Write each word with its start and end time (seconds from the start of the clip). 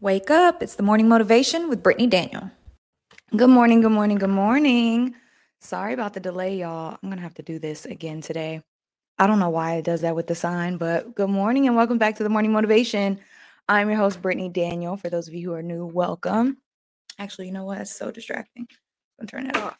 Wake 0.00 0.30
up. 0.30 0.62
It's 0.62 0.76
the 0.76 0.84
morning 0.84 1.08
motivation 1.08 1.68
with 1.70 1.82
Brittany 1.82 2.06
Daniel. 2.06 2.52
Good 3.36 3.50
morning, 3.50 3.80
good 3.82 3.92
morning, 3.92 4.18
good 4.18 4.30
morning. 4.30 5.14
Sorry 5.60 5.94
about 5.94 6.14
the 6.14 6.20
delay, 6.20 6.58
y'all. 6.58 6.98
I'm 7.02 7.08
going 7.10 7.18
to 7.18 7.22
have 7.22 7.34
to 7.34 7.42
do 7.42 7.58
this 7.58 7.86
again 7.86 8.20
today. 8.20 8.62
I 9.18 9.26
don't 9.26 9.40
know 9.40 9.50
why 9.50 9.74
it 9.76 9.84
does 9.84 10.02
that 10.02 10.16
with 10.16 10.26
the 10.28 10.34
sign, 10.34 10.78
but 10.78 11.14
good 11.14 11.30
morning 11.30 11.66
and 11.66 11.76
welcome 11.76 11.98
back 11.98 12.16
to 12.16 12.24
the 12.24 12.30
morning 12.30 12.52
motivation. 12.52 13.20
I'm 13.68 13.88
your 13.88 13.98
host, 13.98 14.22
Brittany 14.22 14.48
Daniel. 14.48 14.96
For 14.96 15.10
those 15.10 15.28
of 15.28 15.34
you 15.34 15.48
who 15.50 15.54
are 15.54 15.62
new, 15.62 15.86
welcome. 15.86 16.58
Actually, 17.18 17.46
you 17.48 17.52
know 17.52 17.66
what? 17.66 17.80
It's 17.82 17.96
so 17.96 18.10
distracting. 18.10 18.68
I'm 19.20 19.26
turn 19.28 19.48
it 19.48 19.56
off. 19.56 19.78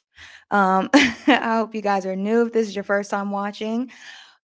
Um, 0.51 0.91
I 0.95 1.57
hope 1.59 1.75
you 1.75 1.83
guys 1.83 2.07
are 2.07 2.17
new. 2.17 2.47
If 2.47 2.53
this 2.53 2.69
is 2.69 2.77
your 2.77 2.85
first 2.85 3.11
time 3.11 3.31
watching, 3.31 3.91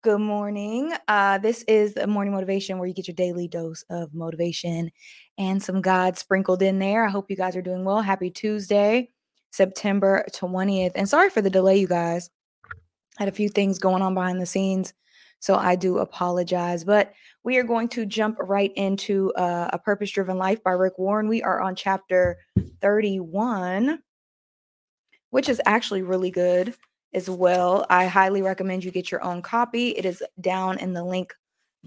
Good 0.05 0.21
morning. 0.21 0.93
Uh, 1.07 1.39
this 1.39 1.63
is 1.63 1.95
the 1.95 2.05
morning 2.05 2.31
motivation 2.31 2.77
where 2.77 2.87
you 2.87 2.93
get 2.93 3.07
your 3.07 3.15
daily 3.15 3.47
dose 3.47 3.83
of 3.89 4.13
motivation 4.13 4.91
and 5.39 5.63
some 5.63 5.81
God 5.81 6.15
sprinkled 6.15 6.61
in 6.61 6.77
there. 6.77 7.07
I 7.07 7.09
hope 7.09 7.31
you 7.31 7.35
guys 7.35 7.55
are 7.55 7.61
doing 7.63 7.83
well. 7.83 8.03
Happy 8.03 8.29
Tuesday, 8.29 9.09
September 9.49 10.23
20th. 10.31 10.91
And 10.93 11.09
sorry 11.09 11.31
for 11.31 11.41
the 11.41 11.49
delay, 11.49 11.77
you 11.77 11.87
guys. 11.87 12.29
I 13.17 13.23
had 13.23 13.29
a 13.29 13.35
few 13.35 13.49
things 13.49 13.79
going 13.79 14.03
on 14.03 14.13
behind 14.13 14.39
the 14.39 14.45
scenes, 14.45 14.93
so 15.39 15.55
I 15.55 15.75
do 15.75 15.97
apologize. 15.97 16.83
But 16.83 17.11
we 17.43 17.57
are 17.57 17.63
going 17.63 17.89
to 17.89 18.05
jump 18.05 18.37
right 18.39 18.73
into 18.75 19.33
uh, 19.33 19.71
A 19.73 19.79
Purpose 19.79 20.11
Driven 20.11 20.37
Life 20.37 20.63
by 20.63 20.73
Rick 20.73 20.99
Warren. 20.99 21.27
We 21.27 21.41
are 21.41 21.61
on 21.61 21.75
chapter 21.75 22.37
31, 22.79 24.03
which 25.31 25.49
is 25.49 25.59
actually 25.65 26.03
really 26.03 26.29
good 26.29 26.75
as 27.15 27.29
well. 27.29 27.85
I 27.89 28.05
highly 28.05 28.43
recommend 28.43 28.83
you 28.83 28.91
get 28.91 29.09
your 29.09 29.23
own 29.23 29.41
copy. 29.41 29.89
It 29.89 30.05
is 30.05 30.21
down 30.39 30.77
in 30.77 30.93
the 30.93 31.03
link 31.03 31.33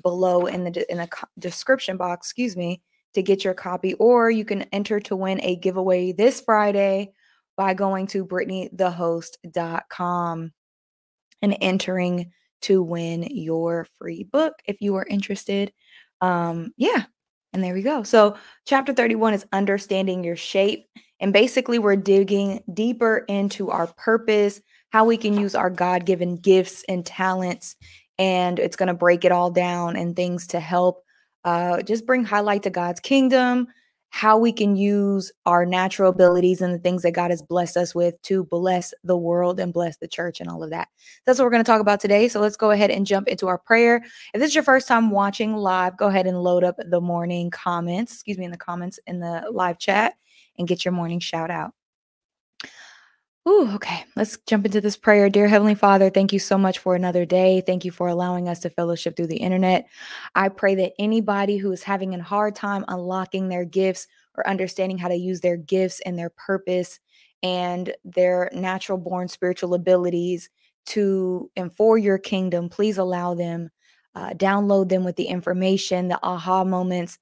below 0.02 0.46
in 0.46 0.64
the 0.64 0.90
in 0.90 0.98
the 0.98 1.08
description 1.38 1.96
box, 1.96 2.26
excuse 2.26 2.56
me, 2.56 2.82
to 3.14 3.22
get 3.22 3.44
your 3.44 3.54
copy 3.54 3.94
or 3.94 4.30
you 4.30 4.44
can 4.44 4.62
enter 4.72 5.00
to 5.00 5.16
win 5.16 5.40
a 5.42 5.56
giveaway 5.56 6.12
this 6.12 6.40
Friday 6.40 7.12
by 7.56 7.74
going 7.74 8.06
to 8.08 8.24
brittanythehost.com 8.24 10.52
and 11.42 11.56
entering 11.60 12.32
to 12.60 12.82
win 12.82 13.22
your 13.22 13.86
free 13.98 14.24
book 14.24 14.54
if 14.64 14.80
you 14.80 14.96
are 14.96 15.06
interested. 15.06 15.72
Um 16.20 16.72
yeah. 16.76 17.04
And 17.52 17.62
there 17.64 17.74
we 17.74 17.82
go. 17.82 18.02
So, 18.02 18.36
chapter 18.66 18.92
31 18.92 19.32
is 19.32 19.46
understanding 19.52 20.22
your 20.22 20.36
shape. 20.36 20.86
And 21.18 21.32
basically, 21.32 21.78
we're 21.78 21.96
digging 21.96 22.62
deeper 22.74 23.24
into 23.26 23.70
our 23.70 23.86
purpose, 23.86 24.60
how 24.90 25.04
we 25.04 25.16
can 25.16 25.38
use 25.38 25.54
our 25.54 25.70
God 25.70 26.06
given 26.06 26.36
gifts 26.36 26.84
and 26.88 27.04
talents. 27.04 27.76
And 28.18 28.58
it's 28.58 28.76
going 28.76 28.88
to 28.88 28.94
break 28.94 29.24
it 29.24 29.32
all 29.32 29.50
down 29.50 29.96
and 29.96 30.16
things 30.16 30.46
to 30.48 30.60
help 30.60 31.04
uh, 31.44 31.82
just 31.82 32.06
bring 32.06 32.24
highlight 32.24 32.64
to 32.64 32.70
God's 32.70 33.00
kingdom, 33.00 33.68
how 34.10 34.38
we 34.38 34.52
can 34.52 34.74
use 34.74 35.30
our 35.46 35.64
natural 35.64 36.10
abilities 36.10 36.60
and 36.60 36.74
the 36.74 36.78
things 36.78 37.02
that 37.02 37.12
God 37.12 37.30
has 37.30 37.42
blessed 37.42 37.76
us 37.76 37.94
with 37.94 38.20
to 38.22 38.44
bless 38.44 38.92
the 39.04 39.16
world 39.16 39.60
and 39.60 39.72
bless 39.72 39.98
the 39.98 40.08
church 40.08 40.40
and 40.40 40.48
all 40.48 40.64
of 40.64 40.70
that. 40.70 40.88
That's 41.24 41.38
what 41.38 41.44
we're 41.44 41.52
going 41.52 41.64
to 41.64 41.70
talk 41.70 41.80
about 41.80 42.00
today. 42.00 42.26
So 42.28 42.40
let's 42.40 42.56
go 42.56 42.70
ahead 42.70 42.90
and 42.90 43.06
jump 43.06 43.28
into 43.28 43.46
our 43.46 43.58
prayer. 43.58 44.02
If 44.34 44.40
this 44.40 44.48
is 44.48 44.54
your 44.54 44.64
first 44.64 44.88
time 44.88 45.10
watching 45.10 45.54
live, 45.54 45.96
go 45.96 46.08
ahead 46.08 46.26
and 46.26 46.42
load 46.42 46.64
up 46.64 46.76
the 46.78 47.00
morning 47.00 47.50
comments, 47.50 48.14
excuse 48.14 48.38
me, 48.38 48.46
in 48.46 48.50
the 48.50 48.56
comments 48.56 48.98
in 49.06 49.20
the 49.20 49.44
live 49.52 49.78
chat 49.78 50.14
and 50.58 50.66
get 50.66 50.84
your 50.84 50.92
morning 50.92 51.20
shout 51.20 51.50
out. 51.50 51.72
Ooh, 53.48 53.70
okay. 53.76 54.04
Let's 54.14 54.36
jump 54.46 54.66
into 54.66 54.78
this 54.82 54.98
prayer. 54.98 55.30
Dear 55.30 55.48
Heavenly 55.48 55.74
Father, 55.74 56.10
thank 56.10 56.34
you 56.34 56.38
so 56.38 56.58
much 56.58 56.80
for 56.80 56.94
another 56.94 57.24
day. 57.24 57.62
Thank 57.64 57.82
you 57.82 57.90
for 57.90 58.06
allowing 58.06 58.46
us 58.46 58.58
to 58.60 58.68
fellowship 58.68 59.16
through 59.16 59.28
the 59.28 59.38
internet. 59.38 59.86
I 60.34 60.50
pray 60.50 60.74
that 60.74 60.92
anybody 60.98 61.56
who 61.56 61.72
is 61.72 61.82
having 61.82 62.14
a 62.14 62.22
hard 62.22 62.54
time 62.54 62.84
unlocking 62.88 63.48
their 63.48 63.64
gifts 63.64 64.06
or 64.36 64.46
understanding 64.46 64.98
how 64.98 65.08
to 65.08 65.14
use 65.14 65.40
their 65.40 65.56
gifts 65.56 66.00
and 66.00 66.18
their 66.18 66.28
purpose 66.28 67.00
and 67.42 67.90
their 68.04 68.50
natural 68.52 68.98
born 68.98 69.28
spiritual 69.28 69.72
abilities 69.72 70.50
to 70.86 71.50
and 71.56 71.74
for 71.74 71.96
your 71.96 72.18
kingdom, 72.18 72.68
please 72.68 72.98
allow 72.98 73.32
them, 73.32 73.70
uh, 74.14 74.30
download 74.30 74.90
them 74.90 75.04
with 75.04 75.16
the 75.16 75.24
information, 75.24 76.08
the 76.08 76.20
aha 76.22 76.64
moments, 76.64 77.18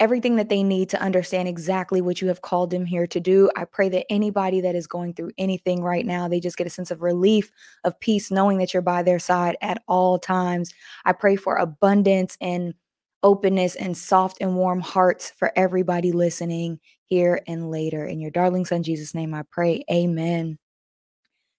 everything 0.00 0.36
that 0.36 0.48
they 0.48 0.62
need 0.62 0.88
to 0.88 1.00
understand 1.00 1.46
exactly 1.46 2.00
what 2.00 2.20
you 2.20 2.28
have 2.28 2.40
called 2.40 2.70
them 2.70 2.86
here 2.86 3.06
to 3.06 3.20
do. 3.20 3.50
I 3.54 3.64
pray 3.64 3.88
that 3.90 4.10
anybody 4.10 4.60
that 4.62 4.74
is 4.74 4.86
going 4.86 5.14
through 5.14 5.30
anything 5.38 5.82
right 5.82 6.06
now, 6.06 6.26
they 6.26 6.40
just 6.40 6.56
get 6.56 6.66
a 6.66 6.70
sense 6.70 6.90
of 6.90 7.02
relief, 7.02 7.52
of 7.84 8.00
peace, 8.00 8.30
knowing 8.30 8.58
that 8.58 8.72
you're 8.72 8.82
by 8.82 9.02
their 9.02 9.18
side 9.18 9.56
at 9.60 9.82
all 9.86 10.18
times. 10.18 10.72
I 11.04 11.12
pray 11.12 11.36
for 11.36 11.56
abundance 11.56 12.36
and 12.40 12.74
openness 13.22 13.76
and 13.76 13.96
soft 13.96 14.38
and 14.40 14.56
warm 14.56 14.80
hearts 14.80 15.32
for 15.36 15.52
everybody 15.54 16.10
listening 16.10 16.80
here 17.04 17.42
and 17.46 17.70
later. 17.70 18.06
In 18.06 18.20
your 18.20 18.30
darling 18.30 18.64
son 18.64 18.82
Jesus' 18.82 19.14
name, 19.14 19.34
I 19.34 19.42
pray. 19.50 19.84
Amen. 19.92 20.58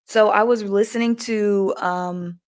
So 0.05 0.29
I 0.29 0.43
was 0.43 0.63
listening 0.63 1.15
to 1.17 1.75
um 1.77 2.39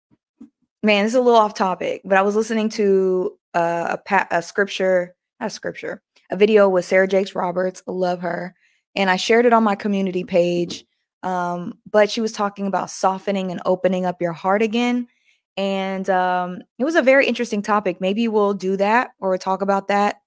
man, 0.82 1.06
this 1.06 1.14
is 1.14 1.18
a 1.18 1.22
little 1.22 1.40
off 1.40 1.54
topic, 1.54 2.02
but 2.04 2.18
I 2.18 2.24
was 2.24 2.36
listening 2.36 2.70
to 2.70 3.38
uh, 3.54 3.98
a, 4.10 4.28
a 4.32 4.42
scripture 4.42 5.16
a 5.40 5.50
scripture, 5.50 6.02
a 6.32 6.38
video 6.38 6.70
with 6.70 6.86
Sarah 6.86 7.08
Jakes 7.08 7.36
Roberts. 7.36 7.84
Love 7.88 8.22
her. 8.22 8.56
And 8.96 9.10
I 9.10 9.16
shared 9.16 9.46
it 9.46 9.54
on 9.54 9.64
my 9.64 9.76
community 9.76 10.24
page. 10.24 10.86
Um, 11.24 11.80
but 11.90 12.10
she 12.10 12.22
was 12.22 12.32
talking 12.32 12.68
about 12.68 12.90
softening 12.90 13.52
and 13.52 13.62
opening 13.66 14.06
up 14.06 14.22
your 14.22 14.34
heart 14.34 14.62
again. 14.62 15.08
And 15.56 16.10
um, 16.10 16.60
it 16.80 16.84
was 16.84 16.96
a 16.96 17.02
very 17.02 17.26
interesting 17.28 17.62
topic. 17.62 18.02
Maybe 18.02 18.28
we'll 18.28 18.54
do 18.54 18.76
that 18.78 19.12
or 19.20 19.38
talk 19.38 19.62
about 19.62 19.88
that 19.88 20.18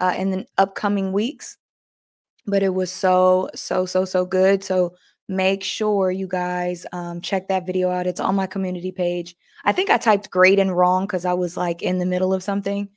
uh, 0.00 0.14
in 0.16 0.30
the 0.30 0.46
upcoming 0.58 1.12
weeks. 1.12 1.56
But 2.46 2.62
it 2.62 2.74
was 2.74 2.90
so, 2.90 3.48
so, 3.54 3.86
so, 3.86 4.04
so 4.04 4.24
good. 4.24 4.64
So 4.64 4.94
make 5.28 5.62
sure 5.62 6.10
you 6.10 6.26
guys 6.26 6.84
um, 6.92 7.20
check 7.20 7.48
that 7.48 7.66
video 7.66 7.90
out. 7.90 8.06
It's 8.06 8.20
on 8.20 8.34
my 8.34 8.46
community 8.46 8.90
page. 8.90 9.36
I 9.64 9.72
think 9.72 9.90
I 9.90 9.98
typed 9.98 10.30
great 10.30 10.58
and 10.58 10.76
wrong 10.76 11.04
because 11.04 11.24
I 11.24 11.34
was 11.34 11.56
like 11.56 11.82
in 11.82 11.98
the 11.98 12.06
middle 12.06 12.34
of 12.34 12.42
something 12.42 12.88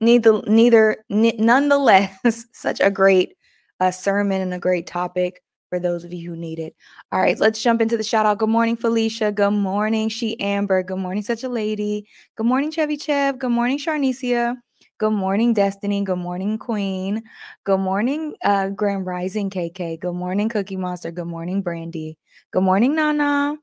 neither 0.00 0.42
neither 0.46 1.04
nonetheless 1.08 2.46
such 2.52 2.80
a 2.80 2.90
great 2.90 3.34
uh, 3.80 3.90
sermon 3.90 4.40
and 4.40 4.54
a 4.54 4.58
great 4.58 4.86
topic 4.86 5.42
for 5.68 5.78
those 5.78 6.04
of 6.04 6.12
you 6.12 6.30
who 6.30 6.36
need 6.36 6.58
it 6.58 6.74
all 7.12 7.20
right 7.20 7.38
let's 7.40 7.62
jump 7.62 7.80
into 7.80 7.96
the 7.96 8.02
shout 8.02 8.26
out 8.26 8.38
good 8.38 8.48
morning 8.48 8.76
felicia 8.76 9.32
good 9.32 9.50
morning 9.50 10.08
she 10.08 10.38
amber 10.40 10.82
good 10.82 10.98
morning 10.98 11.22
such 11.22 11.42
a 11.44 11.48
lady 11.48 12.06
good 12.36 12.46
morning 12.46 12.70
chevy 12.70 12.96
chev 12.96 13.38
good 13.38 13.50
morning 13.50 13.78
sharnicia 13.78 14.56
good 14.98 15.12
morning 15.12 15.52
destiny 15.52 16.04
good 16.04 16.18
morning 16.18 16.58
queen 16.58 17.22
good 17.64 17.80
morning 17.80 18.34
uh 18.44 18.68
grand 18.68 19.06
rising 19.06 19.50
kk 19.50 19.98
good 20.00 20.14
morning 20.14 20.48
cookie 20.48 20.76
monster 20.76 21.10
good 21.10 21.26
morning 21.26 21.62
brandy 21.62 22.16
good 22.52 22.62
morning 22.62 22.94
nana 22.94 23.56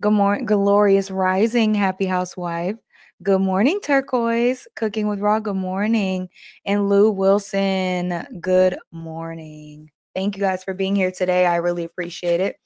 good 0.00 0.12
morning 0.12 0.44
glorious 0.44 1.10
rising 1.10 1.74
happy 1.74 2.06
housewife 2.06 2.76
Good 3.22 3.40
morning, 3.40 3.78
Turquoise. 3.80 4.66
Cooking 4.74 5.06
with 5.06 5.20
Raw. 5.20 5.38
Good 5.38 5.54
morning. 5.54 6.28
And 6.64 6.88
Lou 6.88 7.10
Wilson. 7.10 8.26
Good 8.40 8.76
morning. 8.90 9.90
Thank 10.14 10.36
you 10.36 10.40
guys 10.40 10.64
for 10.64 10.74
being 10.74 10.96
here 10.96 11.12
today. 11.12 11.46
I 11.46 11.56
really 11.56 11.84
appreciate 11.84 12.40
it. 12.40 12.56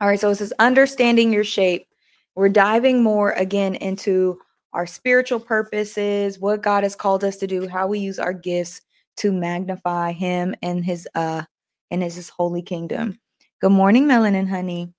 All 0.00 0.08
right. 0.08 0.20
So 0.20 0.28
it 0.28 0.34
says 0.34 0.52
understanding 0.58 1.32
your 1.32 1.44
shape. 1.44 1.86
We're 2.34 2.50
diving 2.50 3.02
more 3.02 3.30
again 3.30 3.76
into 3.76 4.38
our 4.74 4.86
spiritual 4.86 5.40
purposes, 5.40 6.38
what 6.38 6.62
God 6.62 6.82
has 6.82 6.96
called 6.96 7.24
us 7.24 7.36
to 7.38 7.46
do, 7.46 7.66
how 7.66 7.86
we 7.86 7.98
use 7.98 8.18
our 8.18 8.34
gifts 8.34 8.82
to 9.18 9.32
magnify 9.32 10.12
Him 10.12 10.54
and 10.60 10.84
His 10.84 11.08
uh 11.14 11.44
and 11.90 12.02
His, 12.02 12.16
his 12.16 12.28
holy 12.28 12.62
kingdom. 12.62 13.18
Good 13.60 13.72
morning, 13.72 14.06
Melanin 14.06 14.48
Honey. 14.48 14.92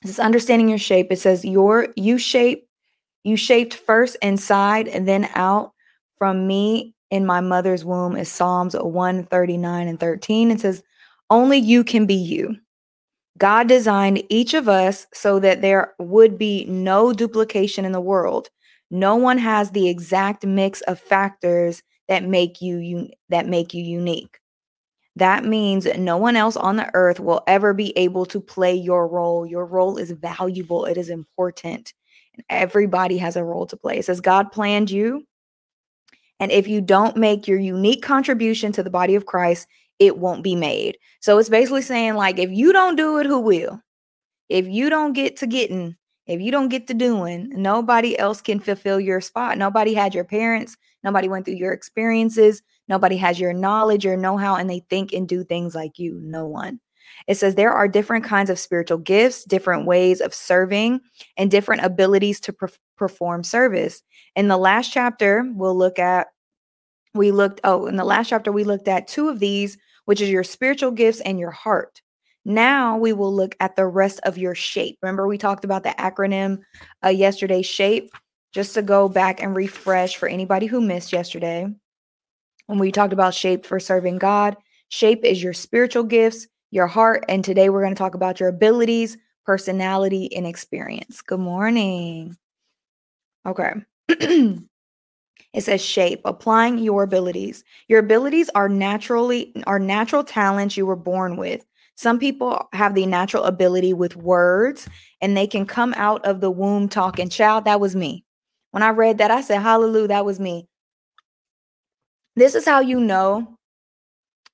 This 0.00 0.12
is 0.12 0.20
understanding 0.20 0.68
your 0.68 0.78
shape. 0.78 1.08
It 1.10 1.18
says 1.18 1.44
your 1.44 1.88
you 1.96 2.16
shape 2.16 2.68
you 3.24 3.36
shaped 3.36 3.74
first 3.74 4.16
inside 4.22 4.88
and 4.88 5.06
then 5.06 5.28
out 5.34 5.72
from 6.18 6.46
me 6.46 6.94
in 7.10 7.26
my 7.26 7.40
mother's 7.40 7.84
womb 7.84 8.16
is 8.16 8.30
Psalms 8.30 8.74
139 8.74 9.88
and 9.88 10.00
13. 10.00 10.50
It 10.50 10.60
says, 10.60 10.82
Only 11.30 11.58
you 11.58 11.84
can 11.84 12.06
be 12.06 12.14
you. 12.14 12.56
God 13.38 13.68
designed 13.68 14.22
each 14.28 14.54
of 14.54 14.68
us 14.68 15.06
so 15.12 15.38
that 15.40 15.62
there 15.62 15.94
would 15.98 16.38
be 16.38 16.64
no 16.66 17.12
duplication 17.12 17.84
in 17.84 17.92
the 17.92 18.00
world. 18.00 18.48
No 18.90 19.16
one 19.16 19.38
has 19.38 19.70
the 19.70 19.88
exact 19.88 20.44
mix 20.44 20.80
of 20.82 21.00
factors 21.00 21.82
that 22.08 22.24
make 22.24 22.60
you 22.60 22.78
un- 22.78 23.10
that 23.30 23.46
make 23.46 23.72
you 23.72 23.82
unique. 23.82 24.38
That 25.16 25.44
means 25.44 25.86
no 25.96 26.16
one 26.16 26.36
else 26.36 26.56
on 26.56 26.76
the 26.76 26.90
earth 26.94 27.20
will 27.20 27.42
ever 27.46 27.74
be 27.74 27.96
able 27.96 28.26
to 28.26 28.40
play 28.40 28.74
your 28.74 29.06
role. 29.06 29.46
Your 29.46 29.66
role 29.66 29.96
is 29.98 30.10
valuable, 30.10 30.84
it 30.84 30.96
is 30.96 31.10
important. 31.10 31.92
And 32.34 32.44
everybody 32.48 33.18
has 33.18 33.36
a 33.36 33.44
role 33.44 33.66
to 33.66 33.76
play. 33.76 33.98
It 33.98 34.04
says 34.04 34.20
God 34.20 34.52
planned 34.52 34.90
you. 34.90 35.26
And 36.40 36.50
if 36.50 36.66
you 36.66 36.80
don't 36.80 37.16
make 37.16 37.46
your 37.46 37.58
unique 37.58 38.02
contribution 38.02 38.72
to 38.72 38.82
the 38.82 38.90
body 38.90 39.14
of 39.14 39.26
Christ, 39.26 39.68
it 39.98 40.18
won't 40.18 40.42
be 40.42 40.56
made. 40.56 40.98
So 41.20 41.38
it's 41.38 41.48
basically 41.48 41.82
saying, 41.82 42.14
like, 42.14 42.38
if 42.38 42.50
you 42.50 42.72
don't 42.72 42.96
do 42.96 43.18
it, 43.18 43.26
who 43.26 43.38
will? 43.38 43.80
If 44.48 44.66
you 44.66 44.90
don't 44.90 45.12
get 45.12 45.36
to 45.36 45.46
getting, 45.46 45.96
if 46.26 46.40
you 46.40 46.50
don't 46.50 46.68
get 46.68 46.86
to 46.88 46.94
doing, 46.94 47.50
nobody 47.54 48.18
else 48.18 48.40
can 48.40 48.58
fulfill 48.58 48.98
your 48.98 49.20
spot. 49.20 49.56
Nobody 49.58 49.94
had 49.94 50.14
your 50.14 50.24
parents. 50.24 50.76
Nobody 51.04 51.28
went 51.28 51.44
through 51.44 51.54
your 51.54 51.72
experiences. 51.72 52.62
Nobody 52.88 53.16
has 53.16 53.38
your 53.38 53.52
knowledge, 53.52 54.04
your 54.04 54.16
know 54.16 54.36
how, 54.36 54.56
and 54.56 54.68
they 54.68 54.84
think 54.90 55.12
and 55.12 55.28
do 55.28 55.44
things 55.44 55.74
like 55.74 55.98
you. 55.98 56.18
No 56.20 56.46
one. 56.46 56.80
It 57.28 57.36
says 57.36 57.54
there 57.54 57.72
are 57.72 57.88
different 57.88 58.24
kinds 58.24 58.50
of 58.50 58.58
spiritual 58.58 58.98
gifts, 58.98 59.44
different 59.44 59.86
ways 59.86 60.20
of 60.20 60.34
serving, 60.34 61.00
and 61.36 61.50
different 61.50 61.84
abilities 61.84 62.40
to 62.40 62.52
pre- 62.52 62.68
perform 62.96 63.44
service. 63.44 64.02
In 64.36 64.48
the 64.48 64.56
last 64.56 64.92
chapter, 64.92 65.44
we'll 65.54 65.76
look 65.76 65.98
at, 65.98 66.28
we 67.14 67.30
looked, 67.30 67.60
oh, 67.64 67.86
in 67.86 67.96
the 67.96 68.04
last 68.04 68.28
chapter, 68.28 68.50
we 68.50 68.64
looked 68.64 68.88
at 68.88 69.08
two 69.08 69.28
of 69.28 69.38
these, 69.38 69.76
which 70.06 70.20
is 70.20 70.30
your 70.30 70.44
spiritual 70.44 70.90
gifts 70.90 71.20
and 71.20 71.38
your 71.38 71.50
heart. 71.50 72.00
Now 72.44 72.96
we 72.96 73.12
will 73.12 73.34
look 73.34 73.54
at 73.60 73.76
the 73.76 73.86
rest 73.86 74.20
of 74.24 74.36
your 74.36 74.54
shape. 74.54 74.98
Remember, 75.02 75.28
we 75.28 75.38
talked 75.38 75.64
about 75.64 75.84
the 75.84 75.90
acronym 75.90 76.58
uh, 77.04 77.10
yesterday, 77.10 77.62
SHAPE, 77.62 78.10
just 78.52 78.74
to 78.74 78.82
go 78.82 79.08
back 79.08 79.40
and 79.42 79.54
refresh 79.54 80.16
for 80.16 80.28
anybody 80.28 80.66
who 80.66 80.80
missed 80.80 81.12
yesterday. 81.12 81.66
When 82.66 82.78
we 82.78 82.90
talked 82.90 83.12
about 83.12 83.34
SHAPE 83.34 83.64
for 83.64 83.78
serving 83.78 84.18
God, 84.18 84.56
SHAPE 84.88 85.24
is 85.24 85.42
your 85.42 85.52
spiritual 85.52 86.04
gifts, 86.04 86.48
your 86.72 86.88
heart. 86.88 87.24
And 87.28 87.44
today 87.44 87.68
we're 87.68 87.82
going 87.82 87.94
to 87.94 87.98
talk 87.98 88.16
about 88.16 88.40
your 88.40 88.48
abilities, 88.48 89.16
personality, 89.44 90.34
and 90.34 90.46
experience. 90.46 91.20
Good 91.20 91.38
morning. 91.38 92.36
Okay. 93.46 93.72
it 94.08 94.58
says 95.60 95.84
shape, 95.84 96.22
applying 96.24 96.78
your 96.78 97.04
abilities. 97.04 97.62
Your 97.88 98.00
abilities 98.00 98.50
are 98.56 98.68
naturally 98.68 99.52
are 99.66 99.78
natural 99.78 100.24
talents 100.24 100.76
you 100.76 100.86
were 100.86 100.96
born 100.96 101.36
with. 101.36 101.64
Some 101.94 102.18
people 102.18 102.68
have 102.72 102.94
the 102.94 103.04
natural 103.04 103.44
ability 103.44 103.92
with 103.92 104.16
words 104.16 104.88
and 105.20 105.36
they 105.36 105.46
can 105.46 105.66
come 105.66 105.92
out 105.96 106.24
of 106.24 106.40
the 106.40 106.50
womb 106.50 106.88
talking. 106.88 107.28
Child, 107.28 107.66
that 107.66 107.80
was 107.80 107.94
me. 107.94 108.24
When 108.70 108.82
I 108.82 108.88
read 108.90 109.18
that, 109.18 109.30
I 109.30 109.42
said, 109.42 109.60
Hallelujah, 109.60 110.08
that 110.08 110.24
was 110.24 110.40
me. 110.40 110.66
This 112.34 112.54
is 112.54 112.64
how 112.64 112.80
you 112.80 112.98
know 112.98 113.58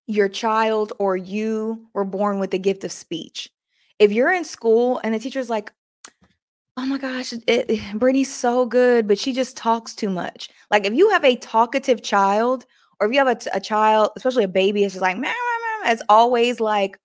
your 0.09 0.29
child 0.29 0.93
or 0.99 1.17
you 1.17 1.87
were 1.93 2.05
born 2.05 2.41
with 2.41 2.51
the 2.51 2.59
gift 2.59 2.83
of 2.83 2.91
speech. 2.91 3.51
If 3.99 4.11
you're 4.11 4.33
in 4.33 4.45
school 4.45 5.01
and 5.05 5.15
the 5.15 5.19
teacher's 5.19 5.51
like, 5.51 5.73
oh 6.79 6.87
my 6.87 6.97
gosh, 6.97 7.33
it, 7.33 7.45
it, 7.47 7.99
Brittany's 7.99 8.33
so 8.33 8.65
good, 8.65 9.07
but 9.07 9.19
she 9.19 9.33
just 9.33 9.57
talks 9.57 9.95
too 9.95 10.09
much. 10.09 10.49
Like 10.71 10.87
if 10.87 10.95
you 10.95 11.11
have 11.11 11.25
a 11.25 11.37
talkative 11.37 12.03
child, 12.03 12.65
or 12.99 13.07
if 13.07 13.13
you 13.13 13.19
have 13.19 13.29
a, 13.29 13.57
a 13.57 13.61
child, 13.61 14.11
especially 14.17 14.45
a 14.45 14.49
baby, 14.49 14.83
it's 14.83 14.95
just 14.95 15.03
like, 15.03 15.19
meh, 15.19 15.33
it's 15.85 16.03
always 16.09 16.59
like 16.59 16.99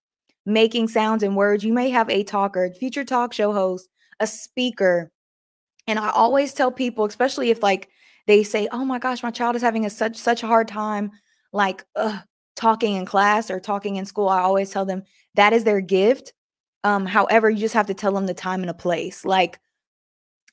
making 0.45 0.87
sounds 0.87 1.23
and 1.23 1.35
words. 1.35 1.63
You 1.63 1.73
may 1.73 1.89
have 1.89 2.09
a 2.09 2.23
talker, 2.23 2.71
future 2.71 3.03
talk 3.03 3.33
show 3.33 3.51
host, 3.51 3.89
a 4.19 4.27
speaker. 4.27 5.11
And 5.87 5.99
I 5.99 6.09
always 6.11 6.53
tell 6.53 6.71
people, 6.71 7.05
especially 7.05 7.49
if 7.49 7.61
like 7.61 7.89
they 8.27 8.43
say, 8.43 8.69
"Oh 8.71 8.85
my 8.85 8.99
gosh, 8.99 9.21
my 9.21 9.31
child 9.31 9.55
is 9.57 9.61
having 9.61 9.85
a 9.85 9.89
such 9.89 10.15
such 10.15 10.43
a 10.43 10.47
hard 10.47 10.69
time 10.69 11.11
like 11.51 11.85
ugh, 11.95 12.21
talking 12.55 12.95
in 12.95 13.05
class 13.05 13.49
or 13.51 13.59
talking 13.59 13.95
in 13.97 14.05
school." 14.05 14.29
I 14.29 14.41
always 14.41 14.71
tell 14.71 14.85
them 14.85 15.03
that 15.35 15.53
is 15.53 15.63
their 15.63 15.81
gift. 15.81 16.33
Um, 16.83 17.05
however, 17.05 17.49
you 17.49 17.59
just 17.59 17.73
have 17.73 17.87
to 17.87 17.93
tell 17.93 18.13
them 18.13 18.25
the 18.25 18.33
time 18.33 18.61
and 18.61 18.69
a 18.69 18.73
place. 18.73 19.25
Like, 19.25 19.59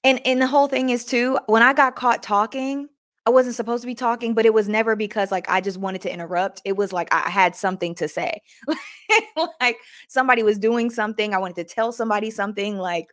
and 0.05 0.25
and 0.27 0.41
the 0.41 0.47
whole 0.47 0.69
thing 0.69 0.91
is 0.91 1.05
too. 1.05 1.39
When 1.47 1.63
I 1.63 1.73
got 1.73 1.97
caught 1.97 2.23
talking, 2.23 2.89
I 3.27 3.31
wasn't 3.31 3.57
supposed 3.57 3.83
to 3.83 3.87
be 3.87 3.95
talking, 3.95 4.35
but 4.35 4.47
it 4.47 4.55
was 4.55 4.69
never 4.69 4.97
because 4.97 5.31
like 5.31 5.49
I 5.49 5.61
just 5.61 5.79
wanted 5.79 6.03
to 6.03 6.13
interrupt. 6.13 6.63
It 6.65 6.77
was 6.77 6.93
like 6.93 7.13
I 7.13 7.29
had 7.31 7.55
something 7.55 7.95
to 7.97 8.09
say. 8.09 8.41
like 9.61 9.77
somebody 10.09 10.43
was 10.43 10.59
doing 10.59 10.91
something. 10.91 11.35
I 11.35 11.39
wanted 11.39 11.57
to 11.57 11.75
tell 11.75 11.93
somebody 11.93 12.31
something 12.31 12.79
like 12.79 13.09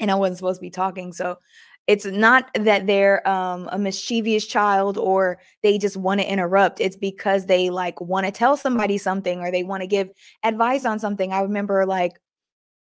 and 0.00 0.10
I 0.10 0.14
wasn't 0.16 0.38
supposed 0.38 0.58
to 0.58 0.62
be 0.62 0.70
talking. 0.70 1.12
So 1.12 1.38
it's 1.86 2.06
not 2.06 2.50
that 2.54 2.86
they're 2.86 3.26
um, 3.28 3.68
a 3.70 3.78
mischievous 3.78 4.46
child 4.46 4.96
or 4.96 5.38
they 5.62 5.76
just 5.76 5.96
want 5.96 6.20
to 6.20 6.30
interrupt. 6.30 6.80
It's 6.80 6.96
because 6.96 7.46
they 7.46 7.68
like 7.68 8.00
want 8.00 8.24
to 8.24 8.32
tell 8.32 8.56
somebody 8.56 8.96
something 8.96 9.40
or 9.40 9.50
they 9.50 9.64
want 9.64 9.82
to 9.82 9.86
give 9.86 10.10
advice 10.42 10.84
on 10.86 10.98
something. 10.98 11.32
I 11.32 11.40
remember 11.40 11.84
like 11.84 12.18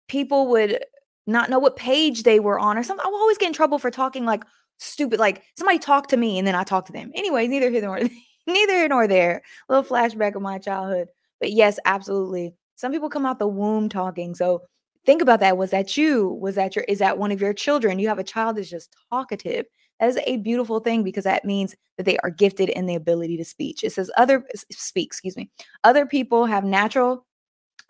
people 0.08 0.48
would 0.48 0.84
not 1.26 1.50
know 1.50 1.58
what 1.58 1.76
page 1.76 2.22
they 2.22 2.38
were 2.38 2.60
on 2.60 2.78
or 2.78 2.84
something. 2.84 3.04
I 3.04 3.08
would 3.08 3.18
always 3.18 3.38
get 3.38 3.48
in 3.48 3.52
trouble 3.52 3.78
for 3.80 3.90
talking 3.90 4.24
like 4.24 4.44
stupid, 4.78 5.18
like 5.18 5.42
somebody 5.56 5.80
talked 5.80 6.10
to 6.10 6.16
me 6.16 6.38
and 6.38 6.46
then 6.46 6.54
I 6.54 6.62
talked 6.62 6.86
to 6.86 6.92
them. 6.92 7.10
Anyways, 7.14 7.48
neither 7.48 7.70
here 7.70 7.82
nor 7.82 7.98
neither 8.46 8.72
here 8.72 8.88
nor 8.88 9.08
there. 9.08 9.42
Little 9.68 9.84
flashback 9.84 10.36
of 10.36 10.42
my 10.42 10.58
childhood. 10.58 11.08
But 11.40 11.50
yes, 11.50 11.80
absolutely. 11.84 12.54
Some 12.76 12.92
people 12.92 13.10
come 13.10 13.26
out 13.26 13.40
the 13.40 13.48
womb 13.48 13.88
talking. 13.88 14.36
So 14.36 14.62
think 15.06 15.22
about 15.22 15.40
that. 15.40 15.56
Was 15.56 15.70
that 15.70 15.96
you? 15.96 16.28
Was 16.40 16.56
that 16.56 16.76
your, 16.76 16.84
is 16.84 16.98
that 16.98 17.16
one 17.16 17.32
of 17.32 17.40
your 17.40 17.54
children? 17.54 17.98
You 17.98 18.08
have 18.08 18.18
a 18.18 18.24
child 18.24 18.56
that's 18.56 18.68
just 18.68 18.94
talkative. 19.10 19.64
That 20.00 20.08
is 20.08 20.18
a 20.26 20.36
beautiful 20.38 20.80
thing 20.80 21.02
because 21.02 21.24
that 21.24 21.44
means 21.44 21.74
that 21.96 22.04
they 22.04 22.18
are 22.18 22.28
gifted 22.28 22.68
in 22.68 22.84
the 22.84 22.96
ability 22.96 23.38
to 23.38 23.44
speak. 23.44 23.82
It 23.82 23.92
says 23.92 24.10
other 24.18 24.44
speak, 24.70 25.06
excuse 25.06 25.36
me. 25.36 25.50
Other 25.84 26.04
people 26.04 26.44
have 26.44 26.64
natural 26.64 27.24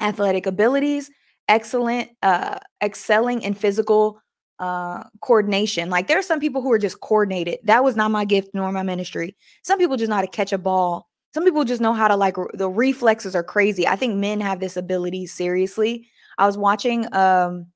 athletic 0.00 0.46
abilities, 0.46 1.10
excellent, 1.48 2.10
uh, 2.22 2.58
excelling 2.82 3.42
in 3.42 3.54
physical 3.54 4.20
uh 4.58 5.04
coordination. 5.20 5.90
Like 5.90 6.06
there 6.06 6.18
are 6.18 6.22
some 6.22 6.40
people 6.40 6.62
who 6.62 6.72
are 6.72 6.78
just 6.78 7.00
coordinated. 7.00 7.58
That 7.64 7.84
was 7.84 7.94
not 7.94 8.10
my 8.10 8.24
gift 8.24 8.50
nor 8.54 8.72
my 8.72 8.82
ministry. 8.82 9.36
Some 9.62 9.78
people 9.78 9.98
just 9.98 10.08
know 10.08 10.16
how 10.16 10.22
to 10.22 10.28
catch 10.28 10.52
a 10.52 10.58
ball. 10.58 11.08
Some 11.34 11.44
people 11.44 11.64
just 11.64 11.82
know 11.82 11.92
how 11.92 12.08
to 12.08 12.16
like 12.16 12.36
the 12.54 12.70
reflexes 12.70 13.36
are 13.36 13.42
crazy. 13.42 13.86
I 13.86 13.96
think 13.96 14.14
men 14.14 14.40
have 14.40 14.60
this 14.60 14.78
ability 14.78 15.26
seriously 15.26 16.08
I 16.38 16.46
was 16.46 16.58
watching 16.58 17.12
um 17.14 17.66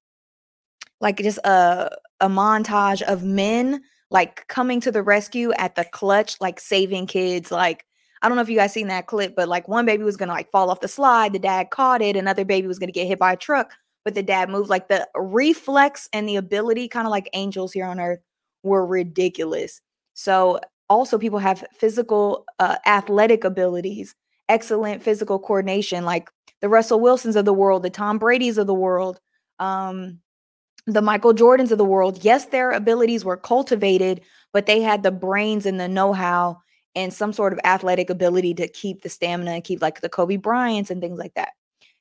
like 1.01 1.19
just 1.19 1.39
a 1.45 1.91
a 2.21 2.29
montage 2.29 3.03
of 3.03 3.25
men 3.25 3.83
like 4.11 4.47
coming 4.49 4.81
to 4.81 4.91
the 4.91 5.03
rescue 5.03 5.53
at 5.53 5.75
the 5.77 5.85
clutch, 5.85 6.37
like 6.41 6.61
saving 6.61 7.07
kids. 7.07 7.51
Like 7.51 7.85
I 8.23 8.29
don't 8.29 8.37
know 8.37 8.43
if 8.43 8.51
you 8.51 8.57
guys 8.57 8.73
seen 8.73 8.89
that 8.89 9.07
clip, 9.07 9.35
but 9.35 9.49
like 9.49 9.69
one 9.69 9.87
baby 9.87 10.03
was 10.03 10.17
gonna 10.17 10.33
like 10.33 10.51
fall 10.51 10.71
off 10.71 10.81
the 10.81 10.89
slide, 10.89 11.33
the 11.33 11.39
dad 11.39 11.71
caught 11.71 12.03
it, 12.03 12.17
another 12.17 12.45
baby 12.45 12.67
was 12.67 12.79
gonna 12.79 12.93
get 12.93 13.07
hit 13.07 13.19
by 13.19 13.33
a 13.33 13.37
truck, 13.37 13.73
but 14.05 14.15
the 14.15 14.23
dad 14.23 14.51
moved. 14.51 14.69
Like 14.71 14.89
the 14.89 15.09
reflex 15.15 16.09
and 16.13 16.29
the 16.29 16.37
ability, 16.37 16.89
kind 16.89 17.07
of 17.07 17.11
like 17.11 17.31
angels 17.33 17.73
here 17.73 17.87
on 17.87 18.01
earth, 18.01 18.21
were 18.63 18.87
ridiculous. 18.87 19.81
So 20.15 20.61
also 20.89 21.19
people 21.19 21.39
have 21.39 21.65
physical 21.79 22.45
uh, 22.59 22.77
athletic 22.85 23.45
abilities 23.45 24.15
excellent 24.51 25.01
physical 25.01 25.39
coordination 25.39 26.05
like 26.05 26.29
the 26.61 26.69
Russell 26.69 27.01
Wilsons 27.01 27.37
of 27.37 27.45
the 27.45 27.53
world, 27.55 27.83
the 27.83 27.91
Tom 27.91 28.19
Brady's 28.19 28.59
of 28.59 28.67
the 28.67 28.75
world, 28.75 29.21
um, 29.59 30.21
the 30.87 31.03
Michael 31.03 31.35
Jordans 31.35 31.71
of 31.71 31.79
the 31.79 31.85
world. 31.85 32.25
Yes, 32.25 32.47
their 32.47 32.71
abilities 32.71 33.25
were 33.25 33.37
cultivated, 33.37 34.23
but 34.53 34.67
they 34.67 34.81
had 34.81 35.03
the 35.03 35.11
brains 35.11 35.67
and 35.67 35.81
the 35.81 35.89
know-how 35.89 36.59
and 36.95 37.13
some 37.13 37.33
sort 37.33 37.53
of 37.53 37.61
athletic 37.65 38.11
ability 38.11 38.55
to 38.55 38.69
keep 38.69 39.03
the 39.03 39.09
stamina 39.09 39.53
and 39.53 39.65
keep 39.65 39.81
like 39.81 40.01
the 40.01 40.09
Kobe 40.09 40.37
Bryants 40.37 40.91
and 40.91 41.01
things 41.01 41.19
like 41.19 41.35
that. 41.35 41.51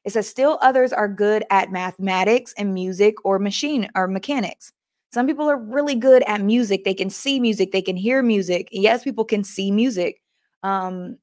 It 0.05 0.13
says 0.13 0.27
still 0.27 0.57
others 0.61 0.93
are 0.93 1.07
good 1.07 1.43
at 1.49 1.71
mathematics 1.71 2.53
and 2.57 2.73
music 2.73 3.15
or 3.23 3.37
machine 3.37 3.89
or 3.95 4.07
mechanics. 4.07 4.71
Some 5.11 5.27
people 5.27 5.49
are 5.49 5.57
really 5.57 5.95
good 5.95 6.23
at 6.27 6.41
music. 6.41 6.83
They 6.83 6.93
can 6.93 7.09
see 7.09 7.39
music, 7.39 7.71
they 7.71 7.81
can 7.81 7.97
hear 7.97 8.23
music. 8.23 8.69
Yes, 8.71 9.03
people 9.03 9.25
can 9.25 9.43
see 9.43 9.71
music. 9.71 10.21
Um, 10.63 11.17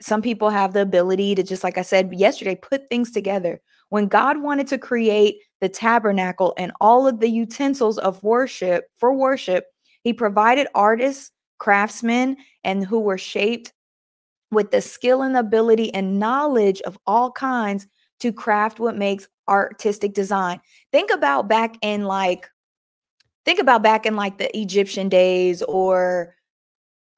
some 0.00 0.22
people 0.22 0.50
have 0.50 0.72
the 0.72 0.82
ability 0.82 1.34
to 1.34 1.42
just 1.42 1.64
like 1.64 1.78
I 1.78 1.82
said 1.82 2.12
yesterday 2.12 2.56
put 2.56 2.88
things 2.88 3.10
together. 3.10 3.60
When 3.90 4.08
God 4.08 4.42
wanted 4.42 4.66
to 4.68 4.78
create 4.78 5.36
the 5.60 5.68
tabernacle 5.68 6.54
and 6.56 6.72
all 6.80 7.06
of 7.06 7.20
the 7.20 7.28
utensils 7.28 7.98
of 7.98 8.22
worship 8.22 8.86
for 8.96 9.12
worship, 9.14 9.66
he 10.02 10.12
provided 10.12 10.66
artists, 10.74 11.30
craftsmen 11.58 12.36
and 12.64 12.84
who 12.84 13.00
were 13.00 13.18
shaped 13.18 13.72
with 14.50 14.70
the 14.70 14.80
skill 14.80 15.22
and 15.22 15.36
ability 15.36 15.92
and 15.94 16.18
knowledge 16.18 16.80
of 16.82 16.98
all 17.06 17.30
kinds 17.30 17.86
to 18.20 18.32
craft 18.32 18.80
what 18.80 18.96
makes 18.96 19.28
artistic 19.48 20.14
design. 20.14 20.60
Think 20.92 21.10
about 21.10 21.48
back 21.48 21.76
in 21.82 22.04
like 22.04 22.48
think 23.44 23.58
about 23.58 23.82
back 23.82 24.06
in 24.06 24.16
like 24.16 24.38
the 24.38 24.56
Egyptian 24.58 25.08
days 25.08 25.62
or 25.62 26.34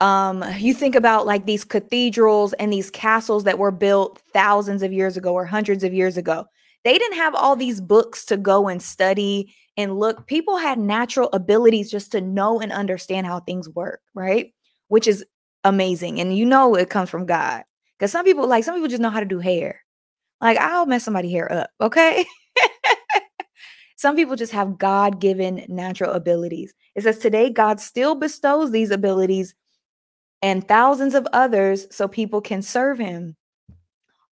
um 0.00 0.44
you 0.58 0.74
think 0.74 0.94
about 0.94 1.26
like 1.26 1.46
these 1.46 1.64
cathedrals 1.64 2.52
and 2.54 2.72
these 2.72 2.90
castles 2.90 3.44
that 3.44 3.58
were 3.58 3.70
built 3.70 4.20
thousands 4.32 4.82
of 4.82 4.92
years 4.92 5.16
ago 5.16 5.32
or 5.32 5.44
hundreds 5.46 5.84
of 5.84 5.94
years 5.94 6.16
ago. 6.16 6.44
They 6.84 6.98
didn't 6.98 7.16
have 7.16 7.34
all 7.34 7.56
these 7.56 7.80
books 7.80 8.24
to 8.26 8.36
go 8.36 8.68
and 8.68 8.80
study 8.82 9.54
and 9.76 9.98
look. 9.98 10.26
People 10.26 10.56
had 10.56 10.78
natural 10.78 11.28
abilities 11.32 11.90
just 11.90 12.12
to 12.12 12.20
know 12.20 12.60
and 12.60 12.72
understand 12.72 13.26
how 13.26 13.40
things 13.40 13.68
work 13.70 14.00
right? 14.14 14.52
Which 14.88 15.06
is 15.06 15.24
amazing 15.64 16.20
and 16.20 16.36
you 16.36 16.44
know 16.44 16.74
it 16.76 16.90
comes 16.90 17.10
from 17.10 17.26
god 17.26 17.64
because 17.98 18.12
some 18.12 18.24
people 18.24 18.46
like 18.46 18.62
some 18.64 18.74
people 18.74 18.88
just 18.88 19.02
know 19.02 19.10
how 19.10 19.20
to 19.20 19.26
do 19.26 19.38
hair. 19.40 19.80
Like 20.40 20.58
i'll 20.58 20.86
mess 20.86 21.04
somebody 21.04 21.30
hair 21.32 21.50
up 21.52 21.70
okay? 21.80 22.24
Some 23.98 24.14
people 24.14 24.36
just 24.36 24.52
have 24.52 24.76
god-given 24.78 25.64
natural 25.68 26.12
abilities. 26.12 26.74
It 26.94 27.02
says 27.02 27.18
today 27.18 27.50
god 27.50 27.80
still 27.80 28.14
bestows 28.14 28.70
these 28.70 28.90
abilities 28.90 29.54
and 30.42 30.66
thousands 30.66 31.14
of 31.14 31.26
others 31.32 31.86
so 31.90 32.08
people 32.08 32.40
can 32.40 32.62
serve 32.62 32.98
him. 32.98 33.36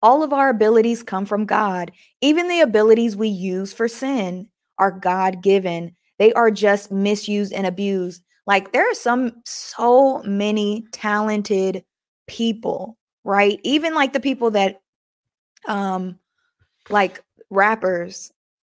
All 0.01 0.21
of 0.21 0.33
our 0.33 0.49
abilities 0.49 1.01
come 1.01 1.25
from 1.25 1.45
God. 1.45 1.91
Even 2.21 2.49
the 2.49 2.59
abilities 2.59 3.15
we 3.15 3.29
use 3.29 3.71
for 3.71 3.87
sin 3.87 4.49
are 4.77 4.91
God 4.91 5.41
given. 5.41 5.95
They 6.19 6.33
are 6.33 6.51
just 6.51 6.91
misused 6.91 7.53
and 7.53 7.65
abused. 7.65 8.23
Like 8.45 8.73
there 8.73 8.89
are 8.89 8.95
some 8.95 9.41
so 9.45 10.21
many 10.23 10.85
talented 10.91 11.85
people, 12.27 12.97
right? 13.23 13.59
Even 13.63 13.95
like 13.95 14.13
the 14.13 14.19
people 14.19 14.51
that 14.51 14.81
um 15.67 16.19
like 16.89 17.23
rappers 17.49 18.33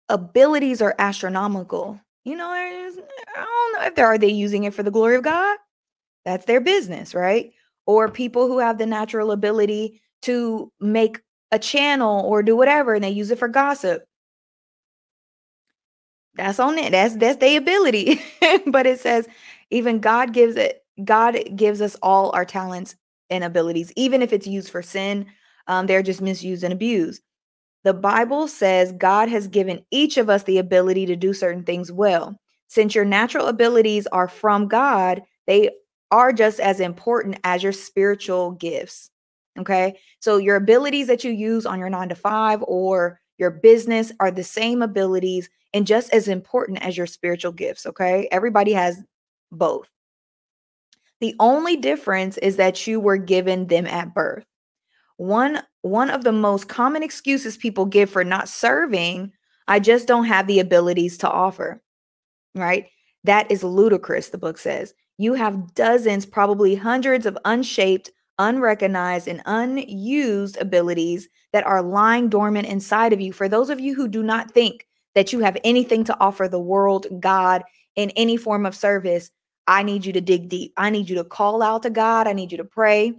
abilities 0.10 0.82
are 0.82 0.96
astronomical. 1.00 2.00
You 2.24 2.36
know, 2.38 2.50
I 2.50 2.92
don't 3.36 3.74
know 3.74 3.86
if 3.88 3.96
they 3.96 4.02
are 4.02 4.18
they 4.18 4.28
using 4.30 4.66
it 4.66 4.74
for 4.74 4.84
the 4.84 4.92
glory 4.92 5.16
of 5.16 5.24
God. 5.24 5.58
That's 6.26 6.46
their 6.46 6.60
business, 6.60 7.14
right? 7.14 7.52
Or 7.86 8.10
people 8.10 8.48
who 8.48 8.60
have 8.60 8.78
the 8.78 8.86
natural 8.86 9.32
ability 9.32 10.02
to 10.24 10.72
make 10.80 11.22
a 11.52 11.60
channel 11.60 12.22
or 12.26 12.42
do 12.42 12.56
whatever 12.56 12.96
and 12.96 13.04
they 13.04 13.12
use 13.12 13.32
it 13.32 13.40
for 13.40 13.48
gossip. 13.48 14.06
That's 16.36 16.60
on 16.60 16.78
it. 16.78 16.92
That's 16.92 17.16
that's 17.16 17.38
the 17.38 17.56
ability. 17.56 18.22
but 18.68 18.86
it 18.86 19.00
says 19.00 19.28
even 19.70 20.00
God 20.00 20.34
gives 20.34 20.56
it 20.56 20.84
God 21.04 21.38
gives 21.56 21.82
us 21.82 21.96
all 22.02 22.32
our 22.36 22.46
talents 22.46 22.96
and 23.30 23.44
abilities, 23.44 23.92
even 23.96 24.22
if 24.22 24.34
it's 24.34 24.48
used 24.48 24.70
for 24.70 24.82
sin. 24.82 25.28
Um, 25.68 25.88
they're 25.88 26.04
just 26.04 26.22
misused 26.22 26.64
and 26.64 26.74
abused. 26.74 27.22
The 27.84 27.94
Bible 27.94 28.48
says 28.48 28.92
God 28.94 29.30
has 29.30 29.48
given 29.48 29.86
each 29.92 30.18
of 30.18 30.30
us 30.30 30.44
the 30.44 30.58
ability 30.58 31.06
to 31.08 31.16
do 31.16 31.34
certain 31.34 31.64
things 31.64 31.92
well. 31.92 32.36
Since 32.68 32.96
your 32.96 33.06
natural 33.06 33.48
abilities 33.48 34.08
are 34.08 34.28
from 34.28 34.68
God, 34.68 35.22
they 35.48 35.70
are 36.16 36.32
just 36.32 36.62
as 36.62 36.80
important 36.80 37.38
as 37.44 37.62
your 37.62 37.74
spiritual 37.74 38.52
gifts. 38.52 39.12
Okay. 39.60 40.00
So 40.20 40.38
your 40.38 40.56
abilities 40.56 41.08
that 41.08 41.26
you 41.26 41.32
use 41.32 41.66
on 41.66 41.78
your 41.78 41.90
nine 41.90 42.08
to 42.08 42.16
five 42.16 42.64
or 42.68 43.20
your 43.38 43.52
business 43.52 44.14
are 44.22 44.32
the 44.32 44.44
same 44.44 44.82
abilities 44.82 45.50
and 45.74 45.86
just 45.86 46.14
as 46.14 46.30
important 46.30 46.82
as 46.82 46.96
your 46.96 47.06
spiritual 47.06 47.52
gifts. 47.52 47.86
Okay. 47.86 48.30
Everybody 48.32 48.72
has 48.72 49.04
both. 49.52 49.90
The 51.20 51.36
only 51.40 51.76
difference 51.76 52.38
is 52.38 52.56
that 52.56 52.88
you 52.88 53.02
were 53.02 53.18
given 53.18 53.68
them 53.68 53.86
at 53.86 54.14
birth. 54.14 54.46
One 55.18 55.64
one 55.82 56.10
of 56.10 56.24
the 56.24 56.32
most 56.32 56.70
common 56.70 57.04
excuses 57.04 57.58
people 57.58 57.86
give 57.86 58.10
for 58.10 58.24
not 58.24 58.48
serving, 58.48 59.34
I 59.68 59.80
just 59.80 60.08
don't 60.08 60.26
have 60.26 60.48
the 60.48 60.62
abilities 60.62 61.18
to 61.20 61.30
offer. 61.30 61.82
Right? 62.54 62.88
That 63.26 63.52
is 63.52 63.66
ludicrous, 63.66 64.30
the 64.30 64.38
book 64.38 64.58
says. 64.58 64.94
You 65.18 65.34
have 65.34 65.74
dozens, 65.74 66.26
probably 66.26 66.76
hundreds 66.76 67.26
of 67.26 67.38
unshaped, 67.46 68.12
unrecognized, 68.38 69.28
and 69.28 69.42
unused 69.46 70.58
abilities 70.58 71.30
that 71.54 71.66
are 71.66 71.82
lying 71.82 72.28
dormant 72.28 72.68
inside 72.68 73.14
of 73.14 73.22
you. 73.22 73.32
For 73.32 73.48
those 73.48 73.70
of 73.70 73.80
you 73.80 73.96
who 73.96 74.08
do 74.08 74.22
not 74.22 74.52
think 74.52 74.88
that 75.14 75.32
you 75.32 75.40
have 75.40 75.58
anything 75.64 76.04
to 76.04 76.20
offer 76.20 76.48
the 76.48 76.60
world, 76.60 77.08
God, 77.20 77.64
in 77.96 78.10
any 78.12 78.36
form 78.36 78.66
of 78.66 78.76
service, 78.76 79.32
I 79.68 79.84
need 79.84 80.06
you 80.06 80.12
to 80.14 80.22
dig 80.22 80.50
deep. 80.50 80.74
I 80.76 80.90
need 80.90 81.10
you 81.10 81.16
to 81.16 81.24
call 81.24 81.62
out 81.62 81.84
to 81.84 81.90
God. 81.90 82.28
I 82.28 82.34
need 82.34 82.52
you 82.52 82.58
to 82.58 82.66
pray. 82.66 83.14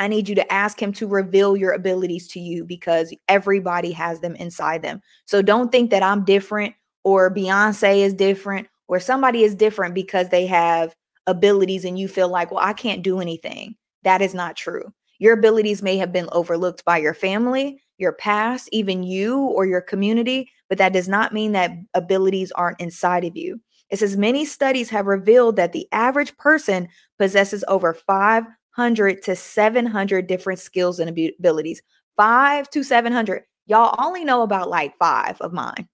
I 0.00 0.08
need 0.08 0.28
you 0.28 0.34
to 0.36 0.52
ask 0.52 0.80
Him 0.80 0.92
to 0.94 1.06
reveal 1.06 1.56
your 1.56 1.72
abilities 1.72 2.28
to 2.28 2.40
you 2.40 2.64
because 2.64 3.14
everybody 3.28 3.92
has 3.92 4.20
them 4.20 4.34
inside 4.36 4.82
them. 4.82 5.00
So 5.26 5.42
don't 5.42 5.72
think 5.72 5.90
that 5.90 6.02
I'm 6.02 6.24
different 6.24 6.74
or 7.04 7.32
Beyonce 7.32 7.98
is 7.98 8.14
different 8.14 8.68
or 8.88 8.98
somebody 8.98 9.44
is 9.44 9.54
different 9.54 9.94
because 9.94 10.30
they 10.30 10.46
have 10.46 10.94
abilities 11.26 11.84
and 11.84 11.98
you 11.98 12.08
feel 12.08 12.28
like, 12.28 12.50
well, 12.50 12.64
I 12.64 12.72
can't 12.72 13.02
do 13.02 13.20
anything. 13.20 13.76
That 14.02 14.22
is 14.22 14.34
not 14.34 14.56
true. 14.56 14.92
Your 15.18 15.34
abilities 15.34 15.82
may 15.82 15.96
have 15.98 16.12
been 16.12 16.28
overlooked 16.32 16.84
by 16.84 16.98
your 16.98 17.14
family, 17.14 17.82
your 17.98 18.12
past, 18.12 18.68
even 18.72 19.02
you 19.02 19.38
or 19.38 19.66
your 19.66 19.80
community, 19.80 20.50
but 20.68 20.78
that 20.78 20.92
does 20.92 21.08
not 21.08 21.34
mean 21.34 21.52
that 21.52 21.72
abilities 21.94 22.52
aren't 22.52 22.80
inside 22.80 23.24
of 23.24 23.36
you. 23.36 23.60
It 23.90 23.98
says 23.98 24.16
many 24.16 24.44
studies 24.44 24.90
have 24.90 25.06
revealed 25.06 25.56
that 25.56 25.72
the 25.72 25.88
average 25.92 26.36
person 26.36 26.88
possesses 27.18 27.64
over 27.68 27.94
500 27.94 29.22
to 29.22 29.34
700 29.34 30.26
different 30.26 30.60
skills 30.60 30.98
and 31.00 31.10
abilities. 31.10 31.82
Five 32.16 32.68
to 32.70 32.82
700. 32.82 33.42
Y'all 33.66 33.94
only 33.98 34.24
know 34.24 34.42
about 34.42 34.70
like 34.70 34.96
five 34.98 35.40
of 35.40 35.52
mine, 35.52 35.88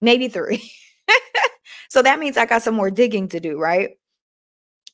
maybe 0.00 0.28
three. 0.28 0.70
so 1.90 2.02
that 2.02 2.20
means 2.20 2.36
I 2.36 2.46
got 2.46 2.62
some 2.62 2.74
more 2.74 2.90
digging 2.90 3.28
to 3.28 3.40
do, 3.40 3.58
right? 3.58 3.90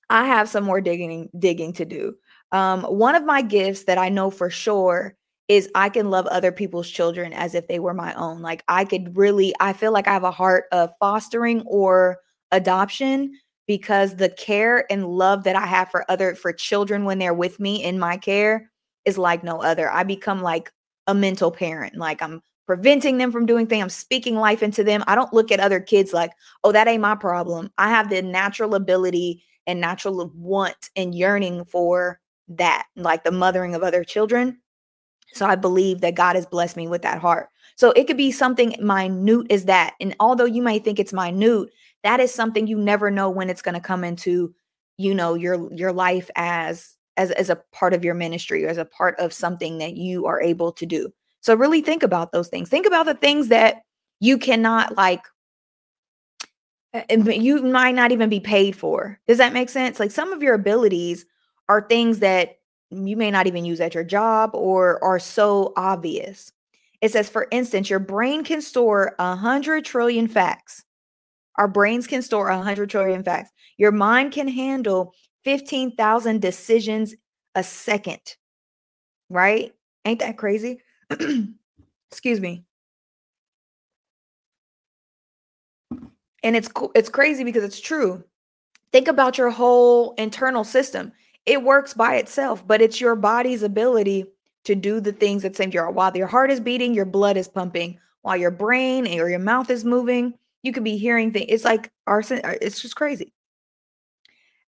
I 0.08 0.26
have 0.26 0.48
some 0.48 0.64
more 0.64 0.80
digging 0.80 1.28
digging 1.38 1.72
to 1.74 1.84
do. 1.84 2.14
Um, 2.52 2.84
one 2.84 3.14
of 3.14 3.24
my 3.24 3.42
gifts 3.42 3.84
that 3.84 3.98
I 3.98 4.08
know 4.08 4.30
for 4.30 4.48
sure 4.48 5.14
is 5.48 5.70
I 5.74 5.90
can 5.90 6.10
love 6.10 6.26
other 6.26 6.50
people's 6.50 6.88
children 6.88 7.32
as 7.32 7.54
if 7.54 7.68
they 7.68 7.78
were 7.80 7.94
my 7.94 8.14
own. 8.14 8.40
Like 8.40 8.64
I 8.66 8.84
could 8.84 9.16
really, 9.16 9.54
I 9.60 9.72
feel 9.74 9.92
like 9.92 10.08
I 10.08 10.12
have 10.12 10.24
a 10.24 10.30
heart 10.30 10.64
of 10.72 10.90
fostering 10.98 11.62
or 11.66 12.18
adoption 12.50 13.32
because 13.66 14.16
the 14.16 14.30
care 14.30 14.90
and 14.90 15.06
love 15.06 15.44
that 15.44 15.56
I 15.56 15.66
have 15.66 15.90
for 15.90 16.10
other 16.10 16.34
for 16.34 16.52
children 16.52 17.04
when 17.04 17.18
they're 17.18 17.34
with 17.34 17.60
me 17.60 17.82
in 17.84 17.98
my 17.98 18.16
care 18.16 18.70
is 19.04 19.18
like 19.18 19.44
no 19.44 19.60
other. 19.60 19.90
I 19.90 20.02
become 20.02 20.40
like 20.40 20.72
a 21.06 21.14
mental 21.14 21.50
parent. 21.50 21.96
Like 21.96 22.22
I'm 22.22 22.42
preventing 22.66 23.18
them 23.18 23.32
from 23.32 23.46
doing 23.46 23.66
things. 23.66 23.82
I'm 23.82 23.88
speaking 23.88 24.36
life 24.36 24.62
into 24.62 24.82
them. 24.82 25.04
I 25.06 25.14
don't 25.14 25.32
look 25.32 25.52
at 25.52 25.60
other 25.60 25.80
kids 25.80 26.12
like, 26.12 26.32
oh, 26.64 26.72
that 26.72 26.88
ain't 26.88 27.02
my 27.02 27.14
problem. 27.14 27.70
I 27.78 27.88
have 27.88 28.10
the 28.10 28.22
natural 28.22 28.74
ability 28.74 29.44
and 29.66 29.80
natural 29.80 30.30
want 30.34 30.90
and 30.96 31.14
yearning 31.14 31.64
for 31.64 32.20
that, 32.48 32.86
like 32.96 33.24
the 33.24 33.32
mothering 33.32 33.74
of 33.74 33.82
other 33.82 34.04
children. 34.04 34.58
So 35.32 35.46
I 35.46 35.56
believe 35.56 36.00
that 36.00 36.14
God 36.14 36.36
has 36.36 36.46
blessed 36.46 36.76
me 36.76 36.88
with 36.88 37.02
that 37.02 37.20
heart. 37.20 37.48
So 37.76 37.90
it 37.92 38.06
could 38.06 38.16
be 38.16 38.30
something 38.30 38.74
minute 38.80 39.50
as 39.50 39.64
that. 39.66 39.94
And 40.00 40.14
although 40.20 40.44
you 40.44 40.62
might 40.62 40.84
think 40.84 40.98
it's 40.98 41.12
minute, 41.12 41.68
that 42.04 42.20
is 42.20 42.32
something 42.32 42.66
you 42.66 42.78
never 42.78 43.10
know 43.10 43.28
when 43.28 43.50
it's 43.50 43.62
going 43.62 43.74
to 43.74 43.80
come 43.80 44.04
into, 44.04 44.54
you 44.96 45.14
know, 45.14 45.34
your 45.34 45.72
your 45.72 45.92
life 45.92 46.30
as 46.36 46.94
as 47.16 47.32
as 47.32 47.50
a 47.50 47.60
part 47.72 47.92
of 47.92 48.04
your 48.04 48.14
ministry 48.14 48.64
or 48.64 48.68
as 48.68 48.78
a 48.78 48.84
part 48.84 49.18
of 49.18 49.32
something 49.32 49.78
that 49.78 49.94
you 49.94 50.26
are 50.26 50.40
able 50.40 50.72
to 50.72 50.86
do. 50.86 51.12
So 51.46 51.54
really 51.54 51.80
think 51.80 52.02
about 52.02 52.32
those 52.32 52.48
things. 52.48 52.68
Think 52.68 52.86
about 52.86 53.06
the 53.06 53.14
things 53.14 53.46
that 53.48 53.82
you 54.18 54.36
cannot 54.36 54.96
like 54.96 55.22
eh, 56.92 57.04
eh, 57.08 57.30
you 57.34 57.62
might 57.62 57.94
not 57.94 58.10
even 58.10 58.28
be 58.28 58.40
paid 58.40 58.74
for. 58.74 59.20
Does 59.28 59.38
that 59.38 59.52
make 59.52 59.68
sense? 59.68 60.00
Like 60.00 60.10
some 60.10 60.32
of 60.32 60.42
your 60.42 60.54
abilities 60.54 61.24
are 61.68 61.86
things 61.88 62.18
that 62.18 62.56
you 62.90 63.16
may 63.16 63.30
not 63.30 63.46
even 63.46 63.64
use 63.64 63.80
at 63.80 63.94
your 63.94 64.02
job 64.02 64.50
or 64.54 65.02
are 65.04 65.20
so 65.20 65.72
obvious. 65.76 66.50
It 67.00 67.12
says, 67.12 67.28
for 67.28 67.46
instance, 67.52 67.88
your 67.88 68.00
brain 68.00 68.42
can 68.42 68.60
store 68.60 69.14
a 69.20 69.36
hundred 69.36 69.84
trillion 69.84 70.26
facts. 70.26 70.82
Our 71.58 71.68
brains 71.68 72.08
can 72.08 72.22
store 72.22 72.48
a 72.48 72.60
hundred 72.60 72.90
trillion 72.90 73.22
facts. 73.22 73.52
Your 73.78 73.92
mind 73.92 74.32
can 74.32 74.48
handle 74.48 75.14
15,000 75.44 76.42
decisions 76.42 77.14
a 77.54 77.62
second. 77.62 78.34
Right? 79.30 79.72
Ain't 80.04 80.18
that 80.18 80.38
crazy? 80.38 80.80
Excuse 82.10 82.40
me. 82.40 82.64
And 86.42 86.54
it's 86.54 86.68
it's 86.94 87.08
crazy 87.08 87.44
because 87.44 87.64
it's 87.64 87.80
true. 87.80 88.22
Think 88.92 89.08
about 89.08 89.36
your 89.36 89.50
whole 89.50 90.12
internal 90.12 90.64
system. 90.64 91.12
It 91.44 91.62
works 91.62 91.94
by 91.94 92.16
itself, 92.16 92.66
but 92.66 92.80
it's 92.80 93.00
your 93.00 93.16
body's 93.16 93.62
ability 93.62 94.26
to 94.64 94.74
do 94.74 95.00
the 95.00 95.12
things 95.12 95.42
that 95.42 95.56
same 95.56 95.70
your 95.70 95.90
while 95.90 96.16
your 96.16 96.26
heart 96.26 96.50
is 96.50 96.60
beating, 96.60 96.94
your 96.94 97.04
blood 97.04 97.36
is 97.36 97.48
pumping, 97.48 97.98
while 98.22 98.36
your 98.36 98.50
brain 98.50 99.06
or 99.06 99.28
your 99.28 99.38
mouth 99.38 99.70
is 99.70 99.84
moving, 99.84 100.34
you 100.62 100.72
could 100.72 100.84
be 100.84 100.96
hearing 100.96 101.32
things. 101.32 101.46
It's 101.48 101.64
like 101.64 101.90
uh, 102.06 102.20
it's 102.60 102.80
just 102.80 102.96
crazy. 102.96 103.32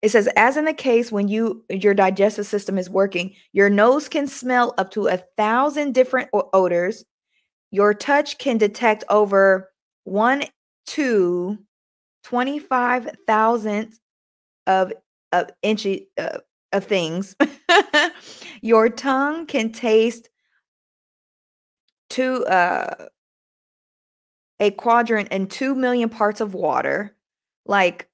It 0.05 0.11
says, 0.11 0.29
as 0.35 0.55
in 0.55 0.65
the 0.65 0.73
case 0.73 1.11
when 1.11 1.29
you 1.29 1.65
your 1.67 1.95
digestive 1.95 2.45
system 2.45 2.77
is 2.77 2.91
working, 2.91 3.33
your 3.53 3.71
nose 3.71 4.07
can 4.07 4.27
smell 4.27 4.75
up 4.77 4.91
to 4.91 5.07
a 5.07 5.17
thousand 5.35 5.95
different 5.95 6.29
odors. 6.31 7.03
Your 7.71 7.95
touch 7.95 8.37
can 8.37 8.59
detect 8.59 9.03
over 9.09 9.71
one 10.03 10.43
to 10.89 11.57
25,000 12.23 13.93
of 14.67 14.93
of 15.31 15.49
inches 15.63 16.01
uh, 16.19 16.37
of 16.71 16.85
things. 16.85 17.35
Your 18.61 18.89
tongue 18.89 19.47
can 19.47 19.71
taste 19.71 20.29
to 22.11 22.45
uh 22.45 23.07
a 24.59 24.69
quadrant 24.69 25.29
and 25.31 25.49
2 25.49 25.73
million 25.73 26.09
parts 26.09 26.41
of 26.41 26.53
water. 26.53 27.15
Like 27.65 28.07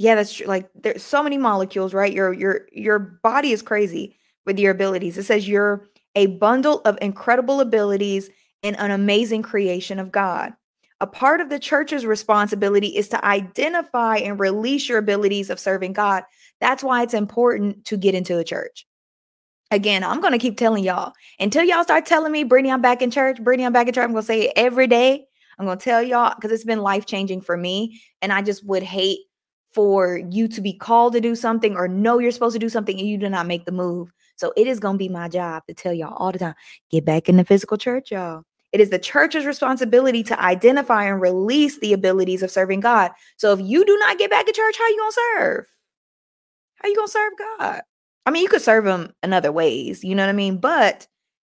yeah, 0.00 0.14
that's 0.14 0.32
true. 0.32 0.46
Like 0.46 0.66
there's 0.74 1.02
so 1.02 1.22
many 1.22 1.36
molecules, 1.36 1.92
right? 1.92 2.10
Your 2.10 2.32
your 2.32 2.66
your 2.72 2.98
body 2.98 3.52
is 3.52 3.60
crazy 3.60 4.16
with 4.46 4.58
your 4.58 4.70
abilities. 4.70 5.18
It 5.18 5.24
says 5.24 5.46
you're 5.46 5.90
a 6.14 6.24
bundle 6.24 6.80
of 6.86 6.96
incredible 7.02 7.60
abilities 7.60 8.30
and 8.62 8.80
an 8.80 8.92
amazing 8.92 9.42
creation 9.42 9.98
of 9.98 10.10
God. 10.10 10.54
A 11.02 11.06
part 11.06 11.42
of 11.42 11.50
the 11.50 11.58
church's 11.58 12.06
responsibility 12.06 12.96
is 12.96 13.10
to 13.10 13.22
identify 13.22 14.16
and 14.16 14.40
release 14.40 14.88
your 14.88 14.96
abilities 14.96 15.50
of 15.50 15.60
serving 15.60 15.92
God. 15.92 16.22
That's 16.62 16.82
why 16.82 17.02
it's 17.02 17.12
important 17.12 17.84
to 17.84 17.98
get 17.98 18.14
into 18.14 18.38
a 18.38 18.44
church. 18.44 18.86
Again, 19.70 20.02
I'm 20.02 20.22
going 20.22 20.32
to 20.32 20.38
keep 20.38 20.56
telling 20.56 20.82
y'all 20.82 21.12
until 21.38 21.62
y'all 21.62 21.84
start 21.84 22.06
telling 22.06 22.32
me, 22.32 22.44
Brittany, 22.44 22.72
I'm 22.72 22.80
back 22.80 23.02
in 23.02 23.10
church. 23.10 23.42
Brittany, 23.44 23.66
I'm 23.66 23.72
back 23.74 23.86
in 23.86 23.92
church. 23.92 24.04
I'm 24.04 24.12
going 24.12 24.22
to 24.22 24.26
say 24.26 24.46
it 24.46 24.54
every 24.56 24.86
day. 24.86 25.26
I'm 25.58 25.66
going 25.66 25.76
to 25.76 25.84
tell 25.84 26.02
y'all 26.02 26.34
because 26.34 26.52
it's 26.52 26.64
been 26.64 26.80
life 26.80 27.04
changing 27.04 27.42
for 27.42 27.54
me. 27.54 28.00
And 28.22 28.32
I 28.32 28.40
just 28.40 28.64
would 28.64 28.82
hate 28.82 29.18
for 29.72 30.18
you 30.30 30.48
to 30.48 30.60
be 30.60 30.72
called 30.72 31.12
to 31.12 31.20
do 31.20 31.34
something 31.34 31.76
or 31.76 31.88
know 31.88 32.18
you're 32.18 32.32
supposed 32.32 32.54
to 32.54 32.58
do 32.58 32.68
something 32.68 32.98
and 32.98 33.08
you 33.08 33.18
do 33.18 33.28
not 33.28 33.46
make 33.46 33.64
the 33.64 33.72
move. 33.72 34.12
So 34.36 34.52
it 34.56 34.66
is 34.66 34.80
going 34.80 34.94
to 34.94 34.98
be 34.98 35.08
my 35.08 35.28
job 35.28 35.62
to 35.68 35.74
tell 35.74 35.92
y'all 35.92 36.16
all 36.16 36.32
the 36.32 36.38
time 36.38 36.54
get 36.90 37.04
back 37.04 37.28
in 37.28 37.36
the 37.36 37.44
physical 37.44 37.76
church, 37.76 38.10
y'all. 38.10 38.44
It 38.72 38.80
is 38.80 38.90
the 38.90 38.98
church's 38.98 39.44
responsibility 39.44 40.22
to 40.24 40.40
identify 40.40 41.04
and 41.04 41.20
release 41.20 41.78
the 41.78 41.92
abilities 41.92 42.42
of 42.42 42.50
serving 42.50 42.80
God. 42.80 43.10
So 43.36 43.52
if 43.52 43.60
you 43.60 43.84
do 43.84 43.96
not 43.98 44.18
get 44.18 44.30
back 44.30 44.46
to 44.46 44.52
church, 44.52 44.76
how 44.78 44.88
you 44.88 44.96
going 44.96 45.10
to 45.10 45.20
serve? 45.36 45.66
How 46.76 46.88
you 46.88 46.96
going 46.96 47.08
to 47.08 47.12
serve 47.12 47.32
God? 47.58 47.82
I 48.26 48.30
mean, 48.30 48.42
you 48.42 48.48
could 48.48 48.62
serve 48.62 48.86
him 48.86 49.12
in 49.22 49.32
other 49.32 49.50
ways, 49.50 50.04
you 50.04 50.14
know 50.14 50.22
what 50.22 50.30
I 50.30 50.34
mean? 50.34 50.58
But 50.58 51.06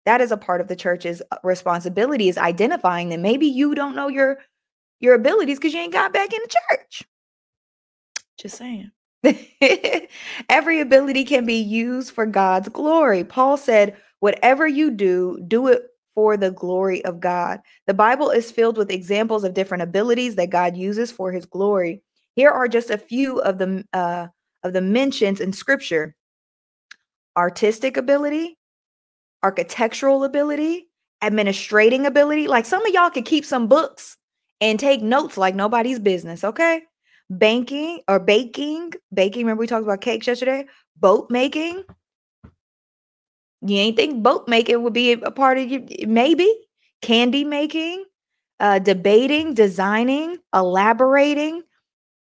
that 0.05 0.21
is 0.21 0.31
a 0.31 0.37
part 0.37 0.61
of 0.61 0.67
the 0.67 0.75
church's 0.75 1.21
uh, 1.31 1.37
responsibility 1.43 2.29
is 2.29 2.37
identifying 2.37 3.09
that 3.09 3.19
maybe 3.19 3.45
you 3.45 3.75
don't 3.75 3.95
know 3.95 4.07
your 4.07 4.39
your 4.99 5.13
abilities 5.13 5.57
because 5.57 5.73
you 5.73 5.79
ain't 5.79 5.93
got 5.93 6.13
back 6.13 6.33
in 6.33 6.39
the 6.41 6.55
church. 6.69 7.03
Just 8.39 8.57
saying. 8.57 8.91
Every 10.49 10.79
ability 10.79 11.25
can 11.25 11.45
be 11.45 11.59
used 11.59 12.11
for 12.11 12.25
God's 12.25 12.69
glory. 12.69 13.23
Paul 13.23 13.57
said, 13.57 13.97
Whatever 14.21 14.67
you 14.67 14.91
do, 14.91 15.39
do 15.47 15.67
it 15.67 15.83
for 16.13 16.35
the 16.35 16.51
glory 16.51 17.03
of 17.05 17.19
God. 17.19 17.59
The 17.87 17.93
Bible 17.93 18.29
is 18.29 18.51
filled 18.51 18.77
with 18.77 18.91
examples 18.91 19.43
of 19.43 19.53
different 19.53 19.83
abilities 19.83 20.35
that 20.35 20.49
God 20.49 20.75
uses 20.75 21.11
for 21.11 21.31
his 21.31 21.45
glory. 21.45 22.01
Here 22.35 22.49
are 22.49 22.67
just 22.67 22.89
a 22.89 22.97
few 22.97 23.39
of 23.39 23.57
the 23.57 23.85
uh, 23.93 24.27
of 24.63 24.73
the 24.73 24.81
mentions 24.81 25.39
in 25.39 25.53
scripture. 25.53 26.15
Artistic 27.37 27.95
ability, 27.95 28.57
architectural 29.43 30.23
ability, 30.23 30.89
administrating 31.21 32.05
ability. 32.05 32.47
Like 32.47 32.65
some 32.65 32.85
of 32.85 32.93
y'all 32.93 33.09
could 33.09 33.25
keep 33.25 33.45
some 33.45 33.67
books 33.67 34.17
and 34.61 34.79
take 34.79 35.01
notes 35.01 35.37
like 35.37 35.55
nobody's 35.55 35.99
business, 35.99 36.43
okay? 36.43 36.81
Banking 37.29 38.01
or 38.07 38.19
baking, 38.19 38.93
baking. 39.13 39.43
Remember 39.45 39.61
we 39.61 39.67
talked 39.67 39.83
about 39.83 40.01
cakes 40.01 40.27
yesterday? 40.27 40.65
Boat 40.97 41.29
making. 41.29 41.83
You 43.61 43.75
ain't 43.77 43.97
think 43.97 44.23
boat 44.23 44.47
making 44.47 44.81
would 44.83 44.93
be 44.93 45.13
a 45.13 45.31
part 45.31 45.57
of 45.57 45.69
you? 45.69 45.85
Maybe 46.07 46.49
candy 47.01 47.43
making, 47.43 48.05
uh, 48.59 48.79
debating, 48.79 49.53
designing, 49.53 50.37
elaborating, 50.53 51.63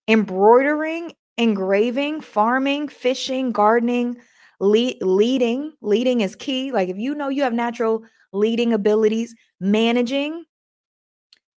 embroidering, 0.07 1.13
engraving, 1.37 2.21
farming, 2.21 2.89
fishing, 2.89 3.51
gardening, 3.51 4.17
lead, 4.59 4.97
leading. 5.01 5.73
Leading 5.81 6.21
is 6.21 6.35
key. 6.35 6.71
Like 6.71 6.89
if 6.89 6.97
you 6.97 7.15
know 7.15 7.29
you 7.29 7.43
have 7.43 7.53
natural 7.53 8.03
leading 8.33 8.73
abilities, 8.73 9.35
managing, 9.59 10.45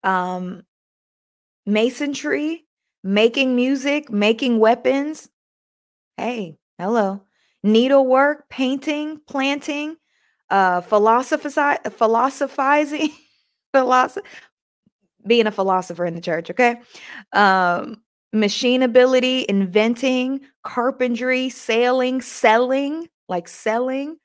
um, 0.02 0.62
masonry, 1.66 2.63
making 3.04 3.54
music, 3.54 4.10
making 4.10 4.58
weapons. 4.58 5.28
Hey, 6.16 6.58
hello. 6.78 7.22
Needlework, 7.62 8.48
painting, 8.48 9.20
planting, 9.28 9.96
uh, 10.50 10.80
philosophizing, 10.80 11.90
philosophizing, 11.92 13.10
philosoph- 13.74 14.24
being 15.26 15.46
a 15.46 15.52
philosopher 15.52 16.04
in 16.04 16.14
the 16.14 16.20
church, 16.20 16.50
okay? 16.50 16.80
Um, 17.32 18.02
machine 18.32 18.82
ability, 18.82 19.46
inventing, 19.48 20.40
carpentry, 20.62 21.48
sailing, 21.48 22.20
selling, 22.20 23.08
like 23.28 23.48
selling, 23.48 24.16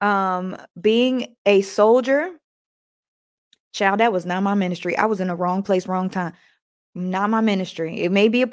um, 0.00 0.56
being 0.80 1.34
a 1.46 1.62
soldier. 1.62 2.30
Child, 3.72 4.00
that 4.00 4.12
was 4.12 4.26
not 4.26 4.42
my 4.42 4.54
ministry. 4.54 4.96
I 4.96 5.06
was 5.06 5.20
in 5.20 5.28
the 5.28 5.36
wrong 5.36 5.62
place, 5.62 5.86
wrong 5.86 6.10
time. 6.10 6.32
Not 6.98 7.30
my 7.30 7.40
ministry. 7.40 8.00
It 8.00 8.10
may 8.10 8.28
be 8.28 8.42
a 8.42 8.46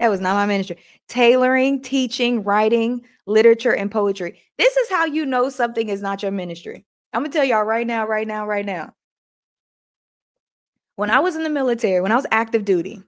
that 0.00 0.08
was 0.08 0.20
not 0.20 0.34
my 0.34 0.46
ministry. 0.46 0.78
Tailoring, 1.08 1.82
teaching, 1.82 2.42
writing, 2.42 3.04
literature, 3.26 3.74
and 3.74 3.90
poetry. 3.90 4.40
This 4.56 4.76
is 4.78 4.88
how 4.88 5.04
you 5.04 5.26
know 5.26 5.50
something 5.50 5.90
is 5.90 6.00
not 6.00 6.22
your 6.22 6.32
ministry. 6.32 6.86
I'm 7.12 7.22
gonna 7.22 7.32
tell 7.32 7.44
y'all 7.44 7.64
right 7.64 7.86
now, 7.86 8.06
right 8.06 8.26
now, 8.26 8.46
right 8.46 8.64
now. 8.64 8.94
When 10.94 11.10
I 11.10 11.20
was 11.20 11.36
in 11.36 11.42
the 11.42 11.50
military, 11.50 12.00
when 12.00 12.12
I 12.12 12.16
was 12.16 12.26
active 12.30 12.64
duty, 12.64 13.02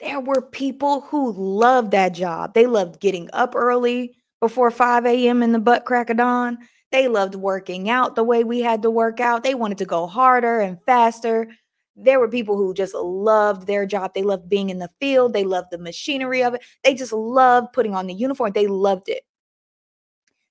there 0.00 0.20
were 0.20 0.42
people 0.42 1.00
who 1.02 1.32
loved 1.32 1.92
that 1.92 2.12
job. 2.12 2.52
They 2.52 2.66
loved 2.66 3.00
getting 3.00 3.30
up 3.32 3.54
early 3.56 4.14
before 4.38 4.70
5 4.70 5.06
a.m. 5.06 5.42
in 5.42 5.52
the 5.52 5.58
butt 5.58 5.86
crack 5.86 6.10
of 6.10 6.18
dawn. 6.18 6.58
They 6.92 7.08
loved 7.08 7.36
working 7.36 7.88
out 7.88 8.16
the 8.16 8.24
way 8.24 8.44
we 8.44 8.60
had 8.60 8.82
to 8.82 8.90
work 8.90 9.20
out. 9.20 9.44
They 9.44 9.54
wanted 9.54 9.78
to 9.78 9.86
go 9.86 10.06
harder 10.06 10.60
and 10.60 10.78
faster 10.84 11.48
there 11.96 12.20
were 12.20 12.28
people 12.28 12.56
who 12.56 12.72
just 12.72 12.94
loved 12.94 13.66
their 13.66 13.86
job. 13.86 14.14
They 14.14 14.22
loved 14.22 14.48
being 14.48 14.70
in 14.70 14.78
the 14.78 14.90
field. 15.00 15.32
They 15.32 15.44
loved 15.44 15.68
the 15.70 15.78
machinery 15.78 16.42
of 16.42 16.54
it. 16.54 16.62
They 16.84 16.94
just 16.94 17.12
loved 17.12 17.72
putting 17.72 17.94
on 17.94 18.06
the 18.06 18.14
uniform. 18.14 18.52
They 18.52 18.66
loved 18.66 19.08
it. 19.08 19.22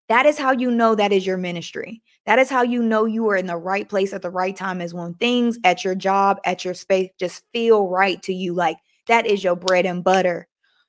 That 0.10 0.26
is 0.26 0.38
how 0.38 0.52
you 0.52 0.72
know 0.72 0.96
that 0.96 1.12
is 1.12 1.26
your 1.26 1.38
ministry. 1.38 2.02
That 2.26 2.40
is 2.40 2.50
how 2.50 2.64
you 2.64 2.82
know 2.82 3.06
you 3.06 3.30
are 3.30 3.36
in 3.36 3.46
the 3.46 3.58
right 3.58 3.88
place 3.88 4.12
at 4.12 4.24
the 4.24 4.30
right 4.30 4.56
time 4.56 4.82
is 4.82 4.94
when 4.94 5.14
things 5.16 5.60
at 5.64 5.84
your 5.84 5.96
job, 5.96 6.40
at 6.46 6.66
your 6.66 6.74
space 6.74 7.10
just 7.20 7.44
feel 7.54 7.88
right 7.88 8.22
to 8.24 8.34
you. 8.34 8.54
Like 8.54 8.78
that 9.08 9.28
is 9.28 9.44
your 9.44 9.56
bread 9.56 9.86
and 9.86 10.04
butter. 10.04 10.48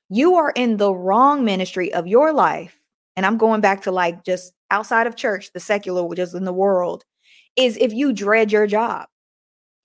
You 0.09 0.35
are 0.35 0.51
in 0.55 0.77
the 0.77 0.93
wrong 0.93 1.45
ministry 1.45 1.93
of 1.93 2.07
your 2.07 2.33
life. 2.33 2.77
And 3.15 3.25
I'm 3.25 3.37
going 3.37 3.61
back 3.61 3.81
to 3.83 3.91
like 3.91 4.23
just 4.23 4.53
outside 4.71 5.05
of 5.05 5.15
church, 5.15 5.53
the 5.53 5.59
secular, 5.59 6.03
which 6.03 6.19
is 6.19 6.33
in 6.33 6.45
the 6.45 6.53
world, 6.53 7.05
is 7.55 7.77
if 7.77 7.93
you 7.93 8.13
dread 8.13 8.51
your 8.51 8.65
job 8.65 9.07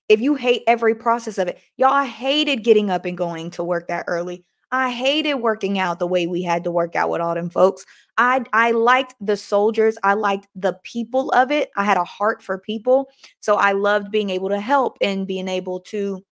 if 0.09 0.21
you 0.21 0.35
hate 0.35 0.63
every 0.67 0.95
process 0.95 1.39
of 1.39 1.49
it, 1.49 1.59
y'all, 1.77 1.93
I 1.93 2.05
hated 2.07 2.65
getting 2.65 2.91
up 2.91 3.05
and 3.05 3.17
going 3.17 3.51
to 3.53 3.65
work 3.65 3.89
that 3.89 4.05
early. 4.07 4.45
I 4.73 4.91
hated 4.91 5.35
working 5.35 5.79
out 5.79 5.99
the 5.99 6.07
way 6.07 6.27
we 6.27 6.43
had 6.43 6.65
to 6.65 6.71
work 6.71 6.97
out 6.97 7.11
with 7.11 7.21
all 7.21 7.35
them 7.35 7.51
folks. 7.51 7.87
I 8.19 8.45
I 8.53 8.73
liked 8.73 9.15
the 9.21 9.37
soldiers. 9.37 9.97
I 10.03 10.15
liked 10.15 10.49
the 10.55 10.75
people 10.83 11.31
of 11.33 11.51
it. 11.53 11.71
I 11.77 11.85
had 11.85 11.97
a 11.97 12.05
heart 12.05 12.43
for 12.43 12.59
people. 12.59 13.09
So 13.41 13.57
I 13.57 13.73
loved 13.73 14.11
being 14.11 14.31
able 14.31 14.49
to 14.49 14.61
help 14.61 14.99
and 15.01 15.27
being 15.27 15.49
able 15.49 15.81
to 15.81 16.25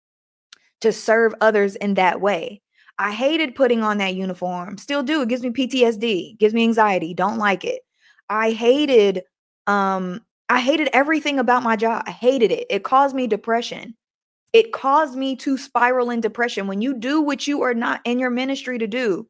to 0.80 0.92
serve 0.92 1.34
others 1.40 1.76
in 1.76 1.94
that 1.94 2.20
way. 2.20 2.60
I 2.98 3.12
hated 3.12 3.54
putting 3.54 3.82
on 3.82 3.98
that 3.98 4.14
uniform. 4.14 4.78
Still 4.78 5.02
do. 5.02 5.22
It 5.22 5.28
gives 5.28 5.42
me 5.42 5.50
PTSD, 5.50 6.38
gives 6.38 6.54
me 6.54 6.64
anxiety. 6.64 7.14
Don't 7.14 7.38
like 7.38 7.64
it. 7.64 7.82
I 8.28 8.50
hated 8.50 9.22
um 9.66 10.20
I 10.48 10.61
hated 10.61 10.88
everything 10.92 11.38
about 11.38 11.62
my 11.62 11.76
job. 11.76 12.04
I 12.07 12.11
hated 12.11 12.50
it. 12.50 12.66
It 12.70 12.85
caused 12.85 13.14
me 13.14 13.26
depression. 13.26 13.96
It 14.52 14.72
caused 14.72 15.16
me 15.16 15.37
to 15.37 15.59
spiral 15.59 16.11
in 16.11 16.20
depression. 16.20 16.66
When 16.66 16.80
you 16.80 16.94
do 16.94 17.20
what 17.20 17.46
you 17.46 17.62
are 17.62 17.74
not 17.74 18.00
in 18.04 18.18
your 18.18 18.30
ministry 18.30 18.78
to 18.78 18.87
do, 18.87 19.28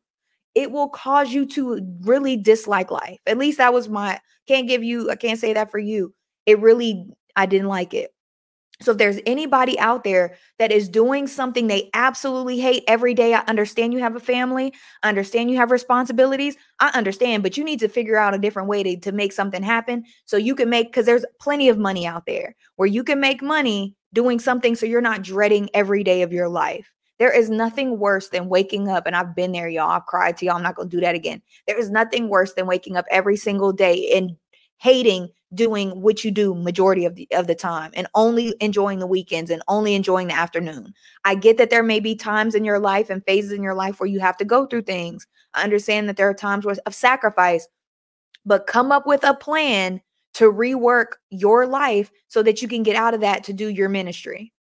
it 0.55 0.71
will 0.71 0.89
cause 0.89 1.33
you 1.33 1.47
to 1.47 1.81
really 2.03 2.37
dislike 2.37 2.91
life. 2.91 3.19
At 3.27 3.39
least 3.39 3.59
that 3.59 3.73
was 3.73 3.89
my 3.89 4.21
can't 4.47 4.69
give 4.69 4.85
you, 4.85 5.11
I 5.11 5.17
can't 5.17 5.41
say 5.41 5.55
that 5.55 5.71
for 5.71 5.79
you. 5.79 6.15
It 6.47 6.61
really, 6.61 7.07
I 7.35 7.47
didn't 7.47 7.69
like 7.69 7.95
it. 7.95 8.14
So 8.83 8.93
if 8.93 8.99
there's 8.99 9.21
anybody 9.25 9.79
out 9.79 10.05
there 10.05 10.37
that 10.59 10.73
is 10.73 10.89
doing 10.89 11.27
something 11.27 11.67
they 11.67 11.91
absolutely 11.95 12.59
hate 12.59 12.83
every 12.89 13.15
day, 13.15 13.33
I 13.33 13.41
understand 13.47 13.93
you 13.93 14.01
have 14.01 14.17
a 14.17 14.21
family, 14.21 14.73
I 15.03 15.09
understand 15.09 15.51
you 15.51 15.57
have 15.57 15.71
responsibilities. 15.71 16.57
I 16.81 16.91
understand, 16.95 17.43
but 17.43 17.57
you 17.57 17.65
need 17.65 17.81
to 17.81 17.89
figure 17.89 18.17
out 18.17 18.35
a 18.35 18.39
different 18.39 18.69
way 18.69 18.83
to, 18.83 18.97
to 18.99 19.13
make 19.13 19.33
something 19.33 19.63
happen 19.63 20.05
so 20.25 20.37
you 20.37 20.55
can 20.55 20.69
make 20.69 20.89
because 20.89 21.07
there's 21.07 21.25
plenty 21.41 21.69
of 21.69 21.79
money 21.79 22.07
out 22.07 22.27
there 22.27 22.57
where 22.77 22.89
you 22.89 23.05
can 23.05 23.21
make 23.21 23.43
money 23.43 23.95
doing 24.13 24.39
something 24.39 24.75
so 24.75 24.87
you're 24.87 25.01
not 25.01 25.23
dreading 25.23 25.71
every 25.73 26.03
day 26.03 26.23
of 26.23 26.33
your 26.33 26.49
life. 26.49 26.91
There 27.19 27.33
is 27.33 27.49
nothing 27.49 27.99
worse 27.99 28.29
than 28.29 28.49
waking 28.49 28.89
up, 28.89 29.07
and 29.07 29.15
I've 29.15 29.37
been 29.37 29.53
there, 29.53 29.69
y'all. 29.69 29.91
I've 29.91 30.07
cried 30.07 30.37
to 30.39 30.47
y'all. 30.47 30.57
I'm 30.57 30.63
not 30.63 30.77
to 30.77 30.85
do 30.85 31.01
that 31.01 31.15
again. 31.15 31.41
There 31.67 31.79
is 31.79 31.91
nothing 31.91 32.29
worse 32.29 32.55
than 32.55 32.67
waking 32.67 32.97
up 32.97 33.07
every 33.11 33.37
single 33.37 33.73
day 33.73 34.13
and 34.17 34.37
hating 34.79 35.29
doing 35.55 36.01
what 36.01 36.25
you 36.25 36.31
do 36.31 36.55
majority 36.55 37.05
of 37.05 37.15
the 37.15 37.29
of 37.33 37.47
the 37.47 37.55
time 37.55 37.91
and 37.95 38.07
only 38.15 38.55
enjoying 38.61 38.99
the 38.99 39.07
weekends 39.07 39.51
and 39.51 39.63
only 39.69 39.95
enjoying 39.95 40.29
the 40.29 40.35
afternoon. 40.35 40.95
I 41.25 41.35
get 41.35 41.59
that 41.59 41.71
there 41.71 41.83
may 41.83 42.01
be 42.01 42.15
times 42.15 42.55
in 42.55 42.65
your 42.65 42.79
life 42.79 43.11
and 43.11 43.25
phases 43.25 43.53
in 43.53 43.63
your 43.63 43.75
life 43.75 44.01
where 44.01 44.09
you 44.09 44.21
have 44.21 44.37
to 44.39 44.45
go 44.45 44.67
through 44.67 44.83
things. 44.83 45.27
I 45.55 45.63
understand 45.63 46.09
that 46.09 46.17
there 46.17 46.29
are 46.29 46.35
times 46.35 46.65
where 46.65 46.77
of 46.87 46.95
sacrifice, 46.95 47.69
but 48.45 48.67
come 48.67 48.93
up 48.93 49.07
with 49.07 49.25
a 49.25 49.35
plan 49.35 50.01
to 50.35 50.53
rework 50.53 51.15
your 51.31 51.67
life 51.67 52.11
so 52.29 52.43
that 52.43 52.61
you 52.61 52.69
can 52.69 52.83
get 52.83 52.97
out 52.97 53.15
of 53.15 53.21
that 53.21 53.45
to 53.45 53.53
do 53.53 53.69
your 53.69 53.89
ministry 53.89 54.53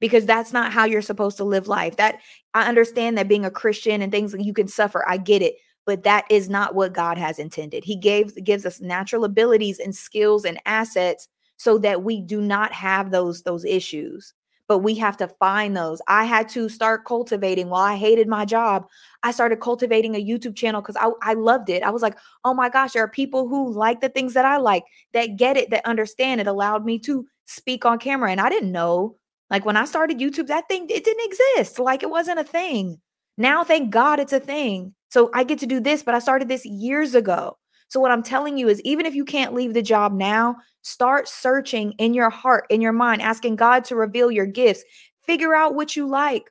because 0.00 0.26
that's 0.26 0.52
not 0.52 0.72
how 0.72 0.84
you're 0.84 1.02
supposed 1.02 1.36
to 1.38 1.44
live 1.44 1.68
life. 1.68 1.96
That 1.96 2.20
I 2.54 2.68
understand 2.68 3.18
that 3.18 3.28
being 3.28 3.44
a 3.44 3.50
Christian 3.50 4.02
and 4.02 4.12
things 4.12 4.32
that 4.32 4.44
you 4.44 4.52
can 4.52 4.68
suffer. 4.68 5.04
I 5.08 5.16
get 5.16 5.42
it 5.42 5.56
but 5.86 6.02
that 6.02 6.24
is 6.28 6.50
not 6.50 6.74
what 6.74 6.92
God 6.92 7.16
has 7.16 7.38
intended. 7.38 7.84
He 7.84 7.96
gave 7.96 8.34
gives 8.44 8.66
us 8.66 8.80
natural 8.80 9.24
abilities 9.24 9.78
and 9.78 9.94
skills 9.94 10.44
and 10.44 10.60
assets 10.66 11.28
so 11.56 11.78
that 11.78 12.02
we 12.02 12.20
do 12.20 12.40
not 12.40 12.72
have 12.72 13.10
those 13.10 13.42
those 13.42 13.64
issues. 13.64 14.34
But 14.68 14.78
we 14.78 14.96
have 14.96 15.16
to 15.18 15.28
find 15.38 15.76
those. 15.76 16.02
I 16.08 16.24
had 16.24 16.48
to 16.48 16.68
start 16.68 17.04
cultivating 17.04 17.68
while 17.68 17.84
I 17.84 17.94
hated 17.94 18.26
my 18.26 18.44
job. 18.44 18.88
I 19.22 19.30
started 19.30 19.60
cultivating 19.60 20.16
a 20.16 20.24
YouTube 20.24 20.56
channel 20.56 20.82
because 20.82 20.96
I, 20.96 21.10
I 21.22 21.34
loved 21.34 21.70
it. 21.70 21.84
I 21.84 21.90
was 21.90 22.02
like, 22.02 22.18
oh 22.44 22.52
my 22.52 22.68
gosh, 22.68 22.92
there 22.92 23.04
are 23.04 23.08
people 23.08 23.46
who 23.46 23.72
like 23.72 24.00
the 24.00 24.08
things 24.08 24.34
that 24.34 24.44
I 24.44 24.56
like, 24.56 24.82
that 25.12 25.36
get 25.36 25.56
it, 25.56 25.70
that 25.70 25.86
understand. 25.86 26.40
It 26.40 26.48
allowed 26.48 26.84
me 26.84 26.98
to 27.00 27.24
speak 27.44 27.84
on 27.84 28.00
camera. 28.00 28.32
And 28.32 28.40
I 28.40 28.48
didn't 28.48 28.72
know, 28.72 29.16
like 29.50 29.64
when 29.64 29.76
I 29.76 29.84
started 29.84 30.18
YouTube, 30.18 30.48
that 30.48 30.68
thing, 30.68 30.88
it 30.90 31.04
didn't 31.04 31.30
exist. 31.30 31.78
Like 31.78 32.02
it 32.02 32.10
wasn't 32.10 32.40
a 32.40 32.44
thing. 32.44 33.00
Now, 33.38 33.62
thank 33.62 33.90
God 33.90 34.18
it's 34.18 34.32
a 34.32 34.40
thing. 34.40 34.95
So 35.08 35.30
I 35.34 35.44
get 35.44 35.58
to 35.60 35.66
do 35.66 35.80
this, 35.80 36.02
but 36.02 36.14
I 36.14 36.18
started 36.18 36.48
this 36.48 36.64
years 36.64 37.14
ago. 37.14 37.56
So, 37.88 38.00
what 38.00 38.10
I'm 38.10 38.22
telling 38.22 38.58
you 38.58 38.68
is 38.68 38.80
even 38.82 39.06
if 39.06 39.14
you 39.14 39.24
can't 39.24 39.54
leave 39.54 39.74
the 39.74 39.82
job 39.82 40.12
now, 40.12 40.56
start 40.82 41.28
searching 41.28 41.92
in 41.92 42.14
your 42.14 42.30
heart, 42.30 42.66
in 42.68 42.80
your 42.80 42.92
mind, 42.92 43.22
asking 43.22 43.56
God 43.56 43.84
to 43.86 43.96
reveal 43.96 44.30
your 44.30 44.46
gifts. 44.46 44.82
Figure 45.22 45.54
out 45.54 45.74
what 45.74 45.96
you 45.96 46.06
like. 46.06 46.50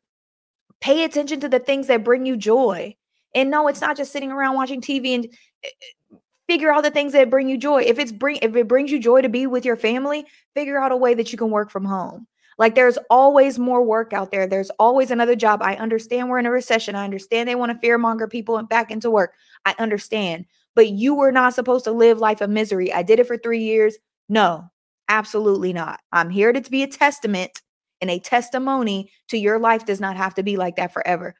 Pay 0.81 1.03
attention 1.03 1.39
to 1.41 1.49
the 1.49 1.59
things 1.59 1.87
that 1.87 2.03
bring 2.03 2.25
you 2.25 2.37
joy. 2.37 2.95
And 3.33 3.49
no, 3.51 3.67
it's 3.67 3.81
not 3.81 3.97
just 3.97 4.13
sitting 4.13 4.31
around 4.31 4.55
watching 4.55 4.81
TV 4.81 5.15
and 5.15 5.25
eh, 5.25 5.67
eh, 5.67 6.17
figure 6.47 6.71
out 6.71 6.83
the 6.83 6.91
things 6.91 7.13
that 7.13 7.29
bring 7.29 7.49
you 7.49 7.57
joy. 7.57 7.83
If 7.83 7.99
it's 7.99 8.11
bring 8.11 8.39
if 8.41 8.55
it 8.55 8.67
brings 8.67 8.91
you 8.91 8.99
joy 8.99 9.21
to 9.21 9.29
be 9.29 9.45
with 9.45 9.65
your 9.65 9.75
family, 9.75 10.25
figure 10.53 10.79
out 10.79 10.93
a 10.93 10.97
way 10.97 11.13
that 11.15 11.31
you 11.31 11.37
can 11.37 11.49
work 11.49 11.69
from 11.69 11.83
home. 11.83 12.27
Like 12.57 12.75
there's 12.75 12.97
always 13.09 13.59
more 13.59 13.83
work 13.83 14.13
out 14.13 14.31
there. 14.31 14.47
There's 14.47 14.69
always 14.79 15.11
another 15.11 15.35
job. 15.35 15.61
I 15.61 15.75
understand 15.75 16.29
we're 16.29 16.39
in 16.39 16.45
a 16.45 16.51
recession. 16.51 16.95
I 16.95 17.03
understand 17.03 17.49
they 17.49 17.55
want 17.55 17.79
to 17.79 17.87
fearmonger 17.87 18.29
people 18.29 18.57
and 18.57 18.69
back 18.69 18.91
into 18.91 19.11
work. 19.11 19.33
I 19.65 19.75
understand. 19.77 20.45
But 20.73 20.89
you 20.89 21.15
were 21.15 21.31
not 21.31 21.53
supposed 21.53 21.83
to 21.85 21.91
live 21.91 22.19
life 22.19 22.41
of 22.41 22.49
misery. 22.49 22.93
I 22.93 23.03
did 23.03 23.19
it 23.19 23.27
for 23.27 23.37
3 23.37 23.59
years. 23.59 23.97
No. 24.29 24.69
Absolutely 25.07 25.71
not. 25.71 25.99
I'm 26.11 26.29
here 26.29 26.51
to 26.51 26.61
be 26.71 26.81
a 26.81 26.87
testament 26.87 27.61
and 28.01 28.09
a 28.09 28.19
testimony 28.19 29.11
to 29.27 29.37
your 29.37 29.59
life 29.59 29.85
does 29.85 29.99
not 29.99 30.17
have 30.17 30.33
to 30.35 30.43
be 30.43 30.57
like 30.57 30.77
that 30.77 30.93
forever. 30.93 31.35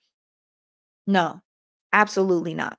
No. 1.08 1.42
Absolutely 1.94 2.54
not. 2.54 2.78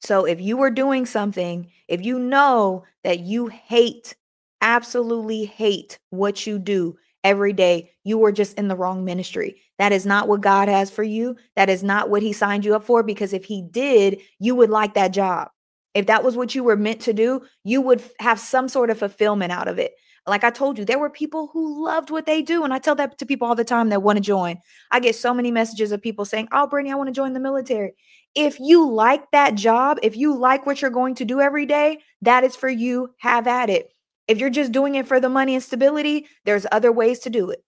So 0.00 0.24
if 0.24 0.40
you 0.40 0.56
were 0.56 0.70
doing 0.70 1.04
something, 1.04 1.70
if 1.88 2.04
you 2.04 2.18
know 2.18 2.84
that 3.02 3.20
you 3.20 3.48
hate, 3.48 4.16
absolutely 4.60 5.44
hate 5.44 5.98
what 6.10 6.46
you 6.46 6.58
do 6.58 6.96
every 7.28 7.52
day, 7.52 7.90
you 8.04 8.16
were 8.16 8.32
just 8.32 8.58
in 8.58 8.68
the 8.68 8.76
wrong 8.76 9.04
ministry. 9.04 9.60
That 9.78 9.92
is 9.92 10.06
not 10.06 10.28
what 10.28 10.40
God 10.40 10.68
has 10.68 10.90
for 10.90 11.02
you. 11.02 11.36
That 11.56 11.68
is 11.68 11.82
not 11.82 12.08
what 12.08 12.22
He 12.22 12.32
signed 12.32 12.64
you 12.64 12.74
up 12.74 12.84
for. 12.84 13.02
Because 13.02 13.32
if 13.32 13.44
He 13.44 13.62
did, 13.62 14.20
you 14.40 14.54
would 14.54 14.70
like 14.70 14.94
that 14.94 15.12
job. 15.12 15.50
If 15.94 16.06
that 16.06 16.24
was 16.24 16.36
what 16.36 16.54
you 16.54 16.64
were 16.64 16.76
meant 16.76 17.00
to 17.02 17.12
do, 17.12 17.42
you 17.64 17.80
would 17.82 18.02
have 18.18 18.40
some 18.40 18.68
sort 18.68 18.90
of 18.90 18.98
fulfillment 18.98 19.52
out 19.52 19.68
of 19.68 19.78
it. 19.78 19.92
Like 20.26 20.44
I 20.44 20.50
told 20.50 20.78
you, 20.78 20.84
there 20.84 20.98
were 20.98 21.10
people 21.10 21.50
who 21.52 21.84
loved 21.84 22.10
what 22.10 22.26
they 22.26 22.42
do. 22.42 22.64
And 22.64 22.72
I 22.72 22.78
tell 22.78 22.94
that 22.96 23.18
to 23.18 23.26
people 23.26 23.46
all 23.46 23.54
the 23.54 23.64
time 23.64 23.88
that 23.90 24.02
want 24.02 24.16
to 24.16 24.22
join. 24.22 24.58
I 24.90 25.00
get 25.00 25.16
so 25.16 25.34
many 25.34 25.50
messages 25.50 25.92
of 25.92 26.02
people 26.02 26.24
saying, 26.24 26.48
Oh, 26.52 26.66
Brittany, 26.66 26.92
I 26.92 26.96
want 26.96 27.08
to 27.08 27.14
join 27.14 27.32
the 27.32 27.40
military. 27.40 27.92
If 28.34 28.58
you 28.60 28.90
like 28.90 29.30
that 29.32 29.54
job, 29.54 29.98
if 30.02 30.16
you 30.16 30.36
like 30.36 30.66
what 30.66 30.80
you're 30.80 30.90
going 30.90 31.14
to 31.16 31.24
do 31.24 31.40
every 31.40 31.66
day, 31.66 31.98
that 32.22 32.44
is 32.44 32.56
for 32.56 32.68
you. 32.68 33.10
Have 33.18 33.46
at 33.46 33.70
it. 33.70 33.92
If 34.28 34.38
you're 34.38 34.50
just 34.50 34.72
doing 34.72 34.94
it 34.94 35.06
for 35.06 35.18
the 35.18 35.28
money 35.28 35.54
and 35.54 35.62
stability, 35.62 36.26
there's 36.44 36.66
other 36.70 36.92
ways 36.92 37.18
to 37.20 37.30
do 37.30 37.50
it. 37.50 37.64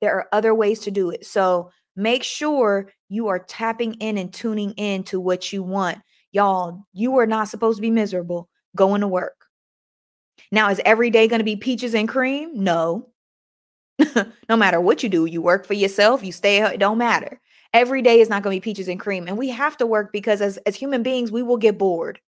There 0.00 0.14
are 0.16 0.28
other 0.32 0.54
ways 0.54 0.80
to 0.80 0.90
do 0.90 1.10
it. 1.10 1.24
So 1.24 1.70
make 1.94 2.22
sure 2.22 2.90
you 3.08 3.28
are 3.28 3.38
tapping 3.38 3.94
in 3.94 4.18
and 4.18 4.32
tuning 4.32 4.72
in 4.72 5.04
to 5.04 5.20
what 5.20 5.52
you 5.52 5.62
want. 5.62 5.98
Y'all, 6.32 6.84
you 6.92 7.16
are 7.18 7.26
not 7.26 7.48
supposed 7.48 7.78
to 7.78 7.82
be 7.82 7.90
miserable 7.90 8.48
going 8.76 9.00
to 9.00 9.08
work. 9.08 9.46
Now, 10.52 10.70
is 10.70 10.80
every 10.84 11.10
day 11.10 11.28
going 11.28 11.40
to 11.40 11.44
be 11.44 11.56
peaches 11.56 11.94
and 11.94 12.08
cream? 12.08 12.50
No. 12.54 13.08
no 14.48 14.56
matter 14.56 14.80
what 14.80 15.02
you 15.02 15.08
do, 15.08 15.26
you 15.26 15.42
work 15.42 15.66
for 15.66 15.74
yourself, 15.74 16.24
you 16.24 16.32
stay, 16.32 16.62
it 16.62 16.80
don't 16.80 16.98
matter. 16.98 17.40
Every 17.72 18.02
day 18.02 18.20
is 18.20 18.28
not 18.28 18.42
going 18.42 18.56
to 18.56 18.60
be 18.60 18.64
peaches 18.64 18.88
and 18.88 18.98
cream. 18.98 19.28
And 19.28 19.38
we 19.38 19.48
have 19.50 19.76
to 19.76 19.86
work 19.86 20.12
because 20.12 20.40
as, 20.40 20.56
as 20.58 20.74
human 20.74 21.02
beings, 21.02 21.30
we 21.30 21.42
will 21.42 21.56
get 21.56 21.78
bored. 21.78 22.20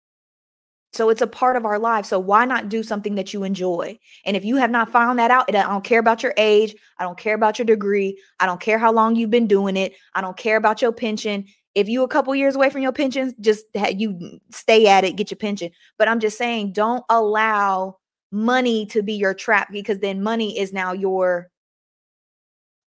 So 0.92 1.09
it's 1.09 1.22
a 1.22 1.26
part 1.26 1.57
of 1.57 1.64
our 1.64 1.79
life. 1.79 2.05
So 2.05 2.18
why 2.18 2.44
not 2.44 2.68
do 2.68 2.83
something 2.83 3.14
that 3.14 3.33
you 3.33 3.44
enjoy? 3.44 3.98
And 4.24 4.37
if 4.37 4.44
you 4.44 4.57
have 4.57 4.70
not 4.70 4.90
found 4.90 5.18
that 5.18 5.31
out, 5.31 5.48
I 5.48 5.53
don't 5.53 5.85
care 5.85 6.00
about 6.00 6.22
your 6.22 6.35
age. 6.37 6.74
I 6.98 7.05
don't 7.05 7.18
care 7.18 7.35
about 7.35 7.59
your 7.59 7.66
degree. 7.66 8.20
I 8.40 8.46
don't 8.46 8.61
care 8.61 8.79
how 8.79 8.92
long 8.92 9.14
you've 9.14 9.31
been 9.31 9.46
doing 9.46 9.76
it. 9.76 9.94
I 10.14 10.20
don't 10.20 10.37
care 10.37 10.57
about 10.57 10.83
your 10.83 10.92
pension. 10.92 11.46
If 11.76 11.88
you 11.88 12.03
a 12.03 12.09
couple 12.09 12.35
years 12.35 12.57
away 12.57 12.70
from 12.70 12.83
your 12.83 12.92
pension, 12.92 13.33
just 13.40 13.66
you 13.94 14.40
stay 14.50 14.88
at 14.88 15.05
it, 15.05 15.14
get 15.14 15.31
your 15.31 15.38
pension. 15.38 15.70
But 15.96 16.09
I'm 16.09 16.18
just 16.18 16.37
saying, 16.37 16.72
don't 16.72 17.05
allow 17.09 17.98
money 18.33 18.87
to 18.87 19.03
be 19.03 19.14
your 19.14 19.35
trap 19.35 19.68
because 19.70 20.00
then 20.00 20.22
money 20.22 20.59
is 20.59 20.72
now 20.72 20.92
your 20.92 21.50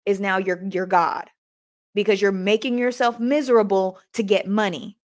is 0.05 0.19
now 0.19 0.37
your 0.37 0.63
your 0.71 0.87
god 0.87 1.29
because 1.93 2.21
you're 2.21 2.31
making 2.31 2.77
yourself 2.77 3.19
miserable 3.19 3.99
to 4.13 4.23
get 4.23 4.47
money. 4.47 4.97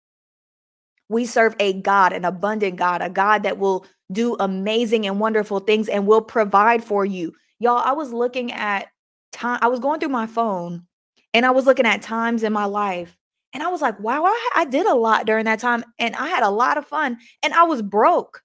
We 1.08 1.26
serve 1.26 1.54
a 1.60 1.74
God, 1.74 2.12
an 2.12 2.24
abundant 2.24 2.76
God, 2.76 3.02
a 3.02 3.10
God 3.10 3.42
that 3.42 3.58
will 3.58 3.86
do 4.12 4.36
amazing 4.40 5.06
and 5.06 5.20
wonderful 5.20 5.60
things 5.60 5.88
and 5.88 6.06
will 6.06 6.22
provide 6.22 6.82
for 6.82 7.04
you. 7.04 7.32
Y'all, 7.58 7.82
I 7.84 7.92
was 7.92 8.12
looking 8.12 8.52
at 8.52 8.88
time, 9.32 9.58
I 9.62 9.68
was 9.68 9.80
going 9.80 10.00
through 10.00 10.10
my 10.10 10.26
phone 10.26 10.86
and 11.32 11.44
I 11.44 11.50
was 11.50 11.66
looking 11.66 11.86
at 11.86 12.02
times 12.02 12.42
in 12.42 12.52
my 12.52 12.64
life. 12.64 13.16
And 13.52 13.62
I 13.62 13.68
was 13.68 13.80
like, 13.80 13.98
wow, 14.00 14.24
I, 14.24 14.50
I 14.56 14.64
did 14.64 14.86
a 14.86 14.94
lot 14.94 15.26
during 15.26 15.44
that 15.44 15.60
time 15.60 15.84
and 15.98 16.16
I 16.16 16.28
had 16.28 16.42
a 16.42 16.50
lot 16.50 16.76
of 16.76 16.86
fun 16.86 17.18
and 17.42 17.54
I 17.54 17.64
was 17.64 17.82
broke. 17.82 18.42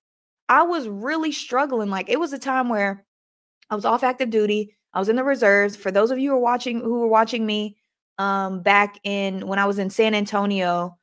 I 0.48 0.64
was 0.64 0.88
really 0.88 1.32
struggling. 1.32 1.90
Like 1.90 2.10
it 2.10 2.20
was 2.20 2.34
a 2.34 2.40
time 2.40 2.70
where 2.70 3.06
I 3.70 3.76
was 3.76 3.86
off 3.86 4.04
active 4.04 4.30
duty. 4.30 4.76
I 4.94 5.00
was 5.00 5.10
in 5.10 5.16
the 5.16 5.24
reserves. 5.24 5.76
For 5.76 5.92
those 5.92 6.12
of 6.12 6.20
you 6.20 6.32
who 6.32 6.38
are 6.38 6.40
watching, 6.40 6.80
who 6.80 7.00
were 7.00 7.08
watching 7.08 7.46
me 7.46 7.78
um, 8.18 8.62
back 8.62 9.00
in 9.04 9.48
when 9.48 9.60
I 9.60 9.66
was 9.66 9.80
in 9.80 9.90
San 9.90 10.14
Antonio, 10.14 10.98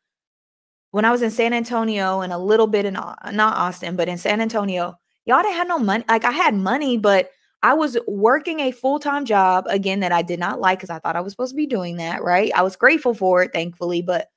when 0.90 1.05
I 1.05 1.11
was 1.11 1.22
in 1.22 1.31
San 1.31 1.53
Antonio 1.53 2.20
and 2.20 2.33
a 2.33 2.38
little 2.38 2.66
bit 2.66 2.85
in 2.85 2.96
uh, 2.96 3.14
not 3.33 3.57
Austin, 3.57 3.96
but 3.96 4.09
in 4.09 4.18
San 4.18 4.40
Antonio, 4.40 4.99
y'all 5.25 5.42
didn't 5.42 5.57
have 5.57 5.68
no 5.68 5.79
money. 5.79 6.05
Like 6.09 6.25
I 6.25 6.33
had 6.33 6.55
money, 6.55 6.96
but 6.96 7.31
I 7.62 7.75
was 7.75 7.99
working 8.07 8.61
a 8.61 8.70
full 8.70 8.99
time 8.99 9.25
job 9.25 9.66
again 9.68 10.01
that 10.01 10.12
I 10.12 10.22
did 10.22 10.38
not 10.38 10.61
like 10.61 10.79
because 10.79 10.90
I 10.90 10.99
thought 10.99 11.16
I 11.16 11.20
was 11.20 11.33
supposed 11.33 11.53
to 11.53 11.57
be 11.57 11.66
doing 11.66 11.96
that. 11.96 12.22
Right. 12.22 12.53
I 12.55 12.62
was 12.62 12.77
grateful 12.77 13.14
for 13.14 13.42
it, 13.42 13.53
thankfully, 13.53 14.03
but 14.03 14.29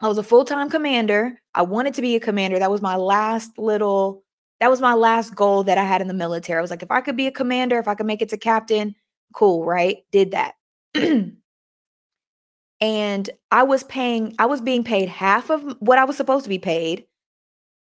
I 0.00 0.08
was 0.08 0.18
a 0.18 0.22
full 0.22 0.44
time 0.44 0.70
commander. 0.70 1.40
I 1.54 1.62
wanted 1.62 1.94
to 1.94 2.02
be 2.02 2.16
a 2.16 2.20
commander. 2.20 2.58
That 2.58 2.70
was 2.70 2.82
my 2.82 2.96
last 2.96 3.58
little, 3.58 4.24
that 4.60 4.70
was 4.70 4.80
my 4.80 4.94
last 4.94 5.34
goal 5.34 5.64
that 5.64 5.78
I 5.78 5.84
had 5.84 6.00
in 6.00 6.08
the 6.08 6.14
military. 6.14 6.58
I 6.58 6.62
was 6.62 6.70
like, 6.70 6.82
if 6.82 6.90
I 6.90 7.00
could 7.00 7.16
be 7.16 7.26
a 7.26 7.32
commander, 7.32 7.78
if 7.78 7.88
I 7.88 7.94
could 7.94 8.06
make 8.06 8.22
it 8.22 8.30
to 8.30 8.38
captain, 8.38 8.94
cool. 9.34 9.64
Right. 9.64 9.98
Did 10.12 10.32
that. 10.32 10.54
and 12.80 13.28
I 13.50 13.62
was 13.62 13.84
paying, 13.84 14.34
I 14.38 14.46
was 14.46 14.60
being 14.60 14.84
paid 14.84 15.08
half 15.08 15.50
of 15.50 15.76
what 15.80 15.98
I 15.98 16.04
was 16.04 16.16
supposed 16.16 16.44
to 16.44 16.50
be 16.50 16.58
paid, 16.58 17.06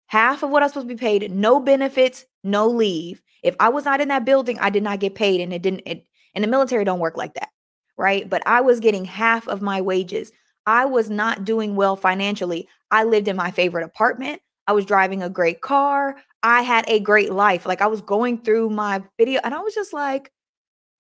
half 0.07 0.43
of 0.43 0.51
what 0.51 0.63
I 0.63 0.67
was 0.67 0.73
supposed 0.73 0.89
to 0.89 0.95
be 0.95 0.99
paid, 0.99 1.31
no 1.31 1.61
benefits, 1.61 2.27
no 2.45 2.69
leave. 2.69 3.23
If 3.43 3.57
I 3.59 3.71
was 3.71 3.85
not 3.85 4.01
in 4.01 4.09
that 4.09 4.25
building, 4.25 4.59
I 4.59 4.71
did 4.71 4.83
not 4.83 5.01
get 5.01 5.15
paid, 5.15 5.41
and 5.41 5.53
it 5.53 5.63
didn't. 5.63 5.83
It, 5.87 6.07
and 6.35 6.45
the 6.45 6.49
military 6.49 6.85
don't 6.85 7.01
work 7.01 7.17
like 7.17 7.35
that, 7.35 7.49
right? 7.97 8.29
But 8.29 8.47
I 8.47 8.61
was 8.61 8.81
getting 8.81 9.05
half 9.05 9.49
of 9.49 9.63
my 9.63 9.81
wages. 9.81 10.33
I 10.67 10.85
was 10.85 11.11
not 11.11 11.45
doing 11.45 11.75
well 11.75 11.97
financially. 11.97 12.69
I 12.91 13.05
lived 13.05 13.29
in 13.29 13.37
my 13.37 13.51
favorite 13.51 13.85
apartment. 13.85 14.43
I 14.67 14.73
was 14.73 14.85
driving 14.85 15.23
a 15.23 15.31
great 15.31 15.61
car. 15.61 16.17
I 16.43 16.63
had 16.63 16.85
a 16.89 17.01
great 17.01 17.33
life. 17.33 17.67
Like 17.67 17.81
I 17.81 17.87
was 17.87 18.01
going 18.01 18.43
through 18.43 18.71
my 18.71 19.03
video, 19.19 19.41
and 19.43 19.55
I 19.55 19.61
was 19.61 19.75
just 19.75 19.93
like, 19.93 20.31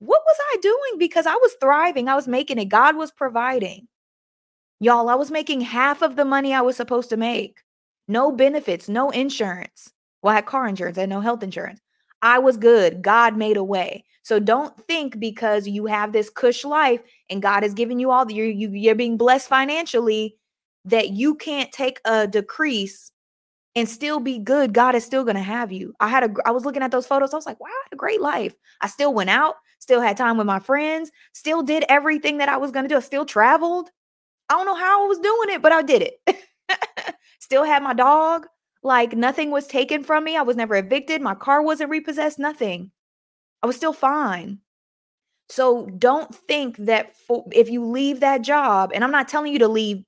what 0.05 0.21
was 0.25 0.37
I 0.53 0.57
doing? 0.61 0.99
Because 0.99 1.27
I 1.27 1.35
was 1.35 1.55
thriving, 1.61 2.09
I 2.09 2.17
was 2.17 2.27
making 2.27 2.59
it, 2.59 2.67
God 2.67 2.97
was 2.97 3.13
providing. 3.13 3.87
Y'all, 4.81 5.09
I 5.09 5.15
was 5.15 5.31
making 5.31 5.61
half 5.61 6.03
of 6.03 6.17
the 6.17 6.25
money 6.25 6.53
I 6.53 6.61
was 6.61 6.77
supposed 6.77 7.09
to 7.11 7.17
make. 7.17 7.61
No 8.09 8.33
benefits, 8.33 8.89
no 8.89 9.11
insurance. 9.11 9.93
Well, 10.21 10.33
I 10.33 10.37
had 10.37 10.47
car 10.47 10.67
insurance, 10.67 10.99
I 10.99 11.03
had 11.03 11.11
no 11.11 11.21
health 11.21 11.45
insurance. 11.45 11.81
I 12.21 12.39
was 12.41 12.57
good. 12.57 13.03
God 13.03 13.37
made 13.37 13.57
a 13.57 13.65
way. 13.65 14.05
So 14.23 14.39
don't 14.39 14.77
think 14.87 15.19
because 15.19 15.67
you 15.67 15.87
have 15.87 16.13
this 16.13 16.31
cush 16.31 16.65
life 16.65 17.01
and 17.31 17.43
God 17.43 17.63
has 17.63 17.75
given 17.75 17.99
you 17.99 18.11
all 18.11 18.25
the, 18.25 18.35
you're, 18.35 18.47
you, 18.47 18.71
you're 18.71 18.95
being 18.95 19.17
blessed 19.17 19.49
financially 19.49 20.37
that 20.85 21.11
you 21.11 21.35
can't 21.37 21.71
take 21.71 22.01
a 22.05 22.27
decrease 22.27 23.13
and 23.75 23.89
still 23.89 24.21
be 24.21 24.39
good. 24.39 24.73
God 24.73 24.95
is 24.95 25.05
still 25.05 25.25
going 25.25 25.37
to 25.37 25.43
have 25.43 25.73
you. 25.73 25.95
I 25.99 26.09
had 26.09 26.25
a, 26.25 26.35
I 26.45 26.51
was 26.51 26.65
looking 26.65 26.83
at 26.83 26.91
those 26.91 27.07
photos. 27.07 27.33
I 27.33 27.37
was 27.37 27.47
like, 27.47 27.61
wow, 27.61 27.69
I 27.69 27.83
had 27.85 27.95
a 27.95 27.97
great 27.97 28.21
life. 28.21 28.55
I 28.81 28.87
still 28.87 29.15
went 29.15 29.31
out, 29.31 29.57
still 29.83 30.01
had 30.01 30.17
time 30.17 30.39
with 30.39 30.47
my 30.47 30.61
friends, 30.61 31.11
still 31.33 31.63
did 31.63 31.85
everything 31.89 32.39
that 32.39 32.49
I 32.49 32.57
was 32.57 32.71
going 32.71 32.85
to 32.85 32.89
do. 32.89 32.97
I 32.97 33.01
still 33.01 33.27
traveled. 33.27 33.91
I 34.49 34.55
don't 34.55 34.67
know 34.67 34.77
how 34.77 35.05
I 35.05 35.09
was 35.09 35.19
doing 35.19 35.51
it, 35.51 35.61
but 35.61 35.73
I 35.73 35.83
did 35.83 36.03
it. 36.03 36.45
still 37.41 37.65
had 37.65 37.83
my 37.83 37.93
dog. 37.93 38.47
Like 38.85 39.13
nothing 39.15 39.51
was 39.51 39.67
taken 39.67 40.05
from 40.05 40.25
me. 40.25 40.37
I 40.37 40.43
was 40.43 40.57
never 40.57 40.77
evicted. 40.77 41.21
My 41.21 41.35
car 41.35 41.63
wasn't 41.63 41.91
repossessed, 41.91 42.39
nothing. 42.39 42.93
I 43.63 43.67
was 43.67 43.77
still 43.77 43.93
fine. 43.93 44.59
So 45.49 45.87
don't 45.99 46.33
think 46.35 46.77
that 46.79 47.17
for, 47.17 47.45
if 47.53 47.69
you 47.69 47.85
leave 47.85 48.21
that 48.21 48.43
job, 48.43 48.93
and 48.95 49.05
I'm 49.05 49.11
not 49.11 49.29
telling 49.29 49.53
you 49.53 49.59
to 49.61 49.69
leave, 49.69 50.05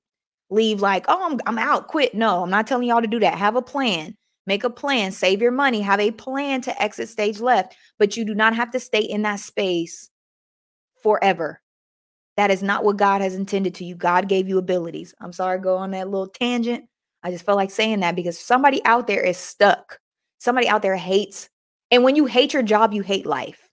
leave 0.50 0.80
like, 0.80 1.04
oh, 1.08 1.32
I'm, 1.32 1.40
I'm 1.46 1.58
out, 1.58 1.88
quit. 1.88 2.14
No, 2.14 2.42
I'm 2.42 2.50
not 2.50 2.66
telling 2.66 2.88
y'all 2.88 3.02
to 3.02 3.06
do 3.06 3.20
that. 3.20 3.36
Have 3.36 3.56
a 3.56 3.62
plan. 3.62 4.16
Make 4.46 4.64
a 4.64 4.70
plan, 4.70 5.12
save 5.12 5.40
your 5.40 5.52
money, 5.52 5.80
have 5.80 6.00
a 6.00 6.10
plan 6.10 6.60
to 6.62 6.82
exit 6.82 7.08
stage 7.08 7.40
left, 7.40 7.76
but 7.98 8.16
you 8.16 8.24
do 8.24 8.34
not 8.34 8.54
have 8.54 8.70
to 8.72 8.80
stay 8.80 9.00
in 9.00 9.22
that 9.22 9.40
space 9.40 10.10
forever. 11.02 11.60
That 12.36 12.50
is 12.50 12.62
not 12.62 12.84
what 12.84 12.96
God 12.96 13.20
has 13.20 13.34
intended 13.34 13.74
to 13.76 13.84
you. 13.84 13.94
God 13.94 14.28
gave 14.28 14.48
you 14.48 14.58
abilities. 14.58 15.14
I'm 15.20 15.32
sorry, 15.32 15.60
go 15.60 15.76
on 15.76 15.92
that 15.92 16.10
little 16.10 16.26
tangent. 16.26 16.84
I 17.22 17.30
just 17.30 17.46
felt 17.46 17.56
like 17.56 17.70
saying 17.70 18.00
that 18.00 18.16
because 18.16 18.38
somebody 18.38 18.84
out 18.84 19.06
there 19.06 19.22
is 19.22 19.38
stuck. 19.38 19.98
Somebody 20.38 20.68
out 20.68 20.82
there 20.82 20.96
hates. 20.96 21.48
And 21.90 22.04
when 22.04 22.16
you 22.16 22.26
hate 22.26 22.52
your 22.52 22.62
job, 22.62 22.92
you 22.92 23.02
hate 23.02 23.24
life. 23.24 23.68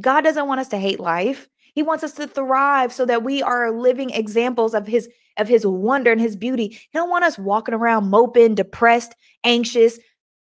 God 0.00 0.22
doesn't 0.22 0.48
want 0.48 0.60
us 0.60 0.68
to 0.68 0.78
hate 0.78 1.00
life. 1.00 1.48
He 1.76 1.82
wants 1.82 2.02
us 2.02 2.14
to 2.14 2.26
thrive 2.26 2.92
so 2.92 3.04
that 3.04 3.22
we 3.22 3.42
are 3.42 3.70
living 3.70 4.10
examples 4.10 4.74
of 4.74 4.86
his 4.86 5.08
of 5.36 5.46
his 5.46 5.66
wonder 5.66 6.10
and 6.10 6.20
his 6.20 6.34
beauty. 6.34 6.68
He 6.68 6.88
don't 6.94 7.10
want 7.10 7.24
us 7.24 7.38
walking 7.38 7.74
around 7.74 8.08
moping, 8.08 8.54
depressed, 8.54 9.14
anxious, 9.44 9.98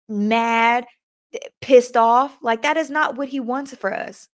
mad, 0.08 0.86
eh, 1.34 1.40
pissed 1.60 1.98
off. 1.98 2.38
Like 2.42 2.62
that 2.62 2.78
is 2.78 2.90
not 2.90 3.18
what 3.18 3.28
he 3.28 3.42
wants 3.42 3.76
for 3.76 3.94
us. 3.94 4.30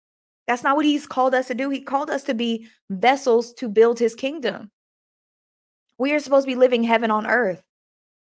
That's 0.45 0.61
not 0.63 0.75
what 0.75 0.85
he's 0.85 1.07
called 1.07 1.33
us 1.33 1.47
to 1.47 1.55
do. 1.55 1.69
He 1.69 1.79
called 1.79 2.09
us 2.09 2.23
to 2.23 2.33
be 2.33 2.67
vessels 2.89 3.53
to 3.53 3.69
build 3.69 3.97
his 3.97 4.13
kingdom. 4.13 4.69
We 5.97 6.11
are 6.11 6.19
supposed 6.19 6.45
to 6.45 6.51
be 6.51 6.59
living 6.59 6.83
heaven 6.83 7.11
on 7.11 7.25
earth. 7.25 7.63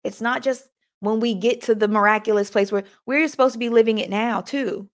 It's 0.04 0.20
not 0.20 0.42
just 0.42 0.68
when 1.00 1.20
we 1.20 1.32
get 1.32 1.62
to 1.62 1.74
the 1.74 1.88
miraculous 1.88 2.50
place 2.50 2.70
where 2.70 2.84
we're 3.06 3.28
supposed 3.28 3.54
to 3.54 3.58
be 3.58 3.70
living 3.70 3.96
it 3.96 4.10
now 4.10 4.42
too. 4.42 4.90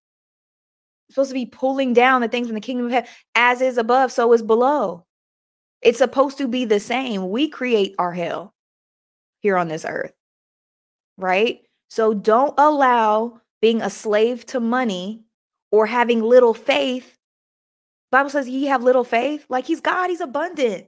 Supposed 1.10 1.30
to 1.30 1.34
be 1.34 1.46
pulling 1.46 1.92
down 1.92 2.20
the 2.20 2.28
things 2.28 2.48
from 2.48 2.54
the 2.54 2.60
kingdom 2.60 2.86
of 2.86 2.92
heaven 2.92 3.10
as 3.34 3.60
is 3.60 3.78
above, 3.78 4.10
so 4.10 4.32
is 4.32 4.42
below. 4.42 5.04
It's 5.82 5.98
supposed 5.98 6.38
to 6.38 6.48
be 6.48 6.64
the 6.64 6.80
same. 6.80 7.30
We 7.30 7.48
create 7.48 7.94
our 7.98 8.12
hell 8.12 8.54
here 9.40 9.56
on 9.56 9.68
this 9.68 9.84
earth, 9.84 10.14
right? 11.18 11.60
So 11.88 12.14
don't 12.14 12.54
allow 12.58 13.40
being 13.60 13.82
a 13.82 13.90
slave 13.90 14.46
to 14.46 14.60
money 14.60 15.24
or 15.70 15.86
having 15.86 16.22
little 16.22 16.54
faith. 16.54 17.18
Bible 18.10 18.30
says 18.30 18.48
ye 18.48 18.64
have 18.66 18.82
little 18.82 19.04
faith. 19.04 19.44
Like 19.48 19.66
he's 19.66 19.80
God, 19.80 20.08
he's 20.08 20.20
abundant. 20.20 20.86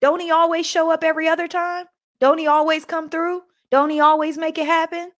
Don't 0.00 0.20
he 0.20 0.30
always 0.30 0.66
show 0.66 0.90
up 0.90 1.04
every 1.04 1.28
other 1.28 1.48
time? 1.48 1.86
Don't 2.20 2.38
he 2.38 2.46
always 2.46 2.84
come 2.84 3.10
through? 3.10 3.42
Don't 3.70 3.90
he 3.90 4.00
always 4.00 4.38
make 4.38 4.58
it 4.58 4.66
happen? 4.66 5.10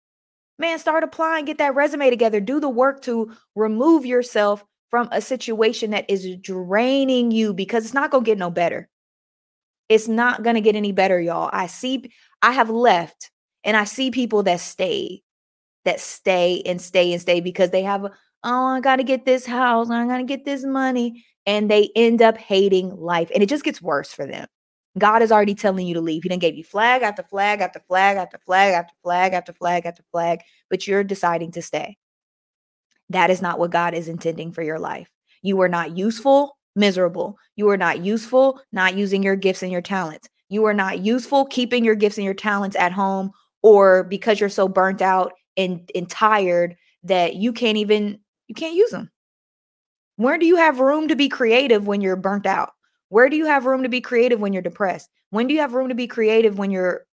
Man, 0.59 0.77
start 0.77 1.05
applying, 1.05 1.45
get 1.45 1.57
that 1.57 1.73
resume 1.73 2.09
together, 2.09 2.41
do 2.41 2.59
the 2.59 2.69
work 2.69 3.01
to 3.03 3.31
remove 3.55 4.05
yourself 4.05 4.63
from 4.89 5.07
a 5.11 5.21
situation 5.21 5.91
that 5.91 6.05
is 6.09 6.35
draining 6.41 7.31
you 7.31 7.53
because 7.53 7.85
it's 7.85 7.93
not 7.93 8.11
going 8.11 8.25
to 8.25 8.29
get 8.29 8.37
no 8.37 8.49
better. 8.49 8.89
It's 9.87 10.09
not 10.09 10.43
going 10.43 10.55
to 10.55 10.61
get 10.61 10.75
any 10.75 10.91
better, 10.91 11.19
y'all. 11.19 11.49
I 11.53 11.67
see, 11.67 12.11
I 12.41 12.51
have 12.51 12.69
left 12.69 13.31
and 13.63 13.77
I 13.77 13.85
see 13.85 14.11
people 14.11 14.43
that 14.43 14.59
stay, 14.59 15.23
that 15.85 16.01
stay 16.01 16.61
and 16.65 16.81
stay 16.81 17.13
and 17.13 17.21
stay 17.21 17.39
because 17.39 17.69
they 17.69 17.83
have, 17.83 18.05
oh, 18.43 18.65
I 18.65 18.81
got 18.81 18.97
to 18.97 19.03
get 19.03 19.25
this 19.25 19.45
house, 19.45 19.89
I 19.89 20.05
got 20.05 20.17
to 20.17 20.23
get 20.23 20.43
this 20.43 20.65
money. 20.65 21.25
And 21.45 21.71
they 21.71 21.89
end 21.95 22.21
up 22.21 22.37
hating 22.37 22.95
life. 22.95 23.31
And 23.33 23.41
it 23.41 23.49
just 23.49 23.63
gets 23.63 23.81
worse 23.81 24.11
for 24.11 24.27
them. 24.27 24.45
God 24.99 25.21
is 25.21 25.31
already 25.31 25.55
telling 25.55 25.87
you 25.87 25.93
to 25.95 26.01
leave. 26.01 26.23
He 26.23 26.29
didn't 26.29 26.41
give 26.41 26.55
you 26.55 26.63
flag 26.63 27.01
after 27.01 27.23
flag 27.23 27.61
after 27.61 27.79
flag 27.87 28.17
after 28.17 28.37
flag 28.45 28.73
after 28.73 28.93
flag 29.03 29.33
after 29.33 29.53
flag 29.53 29.85
after 29.85 30.03
flag, 30.11 30.41
but 30.69 30.87
you're 30.87 31.03
deciding 31.03 31.51
to 31.53 31.61
stay. 31.61 31.97
That 33.09 33.29
is 33.29 33.41
not 33.41 33.59
what 33.59 33.71
God 33.71 33.93
is 33.93 34.07
intending 34.07 34.51
for 34.51 34.61
your 34.61 34.79
life. 34.79 35.09
You 35.41 35.59
are 35.61 35.69
not 35.69 35.97
useful, 35.97 36.57
miserable. 36.75 37.37
You 37.55 37.69
are 37.69 37.77
not 37.77 38.03
useful, 38.03 38.61
not 38.71 38.95
using 38.95 39.23
your 39.23 39.35
gifts 39.35 39.63
and 39.63 39.71
your 39.71 39.81
talents. 39.81 40.29
You 40.49 40.65
are 40.65 40.73
not 40.73 40.99
useful 40.99 41.45
keeping 41.45 41.83
your 41.83 41.95
gifts 41.95 42.17
and 42.17 42.25
your 42.25 42.33
talents 42.33 42.75
at 42.75 42.91
home 42.91 43.31
or 43.61 44.03
because 44.03 44.39
you're 44.39 44.49
so 44.49 44.67
burnt 44.67 45.01
out 45.01 45.33
and, 45.57 45.89
and 45.93 46.09
tired 46.09 46.75
that 47.03 47.35
you 47.35 47.53
can't 47.53 47.77
even 47.77 48.19
you 48.47 48.55
can't 48.55 48.75
use 48.75 48.91
them. 48.91 49.11
Where 50.15 50.37
do 50.37 50.45
you 50.45 50.57
have 50.57 50.79
room 50.79 51.07
to 51.07 51.15
be 51.15 51.29
creative 51.29 51.87
when 51.87 52.01
you're 52.01 52.15
burnt 52.15 52.45
out? 52.45 52.71
Where 53.09 53.29
do 53.29 53.35
you 53.35 53.45
have 53.45 53.65
room 53.65 53.83
to 53.83 53.89
be 53.89 54.01
creative 54.01 54.39
when 54.39 54.53
you're 54.53 54.61
depressed? 54.61 55.09
When 55.31 55.47
do 55.47 55.53
you 55.53 55.59
have 55.59 55.73
room 55.73 55.89
to 55.89 55.95
be 55.95 56.07
creative 56.07 56.57
when 56.57 56.71
you're 56.71 57.05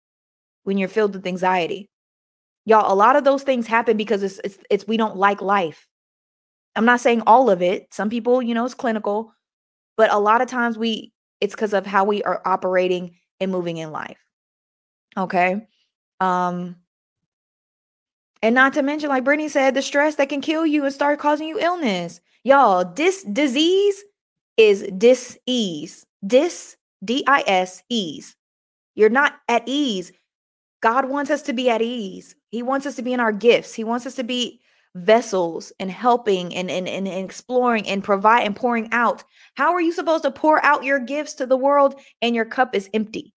when 0.62 0.78
you're 0.78 0.88
filled 0.88 1.14
with 1.14 1.26
anxiety? 1.26 1.90
Y'all, 2.64 2.92
a 2.92 2.94
lot 2.94 3.16
of 3.16 3.24
those 3.24 3.42
things 3.42 3.66
happen 3.66 3.96
because 3.96 4.22
it's 4.22 4.40
it's, 4.44 4.58
it's 4.70 4.86
we 4.86 4.96
don't 4.96 5.16
like 5.16 5.40
life. 5.40 5.86
I'm 6.74 6.84
not 6.84 7.00
saying 7.00 7.22
all 7.26 7.48
of 7.50 7.62
it. 7.62 7.92
Some 7.92 8.10
people, 8.10 8.42
you 8.42 8.54
know, 8.54 8.64
it's 8.64 8.74
clinical, 8.74 9.32
but 9.96 10.12
a 10.12 10.18
lot 10.18 10.42
of 10.42 10.48
times 10.48 10.78
we 10.78 11.12
it's 11.40 11.54
because 11.54 11.72
of 11.72 11.86
how 11.86 12.04
we 12.04 12.22
are 12.22 12.42
operating 12.44 13.16
and 13.40 13.50
moving 13.50 13.78
in 13.78 13.90
life. 13.90 14.18
Okay? 15.16 15.66
Um 16.20 16.76
and 18.42 18.54
not 18.54 18.74
to 18.74 18.82
mention, 18.82 19.08
like 19.08 19.24
Brittany 19.24 19.48
said, 19.48 19.74
the 19.74 19.82
stress 19.82 20.16
that 20.16 20.28
can 20.28 20.42
kill 20.42 20.66
you 20.66 20.84
and 20.84 20.92
start 20.92 21.18
causing 21.18 21.48
you 21.48 21.58
illness. 21.58 22.20
Y'all, 22.44 22.84
this 22.84 23.24
disease 23.24 24.04
is 24.56 24.88
dis-ease. 24.96 26.06
Dis, 26.26 26.76
D-I-S, 27.04 27.82
ease. 27.88 28.36
You're 28.94 29.10
not 29.10 29.34
at 29.48 29.62
ease. 29.66 30.12
God 30.80 31.08
wants 31.08 31.30
us 31.30 31.42
to 31.42 31.52
be 31.52 31.68
at 31.70 31.82
ease. 31.82 32.34
He 32.50 32.62
wants 32.62 32.86
us 32.86 32.96
to 32.96 33.02
be 33.02 33.12
in 33.12 33.20
our 33.20 33.32
gifts. 33.32 33.74
He 33.74 33.84
wants 33.84 34.06
us 34.06 34.14
to 34.14 34.24
be 34.24 34.60
vessels 34.94 35.72
and 35.78 35.90
helping 35.90 36.54
and, 36.54 36.70
and, 36.70 36.88
and, 36.88 37.06
exploring 37.06 37.86
and 37.86 38.02
provide 38.02 38.46
and 38.46 38.56
pouring 38.56 38.88
out. 38.92 39.24
How 39.54 39.74
are 39.74 39.80
you 39.80 39.92
supposed 39.92 40.24
to 40.24 40.30
pour 40.30 40.64
out 40.64 40.84
your 40.84 40.98
gifts 40.98 41.34
to 41.34 41.46
the 41.46 41.56
world 41.56 42.00
and 42.22 42.34
your 42.34 42.46
cup 42.46 42.74
is 42.74 42.88
empty 42.94 43.34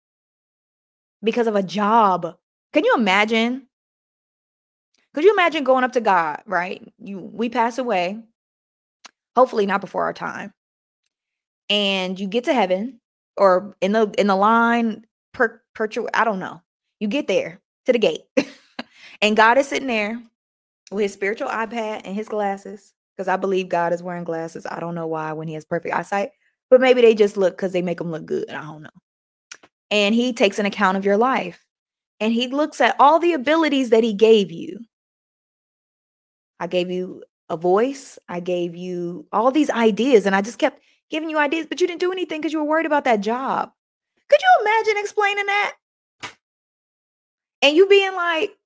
because 1.22 1.48
of 1.48 1.57
a 1.57 1.62
job? 1.62 2.37
Can 2.72 2.85
you 2.85 2.94
imagine? 2.94 3.66
Could 5.14 5.24
you 5.24 5.33
imagine 5.33 5.64
going 5.64 5.83
up 5.83 5.92
to 5.92 6.00
God, 6.00 6.42
right? 6.46 6.87
You 6.98 7.18
we 7.18 7.48
pass 7.48 7.78
away. 7.78 8.20
Hopefully 9.35 9.66
not 9.66 9.81
before 9.81 10.04
our 10.04 10.12
time 10.12 10.52
and 11.70 12.18
you 12.18 12.26
get 12.26 12.44
to 12.44 12.54
heaven 12.54 13.00
or 13.37 13.76
in 13.81 13.92
the 13.92 14.12
in 14.18 14.26
the 14.26 14.37
line 14.37 15.04
per, 15.33 15.62
per 15.74 15.88
I 16.14 16.24
don't 16.24 16.38
know. 16.38 16.62
You 17.00 17.09
get 17.09 17.28
there 17.28 17.61
to 17.87 17.92
the 17.92 17.98
gate. 17.98 18.22
and 19.22 19.37
God 19.37 19.59
is 19.59 19.68
sitting 19.68 19.88
there 19.88 20.20
with 20.90 21.02
his 21.02 21.12
spiritual 21.12 21.48
iPad 21.48 22.02
and 22.04 22.14
his 22.14 22.28
glasses 22.28 22.92
because 23.16 23.28
I 23.28 23.37
believe 23.37 23.68
God 23.68 23.92
is 23.92 24.02
wearing 24.02 24.24
glasses. 24.24 24.66
I 24.66 24.81
don't 24.81 24.94
know 24.94 25.07
why 25.07 25.33
when 25.33 25.48
he 25.48 25.54
has 25.54 25.64
perfect 25.64 25.94
eyesight, 25.94 26.31
but 26.70 26.81
maybe 26.81 27.00
they 27.00 27.14
just 27.14 27.37
look 27.37 27.57
cuz 27.57 27.72
they 27.72 27.83
make 27.83 28.00
him 28.00 28.11
look 28.11 28.26
good. 28.26 28.48
I 28.50 28.62
don't 28.62 28.83
know. 28.83 28.90
And 29.90 30.14
he 30.14 30.33
takes 30.33 30.59
an 30.59 30.66
account 30.66 30.96
of 30.96 31.04
your 31.04 31.16
life 31.16 31.64
and 32.20 32.33
he 32.33 32.48
looks 32.48 32.81
at 32.81 32.96
all 32.98 33.18
the 33.18 33.33
abilities 33.33 33.90
that 33.90 34.04
he 34.04 34.12
gave 34.12 34.50
you. 34.50 34.81
I 36.61 36.66
gave 36.66 36.90
you 36.90 37.22
a 37.48 37.57
voice, 37.57 38.18
I 38.28 38.40
gave 38.40 38.74
you 38.74 39.26
all 39.33 39.50
these 39.50 39.70
ideas 39.70 40.26
and 40.26 40.35
I 40.35 40.42
just 40.42 40.59
kept 40.59 40.83
giving 41.11 41.31
you 41.31 41.38
ideas, 41.38 41.66
but 41.66 41.81
you 41.81 41.87
didn't 41.87 42.01
do 42.01 42.12
anything 42.12 42.40
because 42.40 42.53
you 42.53 42.59
were 42.59 42.64
worried 42.64 42.87
about 42.87 43.05
that 43.05 43.21
job. 43.21 43.73
Could 44.29 44.40
you 44.40 44.66
imagine 44.66 44.94
explaining 44.99 45.47
that? 45.47 45.77
And 47.62 47.77
you 47.77 47.88
being 47.88 48.14
like, 48.14 48.57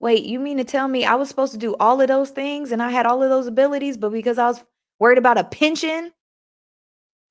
wait, 0.00 0.24
you 0.24 0.38
mean 0.38 0.58
to 0.58 0.64
tell 0.64 0.88
me 0.88 1.04
I 1.04 1.14
was 1.14 1.28
supposed 1.28 1.52
to 1.52 1.58
do 1.58 1.76
all 1.80 2.00
of 2.00 2.08
those 2.08 2.30
things 2.30 2.72
and 2.72 2.82
I 2.82 2.90
had 2.90 3.06
all 3.06 3.22
of 3.22 3.30
those 3.30 3.46
abilities, 3.46 3.96
but 3.96 4.10
because 4.10 4.38
I 4.38 4.46
was 4.46 4.62
worried 4.98 5.18
about 5.18 5.38
a 5.38 5.44
pension 5.44 6.12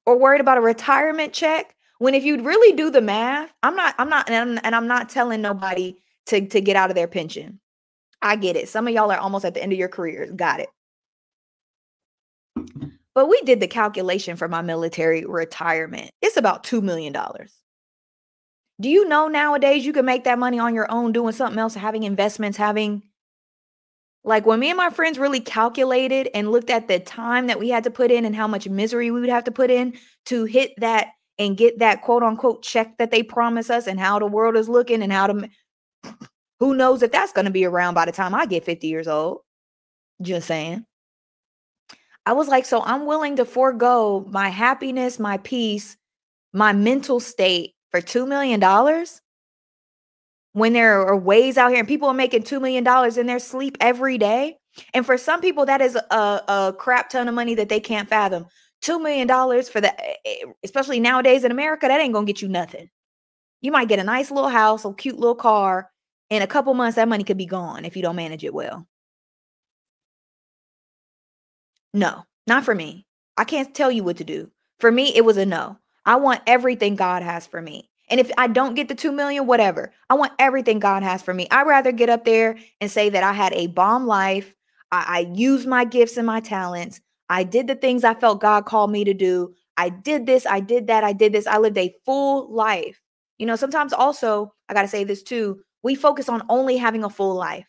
or 0.05 0.17
worried 0.17 0.41
about 0.41 0.57
a 0.57 0.61
retirement 0.61 1.33
check? 1.33 1.75
When 1.99 2.13
if 2.13 2.23
you'd 2.23 2.41
really 2.41 2.75
do 2.75 2.89
the 2.89 3.01
math, 3.01 3.53
I'm 3.63 3.75
not, 3.75 3.95
I'm 3.97 4.09
not, 4.09 4.29
and 4.29 4.35
I'm, 4.35 4.59
and 4.63 4.75
I'm 4.75 4.87
not 4.87 5.09
telling 5.09 5.41
nobody 5.41 5.95
to, 6.27 6.45
to 6.47 6.59
get 6.59 6.75
out 6.75 6.89
of 6.89 6.95
their 6.95 7.07
pension. 7.07 7.59
I 8.21 8.35
get 8.35 8.55
it. 8.55 8.69
Some 8.69 8.87
of 8.87 8.93
y'all 8.93 9.11
are 9.11 9.17
almost 9.17 9.45
at 9.45 9.53
the 9.53 9.61
end 9.61 9.71
of 9.71 9.79
your 9.79 9.89
careers. 9.89 10.31
Got 10.31 10.61
it. 10.61 10.69
But 13.15 13.27
we 13.27 13.39
did 13.41 13.59
the 13.59 13.67
calculation 13.67 14.37
for 14.37 14.47
my 14.47 14.61
military 14.61 15.23
retirement. 15.25 16.11
It's 16.21 16.37
about 16.37 16.63
$2 16.63 16.81
million. 16.81 17.15
Do 18.81 18.89
you 18.89 19.07
know 19.07 19.27
nowadays 19.27 19.85
you 19.85 19.93
can 19.93 20.05
make 20.05 20.23
that 20.23 20.39
money 20.39 20.59
on 20.59 20.73
your 20.73 20.91
own 20.91 21.11
doing 21.11 21.33
something 21.33 21.59
else, 21.59 21.75
having 21.75 22.03
investments, 22.03 22.57
having 22.57 23.03
like 24.23 24.45
when 24.45 24.59
me 24.59 24.69
and 24.69 24.77
my 24.77 24.89
friends 24.89 25.19
really 25.19 25.41
calculated 25.41 26.29
and 26.33 26.51
looked 26.51 26.69
at 26.69 26.87
the 26.87 26.99
time 26.99 27.47
that 27.47 27.59
we 27.59 27.69
had 27.69 27.83
to 27.83 27.91
put 27.91 28.09
in 28.09 28.25
and 28.25 28.35
how 28.35 28.47
much 28.47 28.69
misery 28.69 29.11
we 29.11 29.19
would 29.19 29.29
have 29.29 29.43
to 29.43 29.51
put 29.51 29.69
in 29.69 29.93
to 30.25 30.45
hit 30.45 30.71
that 30.77 31.09
and 31.37 31.57
get 31.57 31.79
that 31.79 32.01
quote 32.01 32.23
unquote 32.23 32.63
check 32.63 32.97
that 32.97 33.11
they 33.11 33.21
promise 33.21 33.69
us 33.69 33.85
and 33.85 33.99
how 33.99 34.19
the 34.19 34.25
world 34.25 34.55
is 34.55 34.69
looking 34.69 35.03
and 35.03 35.11
how 35.11 35.27
to 35.27 35.49
who 36.59 36.73
knows 36.73 37.03
if 37.03 37.11
that's 37.11 37.33
going 37.33 37.45
to 37.45 37.51
be 37.51 37.65
around 37.65 37.93
by 37.93 38.05
the 38.05 38.11
time 38.11 38.33
I 38.33 38.45
get 38.45 38.63
50 38.63 38.87
years 38.87 39.07
old. 39.07 39.39
Just 40.21 40.47
saying. 40.47 40.85
I 42.25 42.33
was 42.33 42.47
like, 42.47 42.65
so 42.65 42.81
I'm 42.83 43.05
willing 43.05 43.35
to 43.37 43.45
forego 43.45 44.25
my 44.29 44.49
happiness, 44.49 45.19
my 45.19 45.37
peace, 45.37 45.97
my 46.53 46.71
mental 46.71 47.19
state 47.19 47.73
for 47.91 47.99
$2 47.99 48.27
million 48.27 48.61
when 50.53 50.73
there 50.73 51.05
are 51.05 51.17
ways 51.17 51.57
out 51.57 51.71
here 51.71 51.79
and 51.79 51.87
people 51.87 52.07
are 52.07 52.13
making 52.13 52.43
$2 52.43 52.61
million 52.61 52.87
in 53.19 53.25
their 53.25 53.39
sleep 53.39 53.77
every 53.81 54.17
day. 54.17 54.57
And 54.93 55.05
for 55.05 55.17
some 55.17 55.41
people, 55.41 55.65
that 55.65 55.81
is 55.81 55.95
a, 55.95 56.15
a 56.15 56.75
crap 56.77 57.09
ton 57.09 57.27
of 57.27 57.35
money 57.35 57.55
that 57.55 57.69
they 57.69 57.79
can't 57.79 58.07
fathom. 58.07 58.45
$2 58.83 59.01
million 59.01 59.27
for 59.63 59.81
the, 59.81 59.93
eh, 60.03 60.15
eh, 60.25 60.45
especially 60.63 60.99
nowadays 60.99 61.43
in 61.43 61.51
America, 61.51 61.87
that 61.87 61.99
ain't 62.01 62.13
gonna 62.13 62.25
get 62.25 62.41
you 62.41 62.47
nothing. 62.47 62.89
You 63.61 63.71
might 63.71 63.87
get 63.87 63.99
a 63.99 64.03
nice 64.03 64.29
little 64.29 64.49
house, 64.49 64.85
a 64.85 64.93
cute 64.93 65.17
little 65.19 65.35
car. 65.35 65.89
In 66.29 66.41
a 66.41 66.47
couple 66.47 66.73
months, 66.73 66.95
that 66.95 67.07
money 67.07 67.23
could 67.23 67.37
be 67.37 67.45
gone 67.45 67.85
if 67.85 67.95
you 67.95 68.01
don't 68.01 68.15
manage 68.15 68.43
it 68.43 68.53
well. 68.53 68.87
No, 71.93 72.25
not 72.47 72.65
for 72.65 72.73
me. 72.73 73.05
I 73.37 73.43
can't 73.43 73.73
tell 73.73 73.91
you 73.91 74.03
what 74.03 74.17
to 74.17 74.23
do. 74.23 74.49
For 74.79 74.91
me, 74.91 75.15
it 75.15 75.25
was 75.25 75.37
a 75.37 75.45
no. 75.45 75.77
I 76.05 76.15
want 76.17 76.41
everything 76.47 76.95
God 76.95 77.23
has 77.23 77.47
for 77.47 77.61
me. 77.61 77.89
And 78.09 78.19
if 78.19 78.31
I 78.37 78.47
don't 78.47 78.75
get 78.75 78.89
the 78.89 78.95
2 78.95 79.11
million, 79.11 79.47
whatever. 79.47 79.93
I 80.09 80.15
want 80.15 80.33
everything 80.37 80.79
God 80.79 81.03
has 81.03 81.21
for 81.21 81.33
me. 81.33 81.47
I'd 81.49 81.67
rather 81.67 81.91
get 81.91 82.09
up 82.09 82.25
there 82.25 82.57
and 82.81 82.91
say 82.91 83.09
that 83.09 83.23
I 83.23 83.33
had 83.33 83.53
a 83.53 83.67
bomb 83.67 84.07
life. 84.07 84.53
I, 84.91 85.05
I 85.07 85.19
used 85.33 85.67
my 85.67 85.85
gifts 85.85 86.17
and 86.17 86.27
my 86.27 86.39
talents. 86.39 86.99
I 87.29 87.43
did 87.43 87.67
the 87.67 87.75
things 87.75 88.03
I 88.03 88.13
felt 88.13 88.41
God 88.41 88.65
called 88.65 88.91
me 88.91 89.03
to 89.05 89.13
do. 89.13 89.53
I 89.77 89.89
did 89.89 90.25
this, 90.25 90.45
I 90.45 90.59
did 90.59 90.87
that, 90.87 91.03
I 91.03 91.13
did 91.13 91.33
this. 91.33 91.47
I 91.47 91.57
lived 91.57 91.77
a 91.77 91.95
full 92.05 92.53
life. 92.53 93.01
You 93.39 93.45
know, 93.45 93.55
sometimes 93.55 93.93
also, 93.93 94.53
I 94.69 94.73
got 94.73 94.83
to 94.83 94.87
say 94.87 95.03
this 95.03 95.23
too, 95.23 95.61
we 95.81 95.95
focus 95.95 96.29
on 96.29 96.43
only 96.49 96.77
having 96.77 97.03
a 97.03 97.09
full 97.09 97.35
life. 97.35 97.65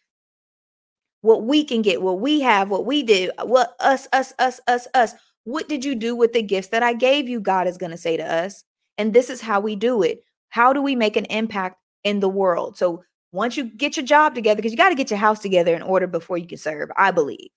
What 1.25 1.45
we 1.45 1.65
can 1.65 1.81
get, 1.81 2.03
what 2.03 2.21
we 2.21 2.43
have, 2.43 2.69
what 2.69 2.85
we 2.85 3.03
did, 3.03 3.31
uh, 3.39 3.47
what 3.47 3.75
us, 3.81 4.07
us, 4.13 4.35
us, 4.39 4.61
us, 4.69 4.87
us. 4.93 5.15
What 5.45 5.71
did 5.71 5.83
you 5.83 5.95
do 5.95 6.15
with 6.15 6.35
the 6.35 6.43
gifts 6.43 6.69
that 6.69 6.83
I 6.83 6.93
gave 6.93 7.31
you? 7.31 7.41
God 7.41 7.67
is 7.67 7.79
going 7.79 7.93
to 7.93 7.97
say 7.97 8.19
to 8.19 8.31
us. 8.31 8.63
And 8.99 9.15
this 9.15 9.31
is 9.31 9.41
how 9.41 9.59
we 9.59 9.75
do 9.75 10.03
it. 10.03 10.23
How 10.51 10.75
do 10.75 10.83
we 10.83 10.95
make 10.95 11.17
an 11.17 11.25
impact 11.27 11.81
in 12.03 12.21
the 12.21 12.29
world? 12.29 12.77
So 12.77 13.03
once 13.33 13.57
you 13.57 13.65
get 13.65 13.97
your 13.97 14.05
job 14.05 14.35
together, 14.35 14.57
because 14.57 14.71
you 14.71 14.77
got 14.77 14.91
to 14.91 14.95
get 14.95 15.09
your 15.09 15.19
house 15.19 15.41
together 15.41 15.75
in 15.75 15.81
order 15.81 16.07
before 16.07 16.37
you 16.37 16.47
can 16.47 16.59
serve, 16.59 16.91
I 16.95 17.11
believe. 17.11 17.49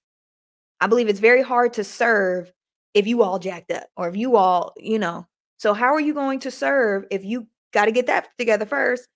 I 0.79 0.87
believe 0.87 1.09
it's 1.09 1.19
very 1.19 1.41
hard 1.41 1.73
to 1.73 1.83
serve 1.83 2.53
if 2.93 3.05
you 3.05 3.21
all 3.21 3.37
jacked 3.37 3.73
up 3.73 3.87
or 3.97 4.07
if 4.07 4.15
you 4.15 4.37
all, 4.37 4.75
you 4.77 4.97
know. 4.97 5.27
So 5.57 5.73
how 5.73 5.93
are 5.93 5.99
you 5.99 6.13
going 6.13 6.39
to 6.39 6.51
serve 6.51 7.03
if 7.11 7.25
you 7.25 7.47
got 7.73 7.85
to 7.85 7.91
get 7.91 8.07
that 8.07 8.29
together 8.37 8.65
first 8.65 9.09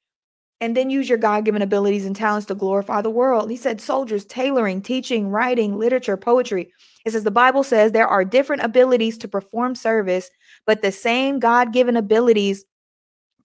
and 0.61 0.77
then 0.77 0.89
use 0.89 1.09
your 1.09 1.17
God-given 1.17 1.61
abilities 1.61 2.05
and 2.05 2.15
talents 2.15 2.45
to 2.47 2.55
glorify 2.55 3.01
the 3.01 3.09
world? 3.09 3.49
He 3.49 3.57
said 3.57 3.81
soldiers, 3.81 4.23
tailoring, 4.23 4.81
teaching, 4.81 5.27
writing, 5.27 5.77
literature, 5.77 6.15
poetry. 6.15 6.71
It 7.03 7.11
says 7.11 7.23
the 7.23 7.31
Bible 7.31 7.63
says 7.63 7.91
there 7.91 8.07
are 8.07 8.23
different 8.23 8.61
abilities 8.61 9.17
to 9.17 9.27
perform 9.27 9.75
service, 9.75 10.29
but 10.65 10.81
the 10.81 10.91
same 10.91 11.39
God-given 11.39 11.97
abilities 11.97 12.63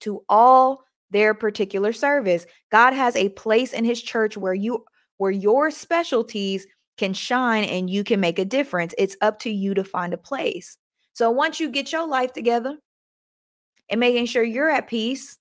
to 0.01 0.23
all 0.29 0.83
their 1.09 1.33
particular 1.33 1.91
service. 1.91 2.45
God 2.71 2.93
has 2.93 3.15
a 3.15 3.29
place 3.29 3.73
in 3.73 3.83
his 3.83 4.01
church 4.01 4.37
where 4.37 4.53
you 4.53 4.85
where 5.17 5.31
your 5.31 5.71
specialties 5.71 6.67
can 6.97 7.13
shine 7.13 7.63
and 7.63 7.89
you 7.89 8.03
can 8.03 8.19
make 8.19 8.37
a 8.37 8.45
difference. 8.45 8.93
It's 8.97 9.17
up 9.21 9.39
to 9.39 9.49
you 9.49 9.73
to 9.73 9.83
find 9.83 10.13
a 10.13 10.17
place. 10.17 10.77
So 11.13 11.31
once 11.31 11.59
you 11.59 11.69
get 11.69 11.91
your 11.91 12.07
life 12.07 12.33
together 12.33 12.77
and 13.89 13.99
making 13.99 14.27
sure 14.27 14.43
you're 14.43 14.69
at 14.69 14.87
peace, 14.87 15.37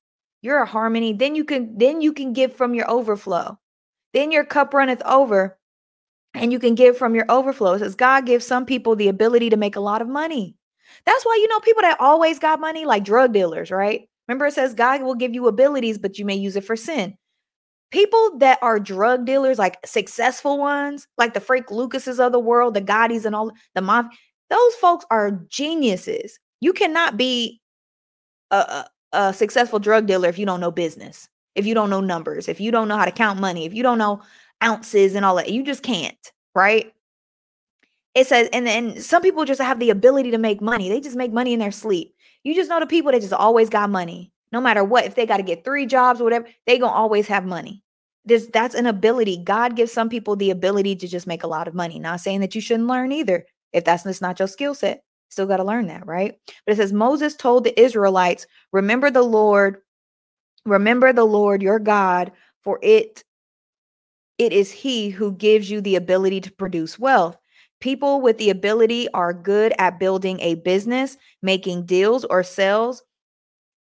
you're 0.47 0.63
a 0.63 0.67
harmony, 0.67 1.13
then 1.13 1.35
you 1.35 1.45
can 1.45 1.77
then 1.77 2.01
you 2.01 2.13
can 2.13 2.33
give 2.33 2.55
from 2.55 2.75
your 2.75 2.91
overflow. 2.91 3.59
Then 4.15 4.33
your 4.33 4.45
cup 4.45 4.73
runneth 4.73 5.03
over 5.05 5.59
and 6.35 6.53
you 6.53 6.59
can 6.59 6.75
give 6.75 6.97
from 6.97 7.15
your 7.15 7.27
overflow. 7.29 7.75
It 7.75 7.81
says 7.81 7.95
God 7.95 8.25
gives 8.25 8.47
some 8.47 8.65
people 8.65 8.97
the 8.97 9.09
ability 9.09 9.51
to 9.51 9.57
make 9.57 9.77
a 9.77 9.81
lot 9.81 10.01
of 10.01 10.09
money. 10.09 10.57
That's 11.05 11.25
why 11.27 11.37
you 11.41 11.49
know 11.49 11.61
people 11.61 11.83
that 11.83 12.01
always 12.01 12.39
got 12.39 12.61
money 12.61 12.87
like 12.87 13.05
drug 13.05 13.33
dealers, 13.33 13.71
right? 13.71 14.09
Remember 14.29 14.47
it 14.47 14.55
says 14.55 14.73
God 14.73 15.03
will 15.03 15.15
give 15.15 15.35
you 15.35 15.47
abilities 15.49 15.99
but 15.99 16.19
you 16.19 16.25
may 16.25 16.37
use 16.37 16.57
it 16.57 16.65
for 16.65 16.77
sin 16.77 17.19
people 17.91 18.39
that 18.39 18.59
are 18.63 18.81
drug 18.81 19.25
dealers, 19.25 19.59
like 19.59 19.79
successful 19.87 20.59
ones, 20.59 21.07
like 21.19 21.35
the 21.35 21.41
Frank 21.41 21.71
Lucases 21.71 22.21
of 22.21 22.33
the 22.33 22.39
world, 22.39 22.75
the 22.75 22.81
Gottis 22.81 23.25
and 23.25 23.35
all 23.35 23.53
the 23.75 23.83
mob, 23.83 24.07
those 24.51 24.75
folks 24.75 25.05
are 25.11 25.31
geniuses. 25.49 26.39
You 26.61 26.73
cannot 26.73 27.17
be 27.17 27.61
a, 28.51 28.87
a 29.17 29.33
successful 29.33 29.79
drug 29.79 30.07
dealer 30.07 30.29
if 30.29 30.39
you 30.39 30.47
don't 30.47 30.61
know 30.61 30.71
business, 30.71 31.29
if 31.55 31.67
you 31.67 31.75
don't 31.75 31.91
know 31.91 32.01
numbers, 32.01 32.49
if 32.49 32.61
you 32.61 32.71
don't 32.71 32.89
know 32.89 32.97
how 32.97 33.05
to 33.05 33.13
count 33.13 33.41
money, 33.41 33.65
if 33.65 33.75
you 33.75 33.83
don't 33.83 33.99
know 33.99 34.23
ounces 34.63 35.15
and 35.15 35.25
all 35.25 35.37
that. 35.37 35.51
You 35.51 35.63
just 35.65 35.83
can't, 35.83 36.33
right? 36.55 36.93
It 38.15 38.27
says, 38.27 38.49
and 38.53 38.67
then 38.67 39.01
some 39.01 39.23
people 39.23 39.45
just 39.45 39.61
have 39.61 39.79
the 39.79 39.91
ability 39.91 40.31
to 40.31 40.39
make 40.39 40.63
money. 40.63 40.89
They 40.89 41.01
just 41.01 41.17
make 41.17 41.33
money 41.33 41.53
in 41.53 41.59
their 41.59 41.73
sleep. 41.73 42.15
You 42.45 42.55
just 42.55 42.71
know 42.71 42.81
the 42.81 42.87
people 42.87 43.13
that 43.13 43.21
just 43.21 43.33
always 43.33 43.69
got 43.69 43.91
money 43.91 44.33
no 44.53 44.61
matter 44.61 44.85
what 44.85 45.05
if 45.05 45.15
they 45.15 45.27
got 45.27 45.39
to 45.39 45.43
get 45.43 45.65
three 45.65 45.87
jobs 45.87 46.21
or 46.21 46.25
whatever 46.25 46.47
they 46.67 46.79
gonna 46.79 46.93
always 46.93 47.27
have 47.27 47.45
money 47.45 47.83
This 48.25 48.49
that's 48.53 48.75
an 48.75 48.87
ability 48.87 49.43
god 49.45 49.77
gives 49.77 49.93
some 49.93 50.09
people 50.09 50.37
the 50.37 50.51
ability 50.51 50.97
to 50.97 51.09
just 51.09 51.27
make 51.27 51.43
a 51.43 51.49
lot 51.49 51.69
of 51.69 51.75
money 51.75 51.99
not 51.99 52.21
saying 52.21 52.41
that 52.41 52.55
you 52.55 52.61
shouldn't 52.61 52.89
learn 52.89 53.13
either 53.13 53.47
if 53.73 53.85
that's 53.85 54.05
just 54.05 54.23
not 54.23 54.39
your 54.39 54.49
skill 54.49 54.75
set 54.75 55.03
still 55.29 55.47
got 55.47 55.59
to 55.59 55.65
learn 55.65 55.87
that 55.87 56.07
right? 56.07 56.39
But 56.65 56.73
it 56.73 56.77
says 56.77 56.93
moses 56.93 57.35
told 57.35 57.65
the 57.65 57.79
israelites 57.81 58.47
remember 58.73 59.11
the 59.11 59.23
lord 59.23 59.79
remember 60.65 61.13
the 61.13 61.25
lord 61.25 61.63
your 61.63 61.79
god 61.79 62.33
for 62.63 62.79
it 62.83 63.25
it 64.39 64.53
is 64.53 64.71
he 64.71 65.09
who 65.09 65.33
gives 65.33 65.71
you 65.71 65.81
the 65.81 65.97
ability 65.97 66.41
to 66.43 66.53
produce 66.53 66.99
wealth. 66.99 67.37
People 67.81 68.21
with 68.21 68.39
the 68.39 68.51
ability 68.51 69.09
are 69.13 69.33
good 69.33 69.73
at 69.79 69.99
building 69.99 70.41
a 70.41 70.57
business 70.57 71.17
making 71.43 71.87
deals 71.87 72.25
or 72.27 72.43
sales 72.43 73.03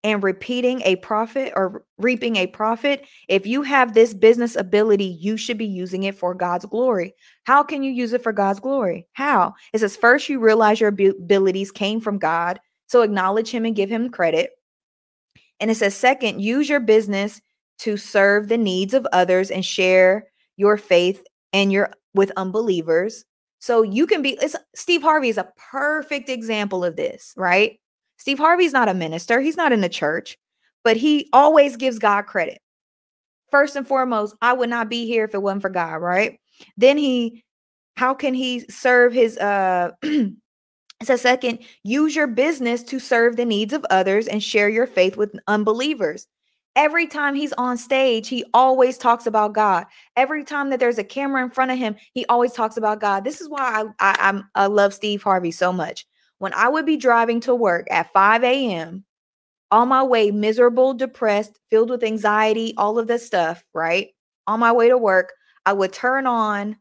and 0.06 0.22
repeating 0.22 0.82
a 0.82 0.94
profit 0.96 1.52
or 1.56 1.84
reaping 1.98 2.36
a 2.36 2.46
profit, 2.46 3.04
if 3.26 3.44
you 3.44 3.62
have 3.62 3.92
this 3.92 4.14
business 4.14 4.54
ability, 4.54 5.18
you 5.20 5.36
should 5.36 5.58
be 5.58 5.66
using 5.66 6.04
it 6.04 6.14
for 6.14 6.32
God's 6.32 6.64
glory. 6.64 7.12
How 7.42 7.64
can 7.64 7.82
you 7.82 7.90
use 7.90 8.12
it 8.12 8.22
for 8.22 8.32
God's 8.32 8.60
glory? 8.60 9.08
How? 9.14 9.52
It 9.72 9.80
says, 9.80 9.96
first, 9.96 10.28
you 10.28 10.38
realize 10.38 10.78
your 10.78 10.90
abilities 10.90 11.72
came 11.72 12.00
from 12.00 12.18
God. 12.18 12.60
So 12.86 13.02
acknowledge 13.02 13.50
Him 13.50 13.64
and 13.64 13.74
give 13.74 13.90
Him 13.90 14.08
credit. 14.10 14.50
And 15.58 15.72
it 15.72 15.74
says, 15.74 15.96
second, 15.96 16.40
use 16.40 16.68
your 16.68 16.78
business 16.78 17.40
to 17.80 17.96
serve 17.96 18.46
the 18.46 18.58
needs 18.58 18.94
of 18.94 19.08
others 19.12 19.50
and 19.50 19.64
share 19.64 20.28
your 20.56 20.76
faith 20.76 21.24
and 21.52 21.72
your 21.72 21.90
with 22.14 22.30
unbelievers. 22.36 23.24
So 23.58 23.82
you 23.82 24.06
can 24.06 24.22
be 24.22 24.38
Steve 24.76 25.02
Harvey 25.02 25.30
is 25.30 25.38
a 25.38 25.52
perfect 25.72 26.28
example 26.28 26.84
of 26.84 26.94
this, 26.94 27.34
right? 27.36 27.80
Steve 28.16 28.38
Harvey's 28.38 28.72
not 28.72 28.88
a 28.88 28.94
minister, 28.94 29.40
he's 29.40 29.56
not 29.56 29.72
in 29.72 29.80
the 29.80 29.88
church, 29.88 30.38
but 30.84 30.96
he 30.96 31.28
always 31.32 31.76
gives 31.76 31.98
God 31.98 32.22
credit. 32.22 32.60
First 33.50 33.76
and 33.76 33.86
foremost, 33.86 34.34
I 34.42 34.52
would 34.52 34.70
not 34.70 34.88
be 34.88 35.06
here 35.06 35.24
if 35.24 35.34
it 35.34 35.42
wasn't 35.42 35.62
for 35.62 35.70
God, 35.70 35.96
right? 35.96 36.38
Then 36.76 36.98
he, 36.98 37.44
how 37.96 38.14
can 38.14 38.34
he 38.34 38.60
serve 38.68 39.12
his, 39.12 39.38
uh, 39.38 39.92
a 41.08 41.18
second, 41.18 41.60
use 41.82 42.16
your 42.16 42.26
business 42.26 42.82
to 42.84 42.98
serve 42.98 43.36
the 43.36 43.44
needs 43.44 43.72
of 43.72 43.84
others 43.90 44.26
and 44.26 44.42
share 44.42 44.68
your 44.68 44.86
faith 44.86 45.16
with 45.16 45.38
unbelievers. 45.46 46.26
Every 46.74 47.06
time 47.06 47.34
he's 47.34 47.52
on 47.54 47.78
stage, 47.78 48.28
he 48.28 48.44
always 48.52 48.98
talks 48.98 49.26
about 49.26 49.54
God. 49.54 49.86
Every 50.16 50.44
time 50.44 50.70
that 50.70 50.80
there's 50.80 50.98
a 50.98 51.04
camera 51.04 51.42
in 51.42 51.50
front 51.50 51.70
of 51.70 51.78
him, 51.78 51.96
he 52.12 52.26
always 52.26 52.52
talks 52.52 52.76
about 52.76 53.00
God. 53.00 53.24
This 53.24 53.40
is 53.40 53.48
why 53.48 53.84
I 53.98 54.14
I, 54.30 54.42
I 54.54 54.66
love 54.66 54.92
Steve 54.92 55.22
Harvey 55.22 55.52
so 55.52 55.72
much 55.72 56.06
when 56.38 56.52
I 56.54 56.68
would 56.68 56.86
be 56.86 56.96
driving 56.96 57.40
to 57.40 57.54
work 57.54 57.86
at 57.90 58.12
5 58.12 58.44
a.m., 58.44 59.04
on 59.70 59.88
my 59.88 60.02
way, 60.02 60.30
miserable, 60.30 60.94
depressed, 60.94 61.58
filled 61.70 61.90
with 61.90 62.04
anxiety, 62.04 62.72
all 62.76 62.98
of 62.98 63.08
this 63.08 63.26
stuff, 63.26 63.64
right? 63.74 64.10
On 64.46 64.60
my 64.60 64.70
way 64.72 64.88
to 64.88 64.96
work, 64.96 65.32
I 65.64 65.72
would 65.72 65.92
turn 65.92 66.26
on 66.26 66.76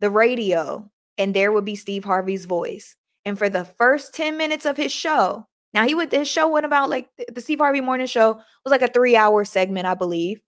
the 0.00 0.10
radio 0.10 0.90
and 1.18 1.32
there 1.32 1.52
would 1.52 1.64
be 1.64 1.76
Steve 1.76 2.04
Harvey's 2.04 2.44
voice. 2.44 2.96
And 3.24 3.38
for 3.38 3.48
the 3.48 3.64
first 3.64 4.14
10 4.14 4.36
minutes 4.36 4.66
of 4.66 4.76
his 4.76 4.92
show, 4.92 5.46
now 5.72 5.86
he 5.86 5.94
would 5.94 6.10
his 6.12 6.28
show 6.28 6.48
went 6.48 6.66
about 6.66 6.90
like 6.90 7.08
the 7.32 7.40
Steve 7.40 7.58
Harvey 7.58 7.80
morning 7.80 8.06
show 8.06 8.40
was 8.64 8.70
like 8.70 8.82
a 8.82 8.88
3-hour 8.88 9.44
segment, 9.44 9.86
I 9.86 9.94
believe. 9.94 10.40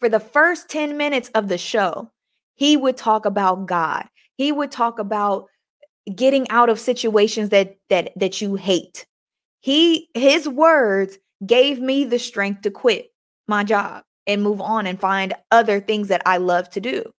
For 0.00 0.08
the 0.08 0.20
first 0.20 0.68
10 0.68 0.96
minutes 0.96 1.30
of 1.34 1.48
the 1.48 1.58
show, 1.58 2.10
he 2.54 2.76
would 2.76 2.96
talk 2.96 3.24
about 3.24 3.66
God. 3.66 4.06
He 4.36 4.50
would 4.50 4.72
talk 4.72 4.98
about 4.98 5.46
getting 6.14 6.48
out 6.50 6.68
of 6.68 6.80
situations 6.80 7.50
that 7.50 7.76
that 7.90 8.12
that 8.16 8.40
you 8.40 8.54
hate. 8.54 9.06
He 9.60 10.08
his 10.14 10.48
words 10.48 11.18
gave 11.44 11.80
me 11.80 12.04
the 12.04 12.18
strength 12.18 12.62
to 12.62 12.70
quit 12.70 13.08
my 13.48 13.64
job 13.64 14.04
and 14.26 14.42
move 14.42 14.60
on 14.60 14.86
and 14.86 15.00
find 15.00 15.34
other 15.50 15.80
things 15.80 16.08
that 16.08 16.22
I 16.26 16.36
love 16.38 16.70
to 16.70 16.80
do. 16.80 17.12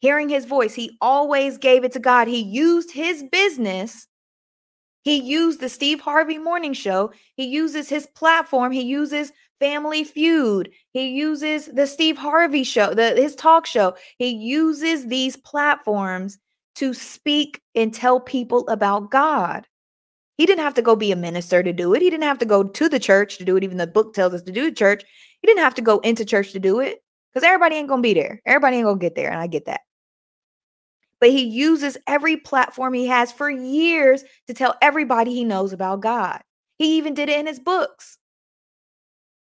Hearing 0.00 0.28
his 0.28 0.44
voice, 0.44 0.74
he 0.74 0.96
always 1.00 1.58
gave 1.58 1.84
it 1.84 1.92
to 1.92 1.98
God. 1.98 2.28
He 2.28 2.40
used 2.40 2.92
his 2.92 3.24
business. 3.24 4.06
He 5.02 5.16
used 5.16 5.60
the 5.60 5.68
Steve 5.68 6.00
Harvey 6.00 6.38
morning 6.38 6.72
show. 6.72 7.12
He 7.34 7.46
uses 7.46 7.88
his 7.88 8.06
platform. 8.06 8.70
He 8.70 8.82
uses 8.82 9.32
Family 9.58 10.04
Feud. 10.04 10.70
He 10.92 11.08
uses 11.08 11.66
the 11.66 11.86
Steve 11.86 12.16
Harvey 12.16 12.62
show, 12.62 12.94
the, 12.94 13.10
his 13.16 13.34
talk 13.34 13.66
show. 13.66 13.94
He 14.18 14.28
uses 14.28 15.06
these 15.06 15.36
platforms 15.36 16.38
to 16.78 16.94
speak 16.94 17.60
and 17.74 17.92
tell 17.92 18.20
people 18.20 18.66
about 18.68 19.10
God. 19.10 19.66
He 20.36 20.46
didn't 20.46 20.62
have 20.62 20.74
to 20.74 20.82
go 20.82 20.94
be 20.94 21.10
a 21.10 21.16
minister 21.16 21.62
to 21.62 21.72
do 21.72 21.92
it. 21.94 22.02
He 22.02 22.10
didn't 22.10 22.22
have 22.22 22.38
to 22.38 22.46
go 22.46 22.62
to 22.62 22.88
the 22.88 23.00
church 23.00 23.38
to 23.38 23.44
do 23.44 23.56
it. 23.56 23.64
Even 23.64 23.76
the 23.76 23.88
book 23.88 24.14
tells 24.14 24.32
us 24.32 24.42
to 24.42 24.52
do 24.52 24.70
church. 24.70 25.02
He 25.42 25.46
didn't 25.46 25.64
have 25.64 25.74
to 25.74 25.82
go 25.82 25.98
into 26.00 26.24
church 26.24 26.52
to 26.52 26.60
do 26.60 26.78
it 26.78 27.02
because 27.32 27.44
everybody 27.44 27.74
ain't 27.74 27.88
going 27.88 28.02
to 28.02 28.08
be 28.08 28.14
there. 28.14 28.40
Everybody 28.46 28.76
ain't 28.76 28.84
going 28.84 29.00
to 29.00 29.04
get 29.04 29.16
there. 29.16 29.30
And 29.30 29.40
I 29.40 29.48
get 29.48 29.66
that. 29.66 29.80
But 31.20 31.30
he 31.30 31.42
uses 31.42 31.98
every 32.06 32.36
platform 32.36 32.94
he 32.94 33.06
has 33.08 33.32
for 33.32 33.50
years 33.50 34.22
to 34.46 34.54
tell 34.54 34.76
everybody 34.80 35.34
he 35.34 35.42
knows 35.42 35.72
about 35.72 36.00
God. 36.00 36.40
He 36.78 36.96
even 36.96 37.14
did 37.14 37.28
it 37.28 37.40
in 37.40 37.48
his 37.48 37.58
books. 37.58 38.18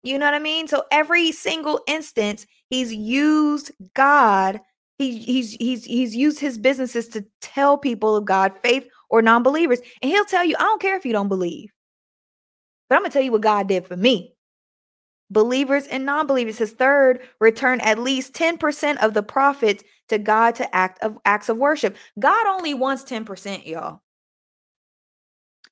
You 0.03 0.17
know 0.17 0.25
what 0.25 0.35
I 0.35 0.39
mean? 0.39 0.69
So 0.69 0.83
every 0.91 1.33
single 1.33 1.81
instance, 1.87 2.47
he's 2.69 2.93
used 2.93 3.71
God 3.93 4.61
he, 4.97 5.17
he's 5.19 5.51
he's 5.53 5.85
he's 5.85 6.15
used 6.15 6.39
his 6.39 6.57
businesses 6.57 7.07
to 7.09 7.25
tell 7.41 7.77
people 7.77 8.15
of 8.15 8.25
God, 8.25 8.53
faith 8.63 8.87
or 9.09 9.21
non-believers. 9.21 9.79
And 10.01 10.11
he'll 10.11 10.25
tell 10.25 10.45
you, 10.45 10.55
I 10.57 10.63
don't 10.63 10.81
care 10.81 10.97
if 10.97 11.05
you 11.05 11.11
don't 11.11 11.27
believe. 11.27 11.71
But 12.89 12.95
I'm 12.95 13.01
gonna 13.01 13.11
tell 13.11 13.21
you 13.21 13.31
what 13.31 13.41
God 13.41 13.67
did 13.67 13.85
for 13.85 13.97
me. 13.97 14.33
Believers 15.29 15.87
and 15.87 16.05
non-believers. 16.05 16.57
His 16.57 16.71
third, 16.71 17.21
return 17.39 17.81
at 17.81 17.99
least 17.99 18.33
10% 18.33 19.03
of 19.03 19.13
the 19.13 19.23
profits 19.23 19.83
to 20.09 20.17
God 20.17 20.55
to 20.55 20.75
act 20.75 21.03
of 21.03 21.17
acts 21.25 21.49
of 21.49 21.57
worship. 21.57 21.97
God 22.19 22.47
only 22.47 22.73
wants 22.73 23.03
10%, 23.03 23.65
y'all. 23.65 24.01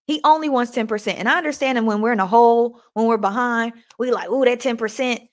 He 0.06 0.20
only 0.24 0.50
wants 0.50 0.72
10%. 0.76 1.16
And 1.18 1.30
I 1.30 1.38
understand 1.38 1.78
him 1.78 1.86
when 1.86 2.02
we're 2.02 2.12
in 2.12 2.20
a 2.20 2.28
hole, 2.28 2.82
when 2.94 3.06
we're 3.06 3.18
behind, 3.18 3.74
we 3.98 4.12
like, 4.12 4.28
oh, 4.30 4.44
that 4.44 4.60
10%. 4.60 5.30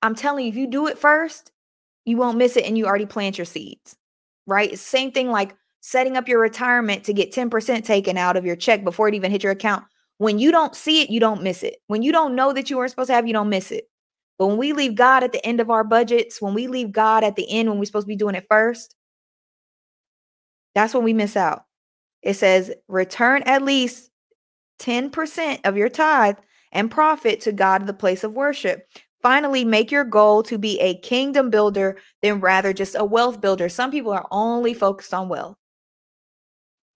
I'm 0.00 0.14
telling 0.16 0.44
you, 0.44 0.50
if 0.50 0.56
you 0.56 0.66
do 0.66 0.88
it 0.88 0.98
first, 0.98 1.52
you 2.04 2.16
won't 2.16 2.38
miss 2.38 2.56
it 2.56 2.64
and 2.64 2.76
you 2.76 2.86
already 2.86 3.06
plant 3.06 3.38
your 3.38 3.44
seeds. 3.44 3.96
Right? 4.46 4.78
Same 4.78 5.12
thing 5.12 5.30
like 5.30 5.54
setting 5.80 6.16
up 6.16 6.28
your 6.28 6.40
retirement 6.40 7.04
to 7.04 7.12
get 7.12 7.32
10% 7.32 7.84
taken 7.84 8.16
out 8.16 8.36
of 8.36 8.44
your 8.44 8.56
check 8.56 8.84
before 8.84 9.08
it 9.08 9.14
even 9.14 9.30
hit 9.30 9.42
your 9.42 9.52
account. 9.52 9.84
When 10.18 10.38
you 10.38 10.52
don't 10.52 10.76
see 10.76 11.02
it, 11.02 11.10
you 11.10 11.20
don't 11.20 11.42
miss 11.42 11.62
it. 11.62 11.76
When 11.88 12.02
you 12.02 12.12
don't 12.12 12.36
know 12.36 12.52
that 12.52 12.70
you 12.70 12.76
weren't 12.76 12.90
supposed 12.90 13.08
to 13.08 13.14
have, 13.14 13.26
you 13.26 13.32
don't 13.32 13.48
miss 13.48 13.72
it. 13.72 13.88
But 14.38 14.46
when 14.46 14.56
we 14.56 14.72
leave 14.72 14.94
God 14.94 15.24
at 15.24 15.32
the 15.32 15.44
end 15.44 15.60
of 15.60 15.70
our 15.70 15.84
budgets, 15.84 16.40
when 16.40 16.54
we 16.54 16.66
leave 16.66 16.92
God 16.92 17.24
at 17.24 17.36
the 17.36 17.48
end, 17.50 17.68
when 17.68 17.78
we're 17.78 17.84
supposed 17.84 18.06
to 18.06 18.08
be 18.08 18.16
doing 18.16 18.34
it 18.34 18.46
first, 18.48 18.94
that's 20.74 20.94
when 20.94 21.04
we 21.04 21.12
miss 21.12 21.36
out. 21.36 21.64
It 22.22 22.34
says, 22.34 22.72
return 22.88 23.42
at 23.44 23.62
least 23.62 24.10
10% 24.80 25.60
of 25.64 25.76
your 25.76 25.88
tithe 25.88 26.36
and 26.70 26.90
profit 26.90 27.40
to 27.42 27.52
God, 27.52 27.86
the 27.86 27.92
place 27.92 28.24
of 28.24 28.32
worship. 28.32 28.86
Finally, 29.22 29.64
make 29.64 29.92
your 29.92 30.04
goal 30.04 30.42
to 30.42 30.58
be 30.58 30.80
a 30.80 30.98
kingdom 30.98 31.48
builder 31.48 31.96
than 32.22 32.40
rather 32.40 32.72
just 32.72 32.96
a 32.98 33.04
wealth 33.04 33.40
builder. 33.40 33.68
Some 33.68 33.90
people 33.90 34.12
are 34.12 34.26
only 34.30 34.74
focused 34.74 35.14
on 35.14 35.28
wealth. 35.28 35.56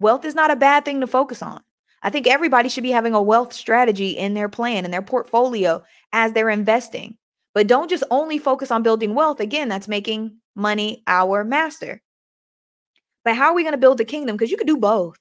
Wealth 0.00 0.24
is 0.24 0.34
not 0.34 0.50
a 0.50 0.56
bad 0.56 0.84
thing 0.84 1.00
to 1.00 1.06
focus 1.06 1.40
on. 1.40 1.60
I 2.02 2.10
think 2.10 2.26
everybody 2.26 2.68
should 2.68 2.82
be 2.82 2.90
having 2.90 3.14
a 3.14 3.22
wealth 3.22 3.52
strategy 3.52 4.10
in 4.10 4.34
their 4.34 4.48
plan, 4.48 4.84
and 4.84 4.92
their 4.92 5.02
portfolio 5.02 5.82
as 6.12 6.32
they're 6.32 6.50
investing. 6.50 7.16
But 7.54 7.68
don't 7.68 7.88
just 7.88 8.04
only 8.10 8.38
focus 8.38 8.70
on 8.70 8.82
building 8.82 9.14
wealth. 9.14 9.40
Again, 9.40 9.68
that's 9.68 9.88
making 9.88 10.36
money 10.54 11.02
our 11.06 11.42
master. 11.42 12.02
But 13.24 13.34
how 13.34 13.46
are 13.46 13.54
we 13.54 13.62
going 13.62 13.72
to 13.72 13.78
build 13.78 13.98
the 13.98 14.04
kingdom? 14.04 14.36
Because 14.36 14.50
you 14.50 14.56
could 14.56 14.66
do 14.66 14.76
both. 14.76 15.16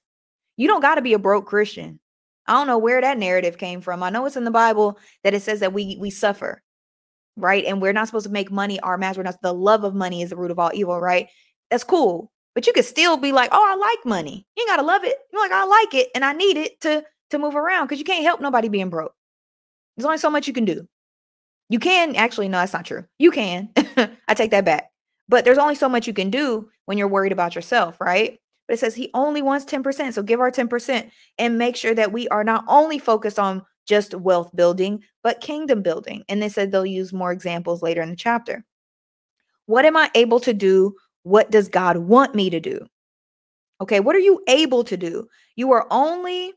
You 0.58 0.68
don't 0.68 0.82
got 0.82 0.96
to 0.96 1.02
be 1.02 1.14
a 1.14 1.20
broke 1.20 1.46
Christian. 1.46 2.00
I 2.46 2.54
don't 2.54 2.68
know 2.68 2.78
where 2.78 3.02
that 3.02 3.18
narrative 3.18 3.58
came 3.58 3.82
from. 3.82 4.04
I 4.04 4.10
know 4.10 4.26
it's 4.26 4.36
in 4.36 4.44
the 4.44 4.52
Bible 4.52 5.00
that 5.24 5.34
it 5.34 5.42
says 5.42 5.62
that 5.62 5.74
we 5.74 5.98
we 6.00 6.12
suffer, 6.12 6.62
right? 7.38 7.66
And 7.66 7.82
we're 7.82 7.94
not 7.94 8.08
supposed 8.08 8.26
to 8.26 8.32
make 8.32 8.52
money 8.52 8.80
our 8.80 8.98
master. 8.98 9.20
We're 9.20 9.26
not, 9.26 9.42
the 9.42 9.54
love 9.54 9.84
of 9.84 9.94
money 9.94 10.22
is 10.22 10.30
the 10.30 10.38
root 10.38 10.52
of 10.52 10.60
all 10.60 10.72
evil, 10.74 11.00
right? 11.00 11.28
That's 11.70 11.84
cool. 11.84 12.32
But 12.54 12.68
you 12.68 12.74
could 12.74 12.86
still 12.86 13.18
be 13.18 13.32
like, 13.32 13.50
oh, 13.52 13.66
I 13.68 13.76
like 13.76 14.06
money. 14.06 14.48
You 14.56 14.62
ain't 14.62 14.70
gotta 14.70 14.88
love 14.88 15.04
it. 15.04 15.18
You're 15.32 15.42
like, 15.42 15.52
I 15.52 15.66
like 15.66 15.94
it 15.94 16.10
and 16.16 16.24
I 16.24 16.34
need 16.34 16.58
it 16.58 16.80
to 16.82 17.04
to 17.32 17.40
move 17.40 17.56
around 17.56 17.86
because 17.86 18.00
you 18.00 18.06
can't 18.06 18.24
help 18.24 18.40
nobody 18.40 18.70
being 18.70 18.90
broke. 18.90 19.14
There's 19.98 20.06
only 20.06 20.18
so 20.18 20.30
much 20.30 20.48
you 20.48 20.54
can 20.54 20.66
do. 20.66 20.88
You 21.70 21.80
can 21.80 22.16
actually, 22.16 22.48
no, 22.48 22.60
that's 22.60 22.74
not 22.74 22.86
true. 22.86 23.06
You 23.18 23.32
can. 23.32 23.70
I 24.28 24.34
take 24.34 24.52
that 24.52 24.66
back. 24.66 24.92
But 25.28 25.44
there's 25.44 25.58
only 25.58 25.76
so 25.76 25.90
much 25.90 26.08
you 26.08 26.14
can 26.14 26.30
do 26.30 26.70
when 26.86 26.98
you're 26.98 27.08
worried 27.08 27.32
about 27.32 27.56
yourself, 27.56 28.00
right? 28.00 28.40
But 28.68 28.76
it 28.76 28.80
says 28.80 28.96
he 28.96 29.10
only 29.14 29.42
wants 29.42 29.66
10%. 29.66 30.14
So 30.14 30.22
give 30.22 30.40
our 30.40 30.52
10% 30.52 31.10
and 31.40 31.58
make 31.58 31.76
sure 31.76 31.96
that 31.96 32.12
we 32.12 32.28
are 32.30 32.44
not 32.44 32.64
only 32.68 33.00
focused 33.00 33.40
on 33.40 33.64
just 33.86 34.14
wealth 34.14 34.56
building, 34.56 35.04
but 35.24 35.42
kingdom 35.42 35.82
building. 35.82 36.24
And 36.28 36.42
they 36.42 36.50
said 36.50 36.72
they'll 36.72 36.86
use 36.86 37.14
more 37.14 37.32
examples 37.32 37.82
later 37.82 38.02
in 38.02 38.10
the 38.10 38.16
chapter. 38.16 38.66
What 39.66 39.86
am 39.86 39.98
I 39.98 40.12
able 40.16 40.40
to 40.42 40.54
do? 40.54 40.96
What 41.24 41.52
does 41.52 41.68
God 41.68 41.98
want 41.98 42.36
me 42.36 42.50
to 42.50 42.60
do? 42.60 42.86
Okay, 43.82 44.00
what 44.00 44.16
are 44.16 44.20
you 44.20 44.42
able 44.48 44.84
to 44.84 44.98
do? 44.98 45.28
You 45.56 45.72
are 45.72 45.88
only 45.92 46.54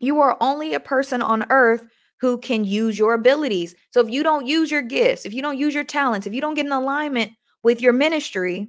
you 0.00 0.20
are 0.20 0.36
only 0.40 0.74
a 0.74 0.80
person 0.80 1.20
on 1.20 1.44
earth 1.50 1.86
who 2.20 2.38
can 2.38 2.64
use 2.64 2.98
your 2.98 3.14
abilities. 3.14 3.74
So 3.92 4.00
if 4.00 4.10
you 4.10 4.22
don't 4.22 4.46
use 4.46 4.70
your 4.70 4.82
gifts, 4.82 5.26
if 5.26 5.34
you 5.34 5.42
don't 5.42 5.58
use 5.58 5.74
your 5.74 5.84
talents, 5.84 6.26
if 6.26 6.34
you 6.34 6.40
don't 6.40 6.54
get 6.54 6.66
in 6.66 6.72
alignment 6.72 7.32
with 7.62 7.82
your 7.82 7.92
ministry, 7.92 8.68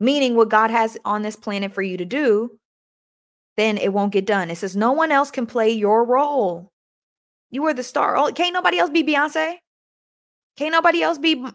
meaning 0.00 0.34
what 0.34 0.48
God 0.48 0.70
has 0.70 0.96
on 1.04 1.22
this 1.22 1.36
planet 1.36 1.72
for 1.72 1.82
you 1.82 1.96
to 1.98 2.04
do, 2.04 2.58
then 3.56 3.76
it 3.76 3.92
won't 3.92 4.12
get 4.12 4.26
done. 4.26 4.50
It 4.50 4.56
says 4.56 4.74
no 4.74 4.92
one 4.92 5.12
else 5.12 5.30
can 5.30 5.46
play 5.46 5.70
your 5.70 6.04
role. 6.04 6.71
You 7.52 7.64
are 7.66 7.74
the 7.74 7.84
star. 7.84 8.16
Oh, 8.16 8.32
can't 8.32 8.54
nobody 8.54 8.78
else 8.78 8.90
be 8.90 9.04
Beyonce? 9.04 9.56
Can't 10.56 10.72
nobody 10.72 11.02
else 11.02 11.18
be 11.18 11.46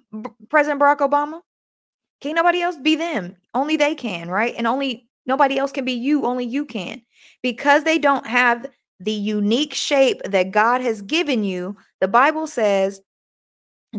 President 0.50 0.80
Barack 0.80 1.00
Obama? 1.00 1.42
Can't 2.22 2.36
nobody 2.36 2.62
else 2.62 2.78
be 2.78 2.96
them? 2.96 3.36
Only 3.54 3.76
they 3.76 3.96
can, 3.96 4.30
right? 4.30 4.56
And 4.58 4.66
only 4.66 5.08
nobody 5.26 5.58
else 5.58 5.72
can 5.72 5.86
be 5.86 5.94
you. 5.94 6.26
Only 6.26 6.46
you 6.46 6.66
can. 6.66 7.02
Because 7.44 7.84
they 7.84 7.98
don't 8.00 8.26
have 8.26 8.68
the 9.00 9.12
unique 9.12 9.74
shape 9.74 10.22
that 10.24 10.52
God 10.52 10.82
has 10.82 11.02
given 11.02 11.44
you, 11.44 11.76
the 12.00 12.08
Bible 12.08 12.48
says 12.48 13.02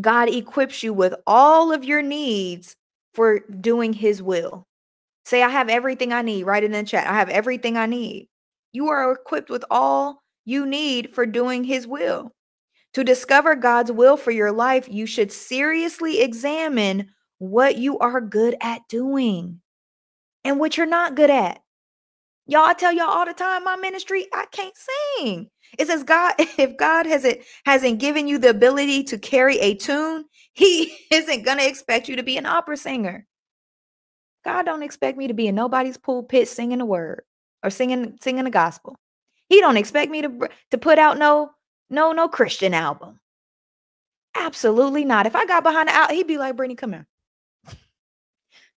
God 0.00 0.28
equips 0.28 0.82
you 0.82 0.92
with 0.92 1.14
all 1.26 1.72
of 1.72 1.84
your 1.84 2.02
needs 2.02 2.76
for 3.14 3.40
doing 3.60 3.92
his 3.92 4.22
will. 4.22 4.66
Say, 5.24 5.42
I 5.42 5.48
have 5.48 5.68
everything 5.68 6.12
I 6.12 6.22
need. 6.22 6.44
Write 6.44 6.62
it 6.62 6.66
in 6.66 6.72
the 6.72 6.84
chat. 6.84 7.06
I 7.06 7.14
have 7.14 7.28
everything 7.28 7.76
I 7.76 7.86
need. 7.86 8.28
You 8.72 8.88
are 8.88 9.12
equipped 9.12 9.50
with 9.50 9.64
all 9.70 10.22
you 10.48 10.64
need 10.64 11.12
for 11.12 11.26
doing 11.26 11.62
his 11.62 11.86
will. 11.86 12.32
To 12.94 13.04
discover 13.04 13.54
God's 13.54 13.92
will 13.92 14.16
for 14.16 14.30
your 14.30 14.50
life, 14.50 14.88
you 14.90 15.04
should 15.04 15.30
seriously 15.30 16.20
examine 16.20 17.10
what 17.36 17.76
you 17.76 17.98
are 17.98 18.20
good 18.20 18.56
at 18.62 18.80
doing 18.88 19.60
and 20.44 20.58
what 20.58 20.76
you're 20.76 20.86
not 20.86 21.14
good 21.14 21.30
at. 21.30 21.60
Y'all, 22.46 22.64
I 22.64 22.72
tell 22.72 22.94
y'all 22.94 23.10
all 23.10 23.26
the 23.26 23.34
time, 23.34 23.62
my 23.62 23.76
ministry, 23.76 24.26
I 24.32 24.46
can't 24.50 24.74
sing. 25.18 25.50
It 25.78 25.86
says 25.86 26.02
God, 26.02 26.32
if 26.38 26.78
God 26.78 27.04
hasn't 27.04 27.40
hasn't 27.66 28.00
given 28.00 28.26
you 28.26 28.38
the 28.38 28.48
ability 28.48 29.04
to 29.04 29.18
carry 29.18 29.58
a 29.58 29.74
tune, 29.74 30.24
he 30.54 30.96
isn't 31.12 31.44
gonna 31.44 31.64
expect 31.64 32.08
you 32.08 32.16
to 32.16 32.22
be 32.22 32.38
an 32.38 32.46
opera 32.46 32.78
singer. 32.78 33.26
God 34.46 34.64
don't 34.64 34.82
expect 34.82 35.18
me 35.18 35.28
to 35.28 35.34
be 35.34 35.46
in 35.46 35.54
nobody's 35.54 35.98
pulpit 35.98 36.48
singing 36.48 36.80
a 36.80 36.86
word 36.86 37.22
or 37.62 37.68
singing 37.68 38.16
singing 38.22 38.44
the 38.44 38.50
gospel. 38.50 38.96
He 39.48 39.60
don't 39.60 39.76
expect 39.76 40.10
me 40.10 40.22
to 40.22 40.48
to 40.70 40.78
put 40.78 40.98
out 40.98 41.18
no 41.18 41.52
no 41.90 42.12
no 42.12 42.28
Christian 42.28 42.74
album. 42.74 43.20
Absolutely 44.34 45.04
not. 45.04 45.26
If 45.26 45.34
I 45.34 45.46
got 45.46 45.62
behind 45.64 45.88
the 45.88 45.92
out, 45.92 46.12
he'd 46.12 46.26
be 46.26 46.38
like, 46.38 46.56
Brittany, 46.56 46.76
come 46.76 46.92
here. 46.92 47.06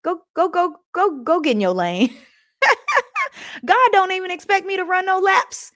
Go, 0.04 0.22
go, 0.34 0.50
go, 0.50 0.78
go, 0.94 1.22
go 1.24 1.40
get 1.40 1.52
in 1.52 1.62
your 1.62 1.74
lane. 1.74 2.16
God 3.66 3.90
don't 3.92 4.12
even 4.12 4.32
expect 4.32 4.66
me 4.66 4.78
to 4.78 4.84
run 4.84 5.06
no 5.06 5.20
laps 5.20 5.74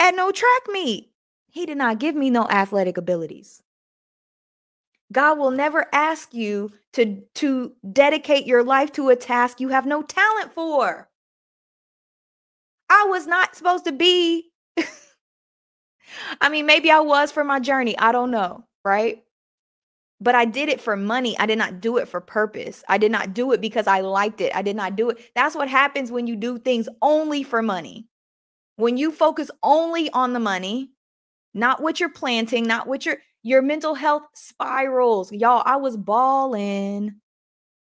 at 0.00 0.14
no 0.16 0.32
track 0.32 0.62
meet. 0.68 1.10
He 1.50 1.66
did 1.66 1.78
not 1.78 2.00
give 2.00 2.16
me 2.16 2.30
no 2.30 2.48
athletic 2.48 2.96
abilities. 2.96 3.62
God 5.12 5.38
will 5.38 5.50
never 5.50 5.86
ask 5.92 6.34
you 6.34 6.72
to, 6.92 7.22
to 7.36 7.72
dedicate 7.92 8.46
your 8.46 8.62
life 8.62 8.92
to 8.92 9.08
a 9.08 9.16
task 9.16 9.60
you 9.60 9.68
have 9.68 9.86
no 9.86 10.02
talent 10.02 10.52
for. 10.52 11.07
I 12.90 13.06
was 13.08 13.26
not 13.26 13.54
supposed 13.56 13.84
to 13.86 13.92
be. 13.92 14.50
I 16.40 16.48
mean, 16.48 16.66
maybe 16.66 16.90
I 16.90 17.00
was 17.00 17.32
for 17.32 17.44
my 17.44 17.60
journey. 17.60 17.96
I 17.98 18.12
don't 18.12 18.30
know, 18.30 18.64
right? 18.84 19.22
but 20.20 20.34
I 20.34 20.44
did 20.44 20.68
it 20.68 20.80
for 20.80 20.96
money. 20.96 21.38
I 21.38 21.46
did 21.46 21.58
not 21.58 21.80
do 21.80 21.96
it 21.98 22.08
for 22.08 22.20
purpose. 22.20 22.82
I 22.88 22.98
did 22.98 23.12
not 23.12 23.34
do 23.34 23.52
it 23.52 23.60
because 23.60 23.86
I 23.86 24.00
liked 24.00 24.40
it. 24.40 24.54
I 24.54 24.62
did 24.62 24.76
not 24.76 24.96
do 24.96 25.10
it. 25.10 25.18
That's 25.34 25.54
what 25.54 25.68
happens 25.68 26.10
when 26.10 26.26
you 26.26 26.36
do 26.36 26.58
things 26.58 26.88
only 27.02 27.42
for 27.42 27.62
money. 27.62 28.06
When 28.76 28.96
you 28.96 29.12
focus 29.12 29.50
only 29.62 30.10
on 30.10 30.32
the 30.32 30.40
money, 30.40 30.90
not 31.54 31.82
what 31.82 32.00
you're 32.00 32.08
planting, 32.08 32.64
not 32.64 32.86
what 32.86 33.06
your 33.06 33.18
your 33.42 33.62
mental 33.62 33.94
health 33.94 34.24
spirals. 34.34 35.32
Y'all, 35.32 35.62
I 35.64 35.76
was 35.76 35.96
bawling 35.96 37.14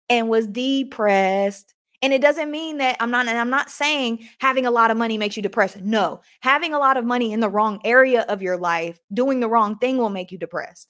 and 0.09 0.29
was 0.29 0.47
depressed. 0.47 1.73
And 2.01 2.13
it 2.13 2.21
doesn't 2.21 2.51
mean 2.51 2.77
that 2.77 2.97
I'm 2.99 3.09
not 3.09 3.27
and 3.27 3.37
I'm 3.37 3.49
not 3.49 3.71
saying 3.71 4.27
having 4.39 4.65
a 4.65 4.71
lot 4.71 4.91
of 4.91 4.97
money 4.97 5.17
makes 5.17 5.35
you 5.35 5.41
depressed. 5.41 5.81
No. 5.81 6.21
Having 6.41 6.73
a 6.73 6.79
lot 6.79 6.97
of 6.97 7.05
money 7.05 7.33
in 7.33 7.39
the 7.39 7.49
wrong 7.49 7.79
area 7.83 8.21
of 8.29 8.41
your 8.41 8.57
life, 8.57 8.99
doing 9.13 9.39
the 9.39 9.49
wrong 9.49 9.77
thing 9.79 9.97
will 9.97 10.09
make 10.09 10.31
you 10.31 10.37
depressed 10.37 10.87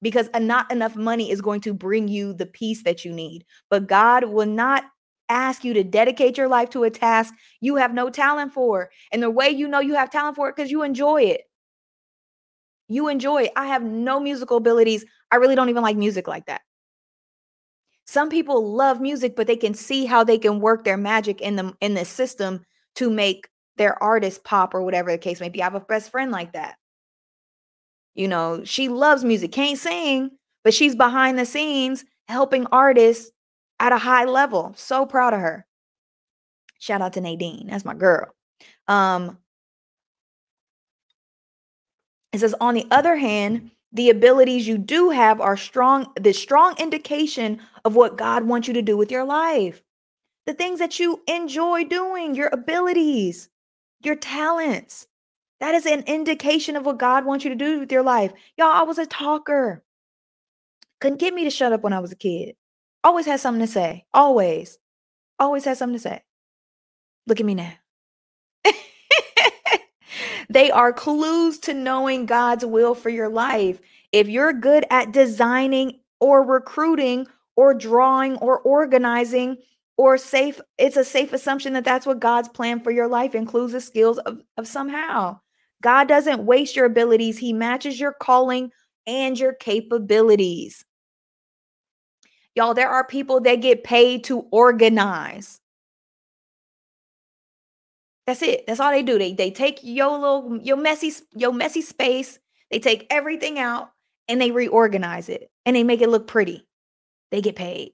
because 0.00 0.28
not 0.38 0.70
enough 0.70 0.96
money 0.96 1.30
is 1.30 1.40
going 1.40 1.60
to 1.62 1.74
bring 1.74 2.08
you 2.08 2.32
the 2.32 2.46
peace 2.46 2.82
that 2.84 3.04
you 3.04 3.12
need. 3.12 3.44
But 3.68 3.86
God 3.86 4.24
will 4.24 4.46
not 4.46 4.84
ask 5.28 5.64
you 5.64 5.74
to 5.74 5.84
dedicate 5.84 6.38
your 6.38 6.48
life 6.48 6.70
to 6.70 6.84
a 6.84 6.90
task 6.90 7.34
you 7.60 7.76
have 7.76 7.92
no 7.92 8.08
talent 8.08 8.54
for. 8.54 8.90
And 9.12 9.22
the 9.22 9.30
way 9.30 9.50
you 9.50 9.68
know 9.68 9.80
you 9.80 9.94
have 9.94 10.10
talent 10.10 10.36
for 10.36 10.48
it 10.48 10.56
because 10.56 10.70
you 10.70 10.82
enjoy 10.82 11.22
it. 11.22 11.42
You 12.88 13.08
enjoy 13.08 13.42
it. 13.44 13.52
I 13.56 13.66
have 13.66 13.82
no 13.82 14.18
musical 14.18 14.56
abilities. 14.56 15.04
I 15.30 15.36
really 15.36 15.54
don't 15.54 15.68
even 15.68 15.82
like 15.82 15.96
music 15.96 16.26
like 16.26 16.46
that. 16.46 16.62
Some 18.08 18.30
people 18.30 18.72
love 18.72 19.02
music, 19.02 19.36
but 19.36 19.46
they 19.46 19.54
can 19.54 19.74
see 19.74 20.06
how 20.06 20.24
they 20.24 20.38
can 20.38 20.60
work 20.60 20.82
their 20.82 20.96
magic 20.96 21.42
in 21.42 21.56
the 21.56 21.74
in 21.82 21.92
the 21.92 22.06
system 22.06 22.64
to 22.94 23.10
make 23.10 23.50
their 23.76 24.02
artist 24.02 24.44
pop 24.44 24.72
or 24.72 24.82
whatever 24.82 25.12
the 25.12 25.18
case 25.18 25.40
may 25.40 25.50
be. 25.50 25.60
I 25.60 25.64
have 25.64 25.74
a 25.74 25.80
best 25.80 26.10
friend 26.10 26.32
like 26.32 26.54
that. 26.54 26.76
You 28.14 28.26
know, 28.26 28.64
she 28.64 28.88
loves 28.88 29.24
music, 29.24 29.52
can't 29.52 29.78
sing, 29.78 30.30
but 30.64 30.72
she's 30.72 30.96
behind 30.96 31.38
the 31.38 31.44
scenes 31.44 32.06
helping 32.28 32.64
artists 32.72 33.30
at 33.78 33.92
a 33.92 33.98
high 33.98 34.24
level. 34.24 34.72
So 34.74 35.04
proud 35.04 35.34
of 35.34 35.40
her. 35.40 35.66
Shout 36.78 37.02
out 37.02 37.12
to 37.12 37.20
Nadine. 37.20 37.66
That's 37.66 37.84
my 37.84 37.92
girl. 37.92 38.34
Um, 38.86 39.36
it 42.32 42.38
says, 42.38 42.54
on 42.58 42.72
the 42.72 42.86
other 42.90 43.16
hand, 43.16 43.70
the 43.92 44.10
abilities 44.10 44.68
you 44.68 44.78
do 44.78 45.10
have 45.10 45.40
are 45.40 45.56
strong, 45.56 46.12
the 46.20 46.32
strong 46.34 46.76
indication 46.78 47.60
of 47.84 47.96
what 47.96 48.18
God 48.18 48.44
wants 48.44 48.68
you 48.68 48.74
to 48.74 48.82
do 48.82 48.96
with 48.96 49.10
your 49.10 49.24
life. 49.24 49.82
The 50.46 50.54
things 50.54 50.80
that 50.80 51.00
you 51.00 51.22
enjoy 51.28 51.84
doing, 51.84 52.34
your 52.34 52.50
abilities. 52.52 53.46
your 54.02 54.16
talents. 54.16 55.08
That 55.60 55.74
is 55.74 55.86
an 55.86 56.02
indication 56.06 56.76
of 56.76 56.86
what 56.86 56.98
God 56.98 57.24
wants 57.26 57.44
you 57.44 57.50
to 57.50 57.56
do 57.56 57.80
with 57.80 57.92
your 57.92 58.02
life. 58.04 58.32
Y'all, 58.58 58.68
I 58.68 58.82
was 58.84 58.98
a 58.98 59.06
talker. 59.06 59.84
Couldn't 61.00 61.20
get 61.20 61.34
me 61.34 61.44
to 61.44 61.50
shut 61.50 61.72
up 61.72 61.82
when 61.82 61.92
I 61.94 62.00
was 62.00 62.12
a 62.12 62.16
kid. 62.16 62.56
Always 63.04 63.26
had 63.26 63.40
something 63.40 63.66
to 63.66 63.72
say. 63.72 64.06
Always. 64.14 64.78
Always 65.38 65.64
had 65.64 65.78
something 65.78 65.96
to 65.96 66.02
say. 66.02 66.22
Look 67.26 67.40
at 67.40 67.46
me 67.46 67.54
now. 67.56 67.72
they 70.48 70.70
are 70.70 70.92
clues 70.92 71.58
to 71.60 71.74
knowing 71.74 72.26
God's 72.26 72.64
will 72.64 72.94
for 72.94 73.10
your 73.10 73.28
life. 73.28 73.80
If 74.12 74.28
you're 74.28 74.52
good 74.52 74.86
at 74.90 75.12
designing 75.12 76.00
or 76.20 76.42
recruiting 76.42 77.26
or 77.56 77.74
drawing 77.74 78.36
or 78.36 78.60
organizing 78.60 79.58
or 79.96 80.16
safe, 80.16 80.60
it's 80.78 80.96
a 80.96 81.04
safe 81.04 81.32
assumption 81.32 81.74
that 81.74 81.84
that's 81.84 82.06
what 82.06 82.20
God's 82.20 82.48
plan 82.48 82.80
for 82.80 82.90
your 82.90 83.08
life 83.08 83.34
includes 83.34 83.72
the 83.72 83.80
skills 83.80 84.18
of, 84.18 84.40
of 84.56 84.66
somehow. 84.66 85.38
God 85.82 86.08
doesn't 86.08 86.46
waste 86.46 86.76
your 86.76 86.86
abilities, 86.86 87.38
He 87.38 87.52
matches 87.52 88.00
your 88.00 88.12
calling 88.12 88.70
and 89.06 89.38
your 89.38 89.52
capabilities. 89.52 90.84
Y'all, 92.54 92.74
there 92.74 92.90
are 92.90 93.06
people 93.06 93.40
that 93.40 93.56
get 93.56 93.84
paid 93.84 94.24
to 94.24 94.40
organize. 94.50 95.57
That's 98.28 98.42
it. 98.42 98.66
That's 98.66 98.78
all 98.78 98.90
they 98.90 99.02
do. 99.02 99.16
They 99.18 99.32
they 99.32 99.50
take 99.50 99.80
your 99.82 100.18
little 100.18 100.60
your 100.62 100.76
messy 100.76 101.10
your 101.34 101.50
messy 101.50 101.80
space. 101.80 102.38
They 102.70 102.78
take 102.78 103.06
everything 103.08 103.58
out 103.58 103.90
and 104.28 104.38
they 104.38 104.50
reorganize 104.50 105.30
it 105.30 105.50
and 105.64 105.74
they 105.74 105.82
make 105.82 106.02
it 106.02 106.10
look 106.10 106.26
pretty. 106.26 106.66
They 107.30 107.40
get 107.40 107.56
paid. 107.56 107.92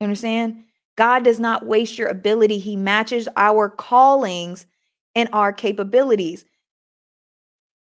You 0.00 0.06
understand? 0.06 0.64
God 0.96 1.22
does 1.22 1.38
not 1.38 1.64
waste 1.64 1.98
your 1.98 2.08
ability. 2.08 2.58
He 2.58 2.74
matches 2.74 3.28
our 3.36 3.70
callings 3.70 4.66
and 5.14 5.28
our 5.32 5.52
capabilities. 5.52 6.44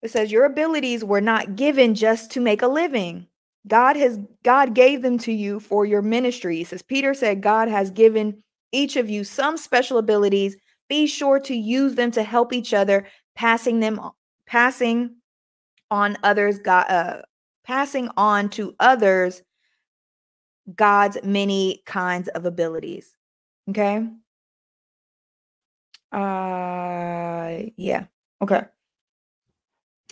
It 0.04 0.12
says 0.12 0.32
your 0.32 0.46
abilities 0.46 1.04
were 1.04 1.22
not 1.22 1.56
given 1.56 1.96
just 1.96 2.30
to 2.34 2.40
make 2.40 2.62
a 2.62 2.68
living. 2.68 3.26
God 3.66 3.96
has 3.96 4.20
God 4.44 4.76
gave 4.76 5.02
them 5.02 5.18
to 5.18 5.32
you 5.32 5.60
for 5.60 5.88
your 5.88 6.04
ministry. 6.04 6.64
As 6.72 6.84
Peter 6.84 7.16
said, 7.16 7.42
God 7.42 7.68
has 7.68 7.90
given 7.90 8.44
each 8.72 8.96
of 8.96 9.10
you 9.10 9.24
some 9.24 9.58
special 9.58 9.98
abilities 9.98 10.56
be 10.92 11.08
sure 11.08 11.40
to 11.40 11.56
use 11.56 11.96
them 11.96 12.12
to 12.12 12.22
help 12.22 12.52
each 12.52 12.74
other, 12.74 13.08
passing 13.34 13.80
them 13.80 13.98
passing 14.46 15.16
on 15.90 16.18
others 16.22 16.60
God 16.60 16.86
uh, 16.90 17.22
passing 17.64 18.10
on 18.18 18.50
to 18.50 18.76
others 18.78 19.42
God's 20.76 21.18
many 21.24 21.82
kinds 21.86 22.28
of 22.28 22.46
abilities. 22.46 23.16
Okay? 23.70 24.06
Uh 26.12 27.72
yeah. 27.78 28.08
Okay. 28.42 28.64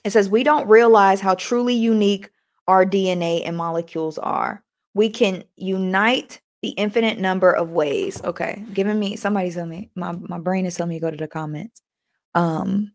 It 0.06 0.12
says 0.12 0.30
we 0.30 0.46
don't 0.46 0.70
realize 0.70 1.20
how 1.20 1.36
truly 1.36 1.74
unique 1.74 2.30
our 2.70 2.86
DNA 2.86 3.46
and 3.46 3.58
molecules 3.58 4.18
are. 4.18 4.64
We 4.94 5.10
can 5.10 5.44
unite 5.58 6.40
the 6.62 6.70
infinite 6.70 7.20
number 7.20 7.52
of 7.52 7.72
ways. 7.72 8.22
Okay, 8.24 8.64
giving 8.74 9.00
me 9.00 9.16
somebody's 9.16 9.56
telling 9.56 9.70
me 9.70 9.90
my 9.96 10.12
my 10.14 10.40
brain 10.40 10.66
is 10.66 10.76
telling 10.76 10.90
me 10.90 10.96
to 10.98 11.02
go 11.02 11.12
to 11.12 11.18
the 11.18 11.28
comments. 11.28 11.82
Um. 12.36 12.92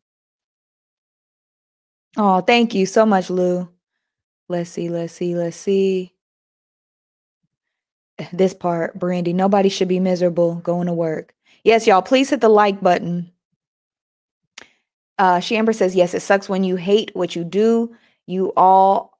Oh, 2.16 2.40
thank 2.40 2.74
you 2.74 2.86
so 2.86 3.04
much, 3.04 3.28
Lou. 3.30 3.68
Let's 4.48 4.70
see, 4.70 4.88
let's 4.88 5.12
see, 5.12 5.34
let's 5.34 5.56
see. 5.56 6.12
This 8.32 8.54
part, 8.54 8.96
Brandy. 8.96 9.32
Nobody 9.32 9.68
should 9.68 9.88
be 9.88 9.98
miserable 9.98 10.56
going 10.56 10.86
to 10.86 10.92
work. 10.92 11.34
Yes, 11.64 11.86
y'all. 11.86 12.02
Please 12.02 12.30
hit 12.30 12.40
the 12.40 12.48
like 12.48 12.80
button. 12.80 13.32
Uh, 15.18 15.38
Shamber 15.38 15.74
says 15.74 15.96
yes. 15.96 16.14
It 16.14 16.20
sucks 16.20 16.48
when 16.48 16.62
you 16.62 16.76
hate 16.76 17.10
what 17.14 17.34
you 17.34 17.42
do. 17.42 17.94
You 18.26 18.52
all 18.56 19.13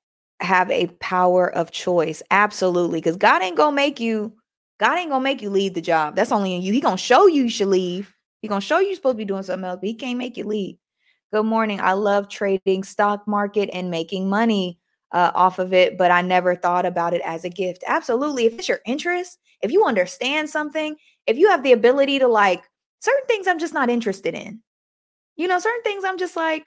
have 0.45 0.71
a 0.71 0.87
power 1.01 1.53
of 1.55 1.71
choice. 1.71 2.23
Absolutely. 2.31 3.01
Because 3.01 3.17
God 3.17 3.43
ain't 3.43 3.57
gonna 3.57 3.75
make 3.75 4.01
you, 4.01 4.33
God 4.79 4.99
ain't 4.99 5.11
gonna 5.11 5.25
make 5.25 5.43
you 5.43 5.51
leave 5.51 5.75
the 5.75 5.81
job. 5.81 6.17
That's 6.17 6.33
only 6.33 6.55
in 6.55 6.63
you. 6.63 6.73
He 6.73 6.81
gonna 6.81 6.97
show 6.97 7.27
you 7.27 7.45
you 7.45 7.51
should 7.51 7.69
leave. 7.69 8.15
He 8.41 8.49
gonna 8.49 8.61
show 8.61 8.79
you 8.79 8.89
you're 8.89 8.97
supposed 8.97 9.15
to 9.15 9.19
be 9.19 9.25
doing 9.25 9.43
something 9.43 9.69
else, 9.69 9.79
but 9.81 9.89
he 9.89 9.95
can't 9.95 10.19
make 10.19 10.37
you 10.37 10.45
leave. 10.45 10.77
Good 11.33 11.45
morning. 11.45 11.81
I 11.81 11.93
love 11.93 12.29
trading 12.29 12.85
stock 12.85 13.27
market 13.27 13.71
and 13.73 13.91
making 13.91 14.29
money 14.29 14.79
uh, 15.13 15.33
off 15.35 15.59
of 15.59 15.73
it, 15.73 15.97
but 15.97 16.11
I 16.11 16.23
never 16.23 16.55
thought 16.55 16.87
about 16.87 17.15
it 17.15 17.23
as 17.25 17.45
a 17.45 17.49
gift. 17.49 17.83
Absolutely. 17.87 18.47
If 18.47 18.55
it's 18.55 18.69
your 18.69 18.81
interest, 18.87 19.39
if 19.63 19.73
you 19.73 19.85
understand 19.85 20.51
something, 20.51 20.97
if 21.27 21.37
you 21.39 21.49
have 21.49 21.63
the 21.63 21.73
ability 21.73 22.19
to 22.19 22.29
like 22.29 22.63
certain 23.01 23.27
things 23.27 23.47
I'm 23.47 23.59
just 23.59 23.75
not 23.75 23.91
interested 23.91 24.35
in. 24.35 24.61
You 25.37 25.49
know, 25.49 25.59
certain 25.59 25.83
things 25.83 26.05
I'm 26.05 26.19
just 26.19 26.37
like, 26.37 26.67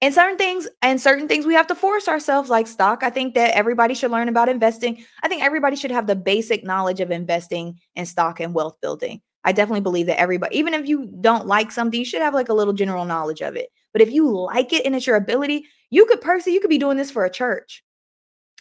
and 0.00 0.12
certain 0.12 0.36
things 0.36 0.68
and 0.82 1.00
certain 1.00 1.28
things 1.28 1.46
we 1.46 1.54
have 1.54 1.66
to 1.68 1.74
force 1.74 2.08
ourselves 2.08 2.50
like 2.50 2.66
stock. 2.66 3.02
I 3.02 3.10
think 3.10 3.34
that 3.34 3.56
everybody 3.56 3.94
should 3.94 4.10
learn 4.10 4.28
about 4.28 4.48
investing. 4.48 5.04
I 5.22 5.28
think 5.28 5.42
everybody 5.42 5.76
should 5.76 5.90
have 5.90 6.06
the 6.06 6.16
basic 6.16 6.64
knowledge 6.64 7.00
of 7.00 7.10
investing 7.10 7.78
in 7.94 8.06
stock 8.06 8.40
and 8.40 8.54
wealth 8.54 8.76
building. 8.82 9.22
I 9.44 9.52
definitely 9.52 9.80
believe 9.80 10.06
that 10.06 10.20
everybody 10.20 10.56
even 10.58 10.74
if 10.74 10.88
you 10.88 11.10
don't 11.20 11.46
like 11.46 11.70
something 11.70 11.98
you 11.98 12.04
should 12.06 12.22
have 12.22 12.34
like 12.34 12.48
a 12.48 12.54
little 12.54 12.72
general 12.72 13.04
knowledge 13.04 13.40
of 13.40 13.56
it. 13.56 13.68
But 13.92 14.02
if 14.02 14.10
you 14.10 14.28
like 14.28 14.72
it 14.72 14.84
and 14.84 14.94
it's 14.96 15.06
your 15.06 15.16
ability 15.16 15.66
you 15.90 16.06
could 16.06 16.20
personally 16.20 16.54
you 16.54 16.60
could 16.60 16.70
be 16.70 16.78
doing 16.78 16.96
this 16.96 17.10
for 17.10 17.24
a 17.24 17.30
church. 17.30 17.82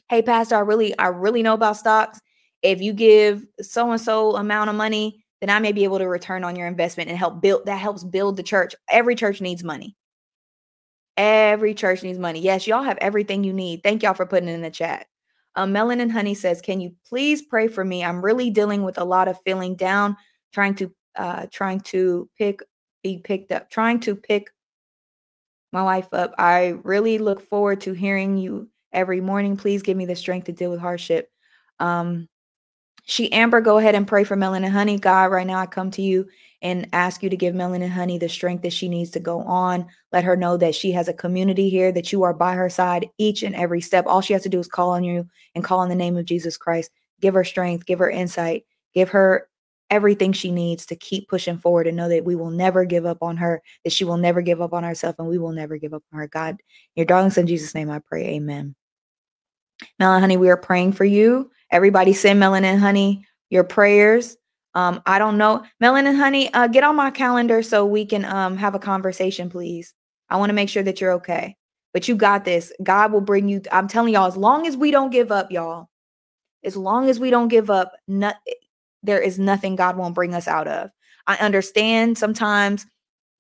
Hey 0.10 0.22
pastor 0.22 0.56
i 0.56 0.60
really 0.60 0.98
i 0.98 1.08
really 1.08 1.44
know 1.44 1.54
about 1.54 1.78
stocks. 1.78 2.20
If 2.62 2.82
you 2.82 2.94
give 2.94 3.46
so 3.62 3.92
and 3.92 4.00
so 4.00 4.36
amount 4.36 4.70
of 4.70 4.76
money 4.76 5.26
then 5.42 5.50
i 5.50 5.60
may 5.60 5.72
be 5.72 5.84
able 5.84 6.00
to 6.00 6.08
return 6.08 6.44
on 6.44 6.56
your 6.56 6.68
investment 6.68 7.10
and 7.10 7.18
help 7.18 7.42
build 7.42 7.66
that 7.66 7.80
helps 7.80 8.04
build 8.04 8.38
the 8.38 8.44
church. 8.44 8.76
Every 8.90 9.16
church 9.16 9.42
needs 9.42 9.64
money 9.64 9.96
Every 11.18 11.74
church 11.74 12.02
needs 12.04 12.18
money. 12.18 12.40
Yes, 12.40 12.66
y'all 12.66 12.84
have 12.84 12.98
everything 13.00 13.44
you 13.44 13.54
need. 13.54 13.84
Thank 13.84 14.04
y'all 14.04 14.14
for 14.14 14.26
putting 14.26 14.50
it 14.50 14.54
in 14.54 14.62
the 14.62 14.72
chat. 14.72 15.08
Um, 15.56 15.76
and 15.76 16.12
Honey 16.12 16.34
says, 16.34 16.62
"Can 16.62 16.82
you 16.82 16.96
please 17.08 17.44
pray 17.44 17.68
for 17.68 17.86
me? 17.86 18.04
I'm 18.04 18.24
really 18.24 18.50
dealing 18.50 18.84
with 18.84 18.98
a 18.98 19.04
lot 19.04 19.28
of 19.28 19.40
feeling 19.46 19.76
down, 19.76 20.18
trying 20.52 20.76
to 20.76 20.92
uh, 21.16 21.46
trying 21.52 21.82
to 21.82 22.30
pick 22.38 22.62
be 23.04 23.20
picked 23.20 23.52
up, 23.52 23.70
trying 23.70 24.00
to 24.02 24.16
pick 24.16 24.50
my 25.72 25.84
life 25.84 26.08
up. 26.14 26.34
I 26.38 26.76
really 26.84 27.20
look 27.20 27.48
forward 27.48 27.82
to 27.82 27.94
hearing 27.94 28.38
you 28.38 28.70
every 28.92 29.22
morning. 29.22 29.58
Please 29.58 29.84
give 29.84 29.98
me 29.98 30.06
the 30.06 30.16
strength 30.16 30.46
to 30.46 30.52
deal 30.52 30.72
with 30.72 30.80
hardship." 30.80 31.30
Um, 31.80 32.28
she 33.06 33.32
Amber, 33.32 33.62
go 33.62 33.78
ahead 33.78 33.96
and 33.96 34.08
pray 34.08 34.24
for 34.24 34.38
Melanin 34.38 34.70
Honey. 34.70 34.98
God, 34.98 35.32
right 35.32 35.48
now 35.48 35.60
I 35.60 35.66
come 35.66 35.92
to 35.92 36.02
you 36.02 36.28
and 36.62 36.88
ask 36.94 37.22
you 37.22 37.30
to 37.30 37.36
give 37.36 37.54
Melanin 37.54 37.90
Honey 37.90 38.18
the 38.18 38.30
strength 38.30 38.62
that 38.64 38.72
she 38.72 38.88
needs 38.88 39.12
to 39.12 39.20
go 39.20 39.42
on. 39.42 39.86
Let 40.14 40.24
her 40.24 40.38
know 40.38 40.56
that 40.58 40.74
she 40.74 40.94
has 40.94 41.10
a 41.10 41.14
community 41.14 41.70
here, 41.70 41.92
that 41.92 42.14
you 42.14 42.24
are 42.24 42.34
by 42.34 42.54
her 42.54 42.70
side 42.70 43.10
each 43.18 43.44
and 43.44 43.56
every 43.56 43.82
step. 43.82 44.06
All 44.08 44.22
she 44.22 44.34
has 44.34 44.44
to 44.44 44.50
do 44.50 44.60
is 44.60 44.68
call 44.68 44.92
on 44.92 45.04
you 45.04 45.28
and 45.54 45.64
call 45.64 45.80
on 45.80 45.90
the 45.90 45.96
name 45.96 46.16
of 46.16 46.26
Jesus 46.26 46.56
Christ. 46.56 46.92
Give 47.20 47.34
her 47.34 47.44
strength, 47.44 47.86
give 47.86 48.00
her 48.00 48.10
insight, 48.10 48.64
give 48.94 49.10
her 49.10 49.50
everything 49.90 50.32
she 50.32 50.52
needs 50.52 50.86
to 50.86 50.96
keep 50.96 51.28
pushing 51.28 51.58
forward 51.58 51.86
and 51.86 51.98
know 51.98 52.10
that 52.10 52.26
we 52.26 52.36
will 52.36 52.50
never 52.50 52.86
give 52.86 53.06
up 53.06 53.22
on 53.22 53.38
her, 53.38 53.62
that 53.84 53.94
she 53.94 54.06
will 54.06 54.18
never 54.18 54.42
give 54.42 54.62
up 54.62 54.74
on 54.74 54.84
herself, 54.84 55.18
and 55.20 55.28
we 55.28 55.38
will 55.38 55.52
never 55.52 55.78
give 55.78 55.94
up 55.94 56.04
on 56.14 56.20
her. 56.20 56.28
God, 56.28 56.58
your 56.96 57.06
darling 57.06 57.32
son, 57.32 57.46
Jesus' 57.46 57.76
name, 57.76 57.92
I 57.92 58.00
pray. 58.00 58.36
Amen. 58.36 58.76
Melanin 60.02 60.22
Honey, 60.22 60.38
we 60.38 60.50
are 60.50 60.58
praying 60.58 60.94
for 60.94 61.06
you. 61.06 61.52
Everybody 61.74 62.14
send 62.14 62.40
Melanin 62.40 62.78
Honey 62.78 63.26
your 63.50 63.64
prayers. 63.64 64.38
Um, 64.76 65.02
I 65.08 65.18
don't 65.18 65.40
know. 65.40 65.64
Melanin 65.82 66.16
Honey, 66.16 66.54
uh, 66.54 66.68
get 66.68 66.84
on 66.84 66.96
my 66.96 67.10
calendar 67.10 67.64
so 67.64 67.84
we 67.84 68.06
can 68.06 68.26
um 68.26 68.56
have 68.58 68.76
a 68.76 68.80
conversation, 68.80 69.50
please. 69.50 69.94
I 70.30 70.38
want 70.38 70.52
to 70.52 70.54
make 70.54 70.70
sure 70.70 70.84
that 70.84 71.02
you're 71.02 71.14
okay. 71.14 71.58
But 71.92 72.08
you 72.08 72.16
got 72.16 72.46
this. 72.46 72.72
God 72.82 73.12
will 73.12 73.22
bring 73.22 73.50
you. 73.50 73.62
I'm 73.72 73.88
telling 73.88 74.14
y'all, 74.14 74.28
as 74.28 74.38
long 74.38 74.68
as 74.68 74.78
we 74.78 74.92
don't 74.92 75.10
give 75.10 75.32
up, 75.32 75.52
y'all, 75.52 75.90
as 76.64 76.78
long 76.78 77.10
as 77.10 77.20
we 77.20 77.32
don't 77.32 77.48
give 77.48 77.72
up, 77.72 77.94
there 78.08 79.20
is 79.20 79.40
nothing 79.40 79.76
God 79.76 79.98
won't 79.98 80.16
bring 80.16 80.36
us 80.36 80.48
out 80.48 80.68
of. 80.68 80.92
I 81.26 81.38
understand 81.38 82.20
sometimes, 82.20 82.86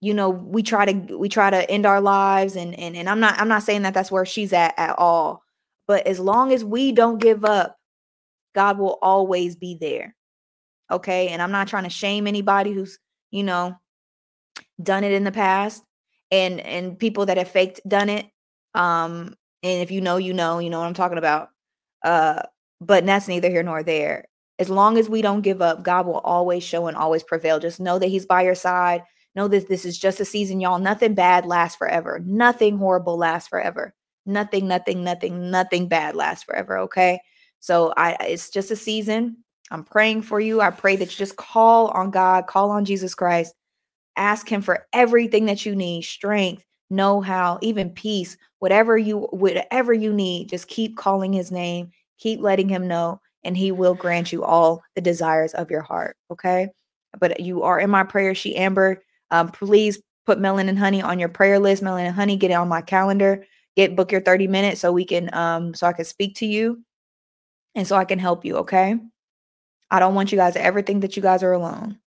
you 0.02 0.14
know, 0.14 0.30
we 0.30 0.64
try 0.64 0.92
to 0.92 1.18
we 1.18 1.30
try 1.30 1.52
to 1.52 1.70
end 1.70 1.86
our 1.86 2.02
lives, 2.02 2.56
and 2.56 2.74
and 2.80 2.98
and 2.98 3.08
I'm 3.08 3.20
not 3.20 3.40
I'm 3.40 3.48
not 3.48 3.62
saying 3.62 3.84
that 3.84 3.94
that's 3.94 4.12
where 4.12 4.26
she's 4.26 4.54
at 4.54 4.74
at 4.78 4.98
all. 4.98 5.44
But 5.88 6.08
as 6.08 6.20
long 6.20 6.52
as 6.52 6.64
we 6.64 6.92
don't 6.92 7.20
give 7.20 7.46
up, 7.46 7.78
God 8.54 8.78
will 8.78 8.98
always 9.02 9.56
be 9.56 9.78
there. 9.80 10.16
Okay. 10.92 11.30
And 11.30 11.42
I'm 11.42 11.52
not 11.52 11.68
trying 11.68 11.84
to 11.84 11.90
shame 11.90 12.28
anybody 12.28 12.72
who's, 12.72 13.00
you 13.32 13.44
know, 13.44 13.76
done 14.82 15.04
it 15.04 15.12
in 15.12 15.24
the 15.24 15.32
past 15.32 15.84
and 16.32 16.60
and 16.62 16.98
people 16.98 17.26
that 17.28 17.38
have 17.38 17.50
faked 17.50 17.82
done 17.88 18.10
it. 18.10 18.26
Um, 18.74 19.36
and 19.62 19.82
if 19.82 19.92
you 19.92 20.02
know, 20.02 20.18
you 20.18 20.34
know, 20.34 20.60
you 20.60 20.70
know 20.70 20.80
what 20.80 20.88
I'm 20.88 20.94
talking 20.94 21.18
about. 21.18 21.50
Uh, 22.04 22.42
but 22.82 23.06
that's 23.06 23.28
neither 23.28 23.50
here 23.50 23.64
nor 23.64 23.82
there. 23.84 24.26
As 24.60 24.70
long 24.70 24.98
as 24.98 25.10
we 25.10 25.22
don't 25.22 25.42
give 25.42 25.62
up, 25.62 25.84
God 25.84 26.06
will 26.06 26.20
always 26.20 26.64
show 26.64 26.88
and 26.88 26.98
always 26.98 27.24
prevail. 27.24 27.60
Just 27.60 27.80
know 27.80 27.98
that 27.98 28.08
He's 28.08 28.26
by 28.26 28.42
your 28.44 28.56
side. 28.56 29.04
Know 29.36 29.48
that 29.48 29.68
this 29.68 29.86
is 29.86 29.98
just 29.98 30.20
a 30.20 30.26
season, 30.26 30.60
y'all. 30.60 30.80
Nothing 30.80 31.16
bad 31.16 31.46
lasts 31.46 31.78
forever. 31.78 32.22
Nothing 32.24 32.78
horrible 32.78 33.18
lasts 33.18 33.50
forever. 33.50 33.94
Nothing, 34.26 34.68
nothing, 34.68 35.04
nothing, 35.04 35.50
nothing 35.50 35.88
bad 35.88 36.16
lasts 36.16 36.44
forever. 36.44 36.78
Okay. 36.80 37.20
So 37.64 37.94
I 37.96 38.18
it's 38.20 38.50
just 38.50 38.72
a 38.72 38.76
season. 38.76 39.38
I'm 39.72 39.86
praying 39.86 40.24
for 40.24 40.42
you. 40.42 40.60
I 40.60 40.70
pray 40.70 40.98
that 40.98 41.06
you 41.06 41.18
just 41.18 41.38
call 41.38 41.88
on 41.92 42.12
God, 42.12 42.46
call 42.46 42.72
on 42.72 42.84
Jesus 42.84 43.16
Christ. 43.16 43.56
Ask 44.18 44.50
him 44.50 44.62
for 44.62 44.86
everything 44.92 45.46
that 45.46 45.66
you 45.66 45.74
need, 45.74 46.02
strength, 46.02 46.66
know-how, 46.90 47.60
even 47.62 47.90
peace, 47.90 48.36
whatever 48.60 48.98
you 48.98 49.30
whatever 49.32 49.94
you 49.94 50.12
need, 50.12 50.50
just 50.50 50.68
keep 50.68 50.98
calling 50.98 51.32
his 51.32 51.54
name, 51.54 51.90
keep 52.18 52.42
letting 52.42 52.68
him 52.68 52.86
know 52.86 53.22
and 53.46 53.56
he 53.56 53.72
will 53.72 53.96
grant 53.96 54.34
you 54.34 54.44
all 54.44 54.84
the 54.96 55.02
desires 55.02 55.54
of 55.54 55.72
your 55.72 55.84
heart, 55.84 56.18
okay? 56.32 56.68
But 57.18 57.40
you 57.40 57.64
are 57.64 57.80
in 57.80 57.90
my 57.90 58.04
prayer, 58.04 58.36
she 58.36 58.58
Amber. 58.58 59.02
Um, 59.32 59.48
please 59.48 60.02
put 60.26 60.38
Melanin 60.38 60.78
Honey 60.78 61.02
on 61.02 61.18
your 61.18 61.30
prayer 61.30 61.60
list. 61.60 61.82
Melanin 61.82 62.12
Honey, 62.12 62.36
get 62.36 62.52
it 62.52 62.56
on 62.56 62.68
my 62.68 62.82
calendar. 62.82 63.46
Get 63.78 63.96
book 63.96 64.12
your 64.12 64.22
30 64.22 64.48
minutes 64.48 64.82
so 64.82 64.92
we 64.92 65.06
can 65.06 65.34
um 65.34 65.74
so 65.74 65.88
I 65.88 65.94
can 65.94 66.04
speak 66.04 66.36
to 66.36 66.46
you 66.46 66.84
and 67.76 67.88
so 67.88 67.96
I 67.96 68.06
can 68.06 68.20
help 68.20 68.46
you, 68.46 68.58
okay? 68.58 68.96
I 69.90 70.00
don't 70.00 70.16
want 70.16 70.32
you 70.32 70.38
guys 70.38 70.54
to 70.54 70.64
ever 70.64 70.82
think 70.82 71.02
that 71.02 71.16
you 71.16 71.22
guys 71.22 71.44
are 71.44 71.54
alone. 71.54 72.00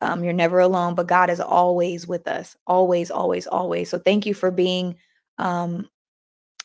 Um, 0.00 0.22
you're 0.22 0.32
never 0.34 0.58
alone, 0.58 0.94
but 0.94 1.06
God 1.06 1.30
is 1.30 1.40
always 1.40 2.06
with 2.06 2.28
us. 2.28 2.56
Always, 2.66 3.10
always, 3.10 3.46
always. 3.46 3.88
So 3.88 3.98
thank 3.98 4.26
you 4.26 4.34
for 4.34 4.50
being 4.50 4.96
um 5.38 5.88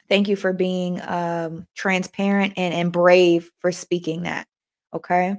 thank 0.10 0.28
you 0.28 0.36
for 0.36 0.54
being 0.54 1.02
um 1.02 1.66
transparent 1.76 2.54
and, 2.58 2.74
and 2.74 2.92
brave 2.92 3.50
for 3.60 3.72
speaking 3.72 4.24
that. 4.24 4.48
Okay. 4.94 5.38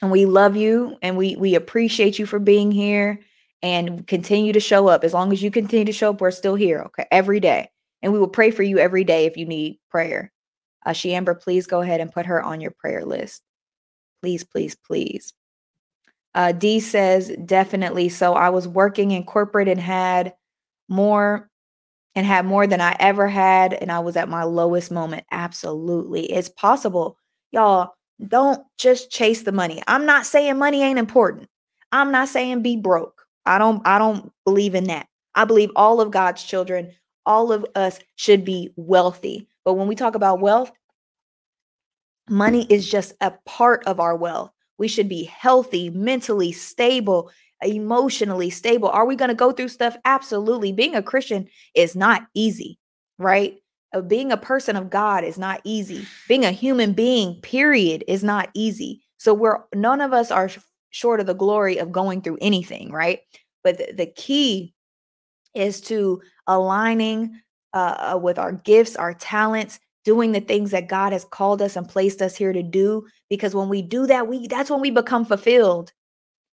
And 0.00 0.10
we 0.10 0.26
love 0.26 0.56
you 0.56 0.96
and 1.02 1.16
we 1.16 1.36
we 1.36 1.54
appreciate 1.54 2.18
you 2.18 2.26
for 2.26 2.40
being 2.40 2.72
here 2.72 3.20
and 3.62 4.04
continue 4.08 4.52
to 4.52 4.60
show 4.60 4.88
up. 4.88 5.04
As 5.04 5.14
long 5.14 5.32
as 5.32 5.42
you 5.42 5.50
continue 5.52 5.84
to 5.84 5.92
show 5.92 6.10
up, 6.10 6.20
we're 6.20 6.32
still 6.32 6.56
here, 6.56 6.80
okay, 6.86 7.06
every 7.12 7.38
day. 7.38 7.70
And 8.02 8.12
we 8.12 8.18
will 8.18 8.26
pray 8.26 8.50
for 8.50 8.64
you 8.64 8.78
every 8.78 9.04
day 9.04 9.26
if 9.26 9.36
you 9.36 9.46
need 9.46 9.78
prayer. 9.88 10.32
Uh, 10.84 10.90
Shiamber, 10.90 11.40
please 11.40 11.66
go 11.66 11.80
ahead 11.80 12.00
and 12.00 12.12
put 12.12 12.26
her 12.26 12.42
on 12.42 12.60
your 12.60 12.72
prayer 12.72 13.04
list. 13.04 13.42
Please, 14.22 14.44
please, 14.44 14.74
please. 14.74 15.32
Uh, 16.34 16.52
D 16.52 16.80
says, 16.80 17.30
definitely. 17.44 18.08
So 18.08 18.34
I 18.34 18.48
was 18.48 18.66
working 18.66 19.10
in 19.10 19.24
corporate 19.24 19.68
and 19.68 19.80
had 19.80 20.34
more 20.88 21.50
and 22.14 22.26
had 22.26 22.46
more 22.46 22.66
than 22.66 22.80
I 22.80 22.96
ever 23.00 23.28
had. 23.28 23.74
And 23.74 23.90
I 23.90 24.00
was 24.00 24.16
at 24.16 24.28
my 24.28 24.44
lowest 24.44 24.90
moment. 24.90 25.24
Absolutely. 25.30 26.30
It's 26.32 26.48
possible. 26.48 27.16
Y'all, 27.52 27.94
don't 28.28 28.64
just 28.78 29.10
chase 29.10 29.42
the 29.42 29.52
money. 29.52 29.82
I'm 29.86 30.06
not 30.06 30.26
saying 30.26 30.58
money 30.58 30.82
ain't 30.82 30.98
important. 30.98 31.48
I'm 31.90 32.10
not 32.12 32.28
saying 32.28 32.62
be 32.62 32.76
broke. 32.76 33.22
I 33.44 33.58
don't 33.58 33.86
I 33.86 33.98
don't 33.98 34.32
believe 34.44 34.74
in 34.74 34.84
that. 34.84 35.06
I 35.34 35.44
believe 35.44 35.70
all 35.76 36.00
of 36.00 36.10
God's 36.10 36.42
children, 36.42 36.92
all 37.26 37.52
of 37.52 37.66
us 37.74 37.98
should 38.16 38.44
be 38.44 38.72
wealthy. 38.76 39.48
But 39.64 39.74
when 39.74 39.88
we 39.88 39.94
talk 39.94 40.14
about 40.14 40.40
wealth, 40.40 40.72
money 42.28 42.66
is 42.68 42.88
just 42.88 43.14
a 43.20 43.32
part 43.46 43.84
of 43.86 44.00
our 44.00 44.16
wealth. 44.16 44.50
We 44.78 44.88
should 44.88 45.08
be 45.08 45.24
healthy, 45.24 45.90
mentally 45.90 46.52
stable, 46.52 47.30
emotionally 47.62 48.50
stable. 48.50 48.88
Are 48.88 49.06
we 49.06 49.16
going 49.16 49.28
to 49.28 49.34
go 49.34 49.52
through 49.52 49.68
stuff? 49.68 49.96
Absolutely. 50.04 50.72
Being 50.72 50.94
a 50.94 51.02
Christian 51.02 51.48
is 51.74 51.94
not 51.94 52.26
easy, 52.34 52.78
right? 53.18 53.56
Uh, 53.94 54.00
being 54.00 54.32
a 54.32 54.36
person 54.36 54.76
of 54.76 54.90
God 54.90 55.24
is 55.24 55.38
not 55.38 55.60
easy. 55.64 56.06
Being 56.26 56.44
a 56.44 56.50
human 56.50 56.92
being, 56.92 57.40
period, 57.42 58.04
is 58.08 58.24
not 58.24 58.48
easy. 58.54 59.02
So 59.18 59.34
we're 59.34 59.58
none 59.74 60.00
of 60.00 60.12
us 60.12 60.30
are 60.30 60.50
short 60.90 61.20
of 61.20 61.26
the 61.26 61.34
glory 61.34 61.78
of 61.78 61.92
going 61.92 62.22
through 62.22 62.38
anything, 62.40 62.90
right? 62.90 63.20
But 63.62 63.78
the, 63.78 63.92
the 63.92 64.06
key 64.06 64.74
is 65.54 65.80
to 65.82 66.20
aligning 66.46 67.40
uh, 67.72 68.18
with 68.20 68.38
our 68.38 68.52
gifts, 68.52 68.96
our 68.96 69.14
talents, 69.14 69.80
doing 70.04 70.32
the 70.32 70.40
things 70.40 70.70
that 70.72 70.88
God 70.88 71.12
has 71.12 71.24
called 71.24 71.62
us 71.62 71.76
and 71.76 71.88
placed 71.88 72.22
us 72.22 72.36
here 72.36 72.52
to 72.52 72.62
do. 72.62 73.06
Because 73.28 73.54
when 73.54 73.68
we 73.68 73.82
do 73.82 74.06
that, 74.06 74.26
we 74.26 74.46
that's 74.48 74.70
when 74.70 74.80
we 74.80 74.90
become 74.90 75.24
fulfilled. 75.24 75.92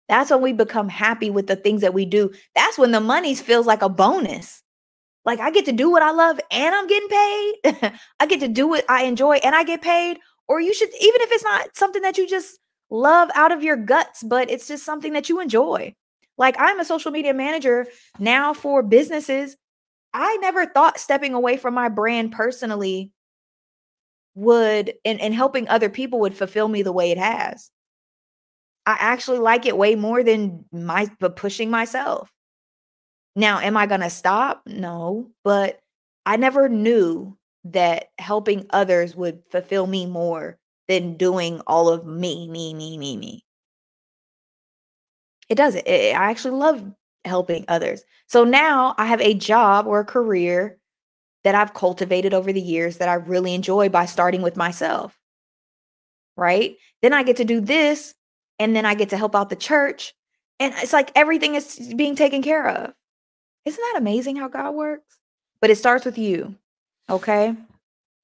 That's 0.09 0.31
when 0.31 0.43
we 0.43 0.53
become 0.53 0.89
happy 0.89 1.31
with 1.31 1.47
the 1.47 1.57
things 1.57 1.81
that 1.81 1.95
we 1.95 2.05
do. 2.05 2.33
That's 2.55 2.79
when 2.79 2.93
the 2.93 3.01
money 3.01 3.35
feels 3.35 3.67
like 3.67 3.83
a 3.83 3.89
bonus. 3.89 4.63
Like 5.25 5.41
I 5.41 5.51
get 5.51 5.65
to 5.65 5.73
do 5.73 5.91
what 5.91 6.03
I 6.03 6.13
love 6.13 6.39
and 6.51 6.75
I'm 6.75 6.87
getting 6.87 7.09
paid. 7.09 7.93
I 8.21 8.27
get 8.27 8.41
to 8.41 8.49
do 8.49 8.69
what 8.69 8.85
I 8.89 9.05
enjoy 9.05 9.37
and 9.37 9.55
I 9.55 9.65
get 9.65 9.83
paid. 9.83 10.19
Or 10.49 10.61
you 10.61 10.73
should, 10.73 10.89
even 10.89 11.21
if 11.23 11.33
it's 11.33 11.43
not 11.43 11.77
something 11.77 12.03
that 12.03 12.17
you 12.17 12.29
just 12.29 12.61
love 12.89 13.31
out 13.35 13.51
of 13.51 13.65
your 13.65 13.77
guts, 13.77 14.23
but 14.23 14.49
it's 14.49 14.69
just 14.69 14.85
something 14.85 15.13
that 15.15 15.29
you 15.29 15.41
enjoy. 15.41 15.93
Like 16.39 16.55
I'm 16.59 16.79
a 16.79 16.85
social 16.85 17.11
media 17.11 17.35
manager 17.35 17.87
now 18.21 18.55
for 18.55 18.83
businesses. 18.83 19.57
I 20.17 20.37
never 20.39 20.65
thought 20.65 20.99
stepping 20.99 21.35
away 21.35 21.59
from 21.59 21.75
my 21.75 21.91
brand 21.91 22.33
personally 22.33 23.13
would 24.35 24.95
and, 25.05 25.21
and 25.21 25.35
helping 25.35 25.69
other 25.69 25.91
people 25.91 26.21
would 26.21 26.35
fulfill 26.35 26.69
me 26.69 26.81
the 26.81 26.93
way 26.93 27.11
it 27.11 27.19
has. 27.19 27.71
I 28.87 28.97
actually 28.99 29.41
like 29.41 29.67
it 29.67 29.77
way 29.77 29.95
more 29.95 30.23
than 30.23 30.65
my 30.73 31.11
but 31.21 31.37
pushing 31.37 31.71
myself. 31.71 32.31
Now, 33.35 33.59
am 33.59 33.77
I 33.77 33.87
to 34.01 34.09
stop? 34.09 34.63
No, 34.67 35.31
but 35.45 35.81
I 36.25 36.37
never 36.37 36.71
knew 36.71 37.37
that 37.65 38.07
helping 38.17 38.65
others 38.71 39.15
would 39.15 39.43
fulfill 39.51 39.87
me 39.87 40.07
more 40.07 40.57
than 40.89 41.19
doing 41.19 41.61
all 41.67 41.91
of 41.91 42.07
me, 42.07 42.49
me, 42.49 42.73
me, 42.73 42.97
me, 42.97 43.19
me. 43.19 43.45
It 45.51 45.57
doesn't. 45.57 45.87
It, 45.87 46.17
I 46.17 46.31
actually 46.31 46.57
love 46.59 46.83
helping 47.27 47.65
others. 47.69 48.03
So 48.27 48.45
now 48.45 48.95
I 48.99 49.07
have 49.07 49.21
a 49.21 49.35
job 49.35 49.87
or 49.87 50.01
a 50.01 50.05
career 50.05 50.79
that 51.45 51.55
I've 51.55 51.75
cultivated 51.75 52.35
over 52.35 52.53
the 52.53 52.61
years 52.61 52.99
that 52.99 53.09
I 53.09 53.15
really 53.15 53.55
enjoy 53.55 53.89
by 53.89 54.07
starting 54.07 54.43
with 54.43 54.57
myself. 54.57 55.19
Right? 56.37 56.77
Then 57.03 57.13
I 57.13 57.23
get 57.23 57.37
to 57.37 57.45
do 57.45 57.61
this 57.61 58.15
and 58.59 58.75
then 58.75 58.85
I 58.85 58.95
get 58.95 59.11
to 59.11 59.17
help 59.17 59.35
out 59.35 59.51
the 59.51 59.57
church 59.57 60.15
and 60.59 60.75
it's 60.79 60.93
like 60.93 61.13
everything 61.15 61.55
is 61.55 61.93
being 61.97 62.17
taken 62.17 62.43
care 62.43 62.69
of. 62.69 62.93
Isn't 63.65 63.83
that 63.93 64.01
amazing 64.01 64.37
how 64.37 64.49
God 64.49 64.75
works? 64.75 65.19
But 65.61 65.71
it 65.71 65.77
starts 65.77 66.05
with 66.05 66.19
you. 66.19 66.55
Okay? 67.11 67.55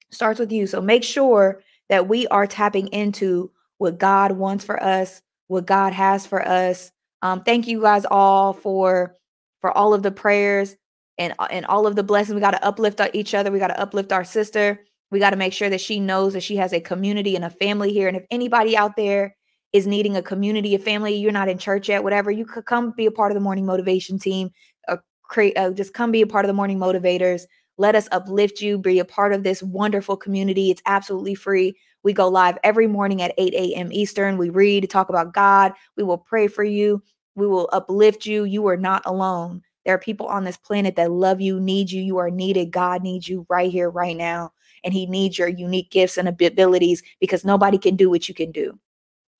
Starts 0.09 0.39
with 0.39 0.51
you. 0.51 0.67
So 0.67 0.81
make 0.81 1.03
sure 1.03 1.61
that 1.89 2.07
we 2.07 2.27
are 2.27 2.47
tapping 2.47 2.87
into 2.87 3.51
what 3.77 3.97
God 3.97 4.33
wants 4.33 4.63
for 4.63 4.81
us, 4.81 5.21
what 5.47 5.65
God 5.65 5.93
has 5.93 6.25
for 6.25 6.47
us. 6.47 6.91
Um, 7.23 7.41
thank 7.41 7.67
you 7.67 7.81
guys 7.81 8.05
all 8.11 8.53
for 8.53 9.15
for 9.61 9.75
all 9.75 9.93
of 9.93 10.03
the 10.03 10.11
prayers 10.11 10.75
and 11.17 11.33
uh, 11.39 11.47
and 11.49 11.65
all 11.65 11.87
of 11.87 11.95
the 11.95 12.03
blessings. 12.03 12.35
We 12.35 12.41
got 12.41 12.51
to 12.51 12.63
uplift 12.63 13.01
each 13.13 13.33
other. 13.33 13.49
We 13.49 13.59
got 13.59 13.69
to 13.69 13.79
uplift 13.79 14.11
our 14.11 14.25
sister. 14.25 14.81
We 15.09 15.19
got 15.19 15.29
to 15.29 15.37
make 15.37 15.53
sure 15.53 15.69
that 15.69 15.79
she 15.79 15.99
knows 15.99 16.33
that 16.33 16.43
she 16.43 16.57
has 16.57 16.73
a 16.73 16.81
community 16.81 17.35
and 17.35 17.45
a 17.45 17.49
family 17.49 17.93
here. 17.93 18.09
And 18.09 18.17
if 18.17 18.25
anybody 18.29 18.75
out 18.75 18.97
there 18.97 19.35
is 19.71 19.87
needing 19.87 20.17
a 20.17 20.21
community, 20.21 20.75
a 20.75 20.79
family, 20.79 21.15
you're 21.15 21.31
not 21.31 21.47
in 21.47 21.57
church 21.57 21.87
yet, 21.87 22.03
whatever, 22.03 22.29
you 22.29 22.45
could 22.45 22.65
come 22.65 22.93
be 22.97 23.05
a 23.05 23.11
part 23.11 23.31
of 23.31 23.35
the 23.35 23.41
morning 23.41 23.65
motivation 23.65 24.19
team. 24.19 24.49
Uh, 24.89 24.97
create, 25.23 25.57
uh, 25.57 25.71
just 25.71 25.93
come 25.93 26.11
be 26.11 26.21
a 26.21 26.27
part 26.27 26.43
of 26.43 26.47
the 26.47 26.53
morning 26.53 26.77
motivators. 26.77 27.43
Let 27.77 27.95
us 27.95 28.09
uplift 28.11 28.59
you, 28.59 28.77
be 28.77 28.99
a 28.99 29.05
part 29.05 29.33
of 29.33 29.43
this 29.43 29.63
wonderful 29.63 30.17
community. 30.17 30.71
It's 30.71 30.81
absolutely 30.85 31.35
free. 31.35 31.75
We 32.03 32.13
go 32.13 32.27
live 32.27 32.57
every 32.63 32.87
morning 32.87 33.21
at 33.21 33.33
8 33.37 33.53
a.m. 33.53 33.91
Eastern. 33.91 34.37
We 34.37 34.49
read, 34.49 34.89
talk 34.89 35.09
about 35.09 35.33
God. 35.33 35.73
We 35.95 36.03
will 36.03 36.17
pray 36.17 36.47
for 36.47 36.63
you. 36.63 37.01
We 37.35 37.47
will 37.47 37.69
uplift 37.71 38.25
you. 38.25 38.43
You 38.43 38.67
are 38.67 38.77
not 38.77 39.01
alone. 39.05 39.61
There 39.85 39.95
are 39.95 39.99
people 39.99 40.27
on 40.27 40.43
this 40.43 40.57
planet 40.57 40.95
that 40.95 41.11
love 41.11 41.41
you, 41.41 41.59
need 41.59 41.91
you. 41.91 42.01
You 42.01 42.17
are 42.17 42.29
needed. 42.29 42.71
God 42.71 43.03
needs 43.03 43.27
you 43.27 43.45
right 43.49 43.71
here, 43.71 43.89
right 43.89 44.15
now. 44.15 44.51
And 44.83 44.93
He 44.93 45.05
needs 45.05 45.37
your 45.37 45.47
unique 45.47 45.91
gifts 45.91 46.17
and 46.17 46.27
abilities 46.27 47.03
because 47.19 47.45
nobody 47.45 47.77
can 47.77 47.95
do 47.95 48.09
what 48.09 48.27
you 48.27 48.35
can 48.35 48.51
do. 48.51 48.77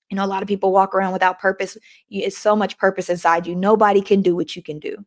You 0.09 0.18
know, 0.18 0.26
a 0.26 0.28
lot 0.28 0.41
of 0.41 0.47
people 0.47 0.72
walk 0.72 0.93
around 0.93 1.14
without 1.14 1.39
purpose. 1.39 1.78
It's 2.09 2.38
so 2.38 2.55
much 2.55 2.78
purpose 2.78 3.09
inside 3.09 3.47
you. 3.47 3.55
Nobody 3.55 4.01
can 4.01 4.22
do 4.22 4.36
what 4.36 4.55
you 4.55 4.61
can 4.61 4.80
do. 4.80 5.03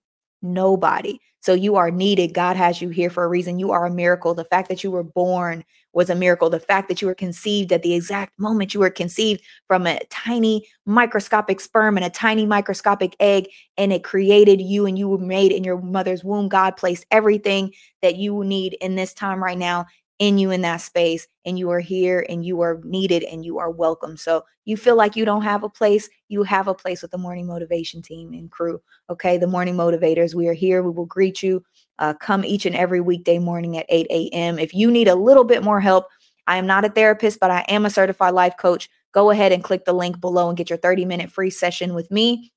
Nobody. 0.53 1.21
So 1.41 1.55
you 1.55 1.77
are 1.77 1.93
needed. 1.93 2.35
God 2.35 2.57
has 2.57 2.83
you 2.83 2.89
here 2.89 3.09
for 3.09 3.23
a 3.23 3.29
reason. 3.29 3.59
You 3.59 3.71
are 3.71 3.87
a 3.87 3.91
miracle. 3.91 4.35
The 4.35 4.45
fact 4.45 4.69
that 4.69 4.83
you 4.83 4.91
were 4.91 5.05
born 5.05 5.65
was 5.93 6.11
a 6.11 6.15
miracle. 6.15 6.51
The 6.51 6.59
fact 6.59 6.89
that 6.89 7.01
you 7.01 7.07
were 7.07 7.15
conceived 7.15 7.73
at 7.73 7.83
the 7.83 7.95
exact 7.95 8.37
moment 8.39 8.75
you 8.75 8.81
were 8.81 8.91
conceived 8.91 9.43
from 9.69 9.87
a 9.87 10.01
tiny 10.11 10.67
microscopic 10.87 11.61
sperm 11.61 11.97
and 11.97 12.05
a 12.05 12.11
tiny 12.11 12.47
microscopic 12.47 13.15
egg, 13.21 13.47
and 13.77 13.93
it 13.93 14.03
created 14.03 14.61
you 14.61 14.87
and 14.87 14.99
you 14.99 15.09
were 15.09 15.19
made 15.19 15.53
in 15.53 15.63
your 15.63 15.81
mother's 15.81 16.25
womb. 16.25 16.49
God 16.49 16.77
placed 16.77 17.07
everything 17.11 17.73
that 18.03 18.17
you 18.17 18.43
need 18.43 18.75
in 18.81 18.97
this 18.97 19.15
time 19.15 19.43
right 19.43 19.59
now 19.59 19.87
in 20.19 20.39
you 20.39 20.51
in 20.51 20.62
that 20.62 20.79
space 20.79 21.27
and 21.45 21.59
you 21.59 21.71
are 21.71 21.81
here 21.81 22.25
and 22.29 22.45
you 22.45 22.61
are 22.62 22.81
needed 22.85 23.23
and 23.25 23.45
you 23.45 23.59
are 23.59 23.71
welcome. 23.71 24.17
So 24.17 24.45
you 24.64 24.77
feel 24.77 24.97
like 24.97 25.14
you 25.14 25.25
don't 25.25 25.43
have 25.43 25.62
a 25.62 25.69
place, 25.69 26.09
you 26.29 26.43
have 26.43 26.69
a 26.69 26.75
place 26.75 27.03
with 27.03 27.11
the 27.11 27.19
morning 27.19 27.47
motivation 27.47 28.01
team 28.03 28.33
and 28.33 28.51
crew. 28.51 28.81
Okay. 29.11 29.37
The 29.37 29.47
morning 29.47 29.77
motivators, 29.77 30.35
we 30.35 30.49
are 30.49 30.55
here. 30.55 30.83
We 30.83 30.91
will 30.91 31.07
greet 31.07 31.43
you. 31.43 31.62
Uh, 31.99 32.14
come 32.14 32.45
each 32.45 32.67
and 32.67 32.77
every 32.77 33.01
weekday 33.01 33.39
morning 33.39 33.77
at 33.77 33.87
8 33.89 34.07
a.m. 34.11 34.59
If 34.59 34.75
you 34.75 34.91
need 34.91 35.09
a 35.09 35.14
little 35.14 35.45
bit 35.45 35.62
more 35.62 35.81
help, 35.81 36.07
I 36.47 36.57
am 36.57 36.67
not 36.67 36.85
a 36.85 36.89
therapist, 36.89 37.41
but 37.41 37.51
I 37.51 37.64
am 37.69 37.85
a 37.85 37.91
certified 37.91 38.35
life 38.35 38.57
coach. 38.59 38.89
Go 39.12 39.31
ahead 39.31 39.53
and 39.53 39.64
click 39.64 39.85
the 39.85 39.93
link 39.93 40.21
below 40.21 40.49
and 40.49 40.57
get 40.57 40.71
your 40.71 40.79
30 40.79 41.05
minute 41.05 41.31
free 41.31 41.51
session 41.51 41.95
with 41.95 42.11
me 42.11 42.53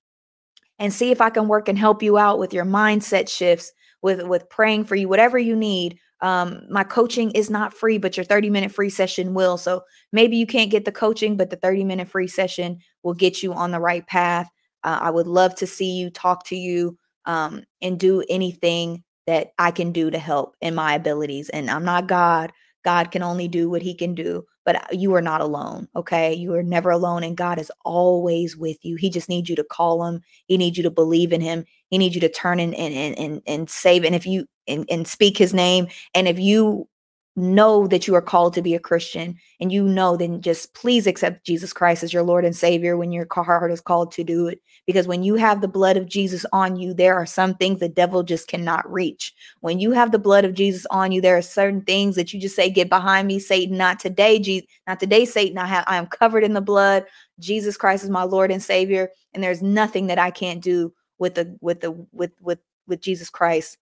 and 0.77 0.93
see 0.93 1.11
if 1.11 1.19
I 1.19 1.29
can 1.29 1.47
work 1.47 1.67
and 1.67 1.77
help 1.77 2.01
you 2.01 2.17
out 2.17 2.39
with 2.39 2.53
your 2.53 2.65
mindset 2.65 3.29
shifts, 3.29 3.71
with, 4.01 4.23
with 4.23 4.49
praying 4.49 4.85
for 4.85 4.95
you, 4.95 5.09
whatever 5.09 5.37
you 5.37 5.55
need 5.55 5.99
um, 6.21 6.61
my 6.69 6.83
coaching 6.83 7.31
is 7.31 7.49
not 7.49 7.73
free, 7.73 7.97
but 7.97 8.17
your 8.17 8.23
30 8.23 8.49
minute 8.49 8.71
free 8.71 8.89
session 8.89 9.33
will. 9.33 9.57
So 9.57 9.83
maybe 10.11 10.37
you 10.37 10.45
can't 10.45 10.71
get 10.71 10.85
the 10.85 10.91
coaching, 10.91 11.37
but 11.37 11.49
the 11.49 11.55
30 11.55 11.83
minute 11.83 12.09
free 12.09 12.27
session 12.27 12.79
will 13.03 13.13
get 13.13 13.41
you 13.41 13.53
on 13.53 13.71
the 13.71 13.79
right 13.79 14.05
path. 14.07 14.49
Uh, 14.83 14.99
I 15.01 15.09
would 15.11 15.27
love 15.27 15.55
to 15.55 15.67
see 15.67 15.91
you, 15.91 16.09
talk 16.09 16.45
to 16.47 16.55
you, 16.55 16.97
um, 17.25 17.63
and 17.81 17.99
do 17.99 18.23
anything 18.29 19.03
that 19.27 19.51
I 19.59 19.71
can 19.71 19.91
do 19.91 20.09
to 20.09 20.17
help 20.17 20.55
in 20.61 20.73
my 20.75 20.95
abilities. 20.95 21.49
And 21.49 21.69
I'm 21.69 21.85
not 21.85 22.07
God. 22.07 22.51
God 22.83 23.11
can 23.11 23.23
only 23.23 23.47
do 23.47 23.69
what 23.69 23.81
he 23.81 23.93
can 23.93 24.15
do, 24.15 24.45
but 24.65 24.75
uh, 24.75 24.87
you 24.91 25.13
are 25.15 25.21
not 25.21 25.41
alone. 25.41 25.87
Okay. 25.95 26.33
You 26.33 26.53
are 26.53 26.63
never 26.63 26.89
alone. 26.89 27.23
And 27.23 27.35
God 27.35 27.59
is 27.59 27.71
always 27.83 28.55
with 28.55 28.77
you. 28.83 28.95
He 28.95 29.09
just 29.09 29.29
needs 29.29 29.49
you 29.49 29.55
to 29.55 29.63
call 29.63 30.05
him. 30.05 30.21
He 30.45 30.57
needs 30.57 30.77
you 30.77 30.83
to 30.83 30.91
believe 30.91 31.33
in 31.33 31.41
him. 31.41 31.65
He 31.89 31.97
needs 31.97 32.15
you 32.15 32.21
to 32.21 32.29
turn 32.29 32.59
and, 32.59 32.73
and, 32.75 33.17
and, 33.17 33.41
and 33.45 33.69
save. 33.69 34.03
And 34.03 34.15
if 34.15 34.25
you, 34.25 34.47
and, 34.67 34.85
and 34.89 35.07
speak 35.07 35.37
his 35.37 35.53
name. 35.53 35.87
And 36.13 36.27
if 36.27 36.39
you 36.39 36.87
know 37.35 37.87
that 37.87 38.07
you 38.07 38.15
are 38.15 38.21
called 38.21 38.53
to 38.53 38.61
be 38.61 38.75
a 38.75 38.79
Christian 38.79 39.37
and 39.59 39.71
you 39.71 39.83
know, 39.83 40.17
then 40.17 40.41
just 40.41 40.73
please 40.73 41.07
accept 41.07 41.45
Jesus 41.45 41.71
Christ 41.71 42.03
as 42.03 42.11
your 42.11 42.23
Lord 42.23 42.43
and 42.43 42.55
Savior 42.55 42.97
when 42.97 43.11
your 43.11 43.27
heart 43.31 43.71
is 43.71 43.81
called 43.81 44.11
to 44.13 44.23
do 44.23 44.47
it. 44.47 44.59
Because 44.85 45.07
when 45.07 45.23
you 45.23 45.35
have 45.35 45.61
the 45.61 45.67
blood 45.67 45.97
of 45.97 46.07
Jesus 46.07 46.45
on 46.51 46.75
you, 46.75 46.93
there 46.93 47.15
are 47.15 47.25
some 47.25 47.53
things 47.55 47.79
the 47.79 47.87
devil 47.87 48.23
just 48.23 48.47
cannot 48.47 48.91
reach. 48.91 49.33
When 49.61 49.79
you 49.79 49.91
have 49.91 50.11
the 50.11 50.19
blood 50.19 50.45
of 50.45 50.53
Jesus 50.53 50.85
on 50.91 51.11
you, 51.11 51.21
there 51.21 51.37
are 51.37 51.41
certain 51.41 51.81
things 51.81 52.15
that 52.15 52.33
you 52.33 52.39
just 52.39 52.55
say, 52.55 52.69
"Get 52.69 52.89
behind 52.89 53.27
me, 53.27 53.39
Satan! 53.39 53.77
Not 53.77 53.99
today, 53.99 54.39
Jesus! 54.39 54.67
Not 54.87 54.99
today, 54.99 55.25
Satan! 55.25 55.57
I 55.57 55.67
have 55.67 55.83
I 55.87 55.97
am 55.97 56.07
covered 56.07 56.43
in 56.43 56.53
the 56.53 56.61
blood. 56.61 57.05
Jesus 57.39 57.77
Christ 57.77 58.03
is 58.03 58.09
my 58.09 58.23
Lord 58.23 58.51
and 58.51 58.61
Savior, 58.61 59.09
and 59.33 59.43
there's 59.43 59.61
nothing 59.61 60.07
that 60.07 60.19
I 60.19 60.31
can't 60.31 60.61
do 60.61 60.93
with 61.19 61.35
the 61.35 61.55
with 61.61 61.81
the 61.81 61.91
with 62.11 62.31
with 62.41 62.59
with 62.87 63.01
Jesus 63.01 63.29
Christ 63.29 63.77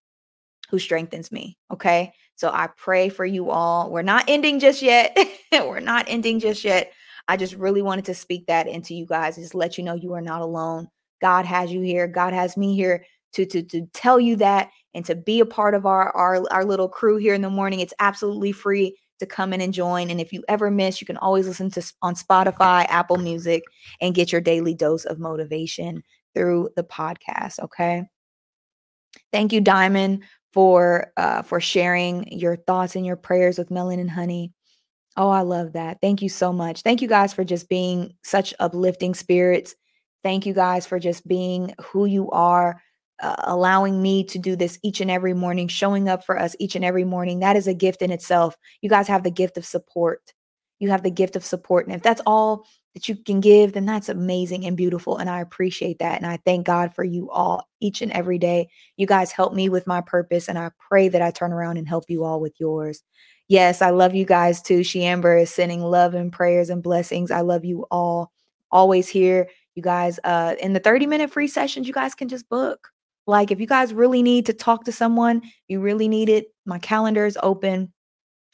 who 0.70 0.80
strengthens 0.80 1.32
me. 1.32 1.58
Okay. 1.72 2.14
So 2.38 2.50
I 2.50 2.68
pray 2.78 3.10
for 3.10 3.26
you 3.26 3.50
all. 3.50 3.92
We're 3.92 4.04
not 4.04 4.26
ending 4.28 4.60
just 4.60 4.82
yet. 4.82 5.18
We're 5.52 5.80
not 5.80 6.06
ending 6.08 6.40
just 6.40 6.64
yet. 6.64 6.94
I 7.28 7.36
just 7.36 7.56
really 7.56 7.82
wanted 7.82 8.06
to 8.06 8.14
speak 8.14 8.46
that 8.46 8.68
into 8.68 8.94
you 8.96 9.06
guys, 9.06 9.36
just 9.36 9.56
let 9.56 9.78
you 9.78 9.84
know 9.84 9.96
you 9.96 10.14
are 10.14 10.22
not 10.22 10.42
alone. 10.42 10.88
God 11.20 11.46
has 11.46 11.72
you 11.72 11.82
here. 11.82 12.08
God 12.08 12.34
has 12.34 12.56
me 12.56 12.76
here 12.76 13.04
to 13.34 13.46
to 13.48 13.64
to 13.64 13.88
tell 13.94 14.20
you 14.20 14.36
that 14.38 14.70
and 14.94 15.04
to 15.06 15.16
be 15.16 15.40
a 15.40 15.46
part 15.46 15.74
of 15.74 15.86
our 15.86 16.16
our 16.16 16.44
our 16.52 16.64
little 16.64 16.88
crew 16.88 17.18
here 17.18 17.34
in 17.34 17.42
the 17.42 17.50
morning. 17.50 17.80
It's 17.80 17.94
absolutely 18.00 18.52
free 18.52 18.98
to 19.20 19.26
come 19.26 19.52
in 19.52 19.62
and 19.62 19.74
join. 19.74 20.12
And 20.12 20.22
if 20.22 20.32
you 20.32 20.44
ever 20.48 20.70
miss, 20.70 21.02
you 21.02 21.08
can 21.08 21.18
always 21.18 21.48
listen 21.48 21.72
to 21.72 21.94
on 22.04 22.14
Spotify, 22.14 22.86
Apple 22.88 23.18
Music, 23.18 23.64
and 24.00 24.16
get 24.16 24.32
your 24.32 24.42
daily 24.42 24.76
dose 24.76 25.06
of 25.06 25.20
motivation 25.20 26.04
through 26.36 26.70
the 26.76 26.84
podcast. 26.84 27.60
Okay. 27.60 28.04
Thank 29.32 29.52
you, 29.52 29.62
Diamond, 29.62 30.24
for 30.58 31.14
uh, 31.18 31.44
for 31.44 31.62
sharing 31.62 32.28
your 32.32 32.56
thoughts 32.56 32.96
and 32.96 33.06
your 33.06 33.16
prayers 33.16 33.60
with 33.60 33.70
Melanin 33.70 34.10
Honey. 34.10 34.52
Oh, 35.16 35.30
I 35.30 35.42
love 35.42 35.74
that. 35.74 36.00
Thank 36.02 36.24
you 36.24 36.30
so 36.30 36.52
much. 36.52 36.82
Thank 36.82 37.00
you 37.00 37.08
guys 37.08 37.32
for 37.32 37.44
just 37.44 37.70
being 37.70 38.16
such 38.24 38.56
uplifting 38.60 39.14
spirits. 39.14 39.76
Thank 40.24 40.48
you 40.48 40.56
guys 40.56 40.88
for 40.88 40.98
just 40.98 41.28
being 41.28 41.76
who 41.80 42.06
you 42.06 42.32
are, 42.32 42.82
uh, 43.22 43.36
allowing 43.44 44.02
me 44.02 44.24
to 44.24 44.40
do 44.40 44.56
this 44.56 44.80
each 44.82 45.00
and 45.00 45.12
every 45.12 45.36
morning, 45.36 45.68
showing 45.68 46.10
up 46.10 46.26
for 46.26 46.40
us 46.40 46.56
each 46.60 46.76
and 46.76 46.84
every 46.84 47.04
morning. 47.04 47.38
That 47.38 47.56
is 47.56 47.68
a 47.68 47.76
gift 47.76 48.02
in 48.02 48.12
itself. 48.12 48.56
You 48.82 48.90
guys 48.90 49.08
have 49.10 49.22
the 49.22 49.30
gift 49.30 49.58
of 49.58 49.66
support. 49.66 50.34
You 50.80 50.90
have 50.90 51.04
the 51.04 51.12
gift 51.12 51.36
of 51.36 51.46
support. 51.46 51.86
And 51.86 51.96
if 51.96 52.02
that's 52.02 52.22
all 52.26 52.66
that 52.98 53.08
you 53.08 53.16
can 53.16 53.40
give, 53.40 53.74
then 53.74 53.86
that's 53.86 54.10
amazing 54.10 54.66
and 54.66 54.76
beautiful. 54.76 55.18
And 55.18 55.30
I 55.30 55.40
appreciate 55.40 56.00
that. 56.00 56.18
And 56.18 56.26
I 56.26 56.40
thank 56.44 56.66
God 56.66 56.96
for 56.96 57.04
you 57.04 57.30
all 57.30 57.68
each 57.80 58.02
and 58.02 58.12
every 58.12 58.40
day. 58.40 58.70
You 58.96 59.06
guys 59.06 59.32
help 59.32 59.54
me 59.54 59.70
with 59.70 59.86
my 59.86 60.02
purpose. 60.02 60.50
And 60.50 60.58
I 60.58 60.72
pray 60.80 61.08
that 61.10 61.22
I 61.22 61.30
turn 61.30 61.54
around 61.54 61.78
and 61.78 61.88
help 61.88 62.06
you 62.08 62.24
all 62.24 62.42
with 62.42 62.60
yours. 62.60 63.04
Yes, 63.48 63.84
I 63.84 63.92
love 63.92 64.16
you 64.16 64.26
guys 64.26 64.64
too. 64.64 64.84
She 64.84 65.06
Amber 65.06 65.38
is 65.38 65.54
sending 65.54 65.84
love 65.84 66.16
and 66.16 66.34
prayers 66.34 66.72
and 66.72 66.82
blessings. 66.82 67.30
I 67.30 67.42
love 67.42 67.64
you 67.64 67.86
all. 67.92 68.32
Always 68.72 69.08
here. 69.08 69.48
You 69.76 69.84
guys, 69.84 70.20
uh, 70.24 70.56
in 70.60 70.74
the 70.74 70.80
30 70.80 71.06
minute 71.06 71.30
free 71.30 71.48
sessions, 71.48 71.86
you 71.88 71.94
guys 71.94 72.16
can 72.16 72.30
just 72.30 72.50
book. 72.50 72.90
Like 73.28 73.52
if 73.52 73.60
you 73.60 73.68
guys 73.68 73.94
really 73.94 74.24
need 74.24 74.48
to 74.48 74.54
talk 74.54 74.86
to 74.86 74.92
someone, 74.92 75.44
you 75.68 75.82
really 75.82 76.08
need 76.08 76.30
it. 76.30 76.48
My 76.66 76.80
calendar 76.80 77.28
is 77.28 77.38
open 77.44 77.94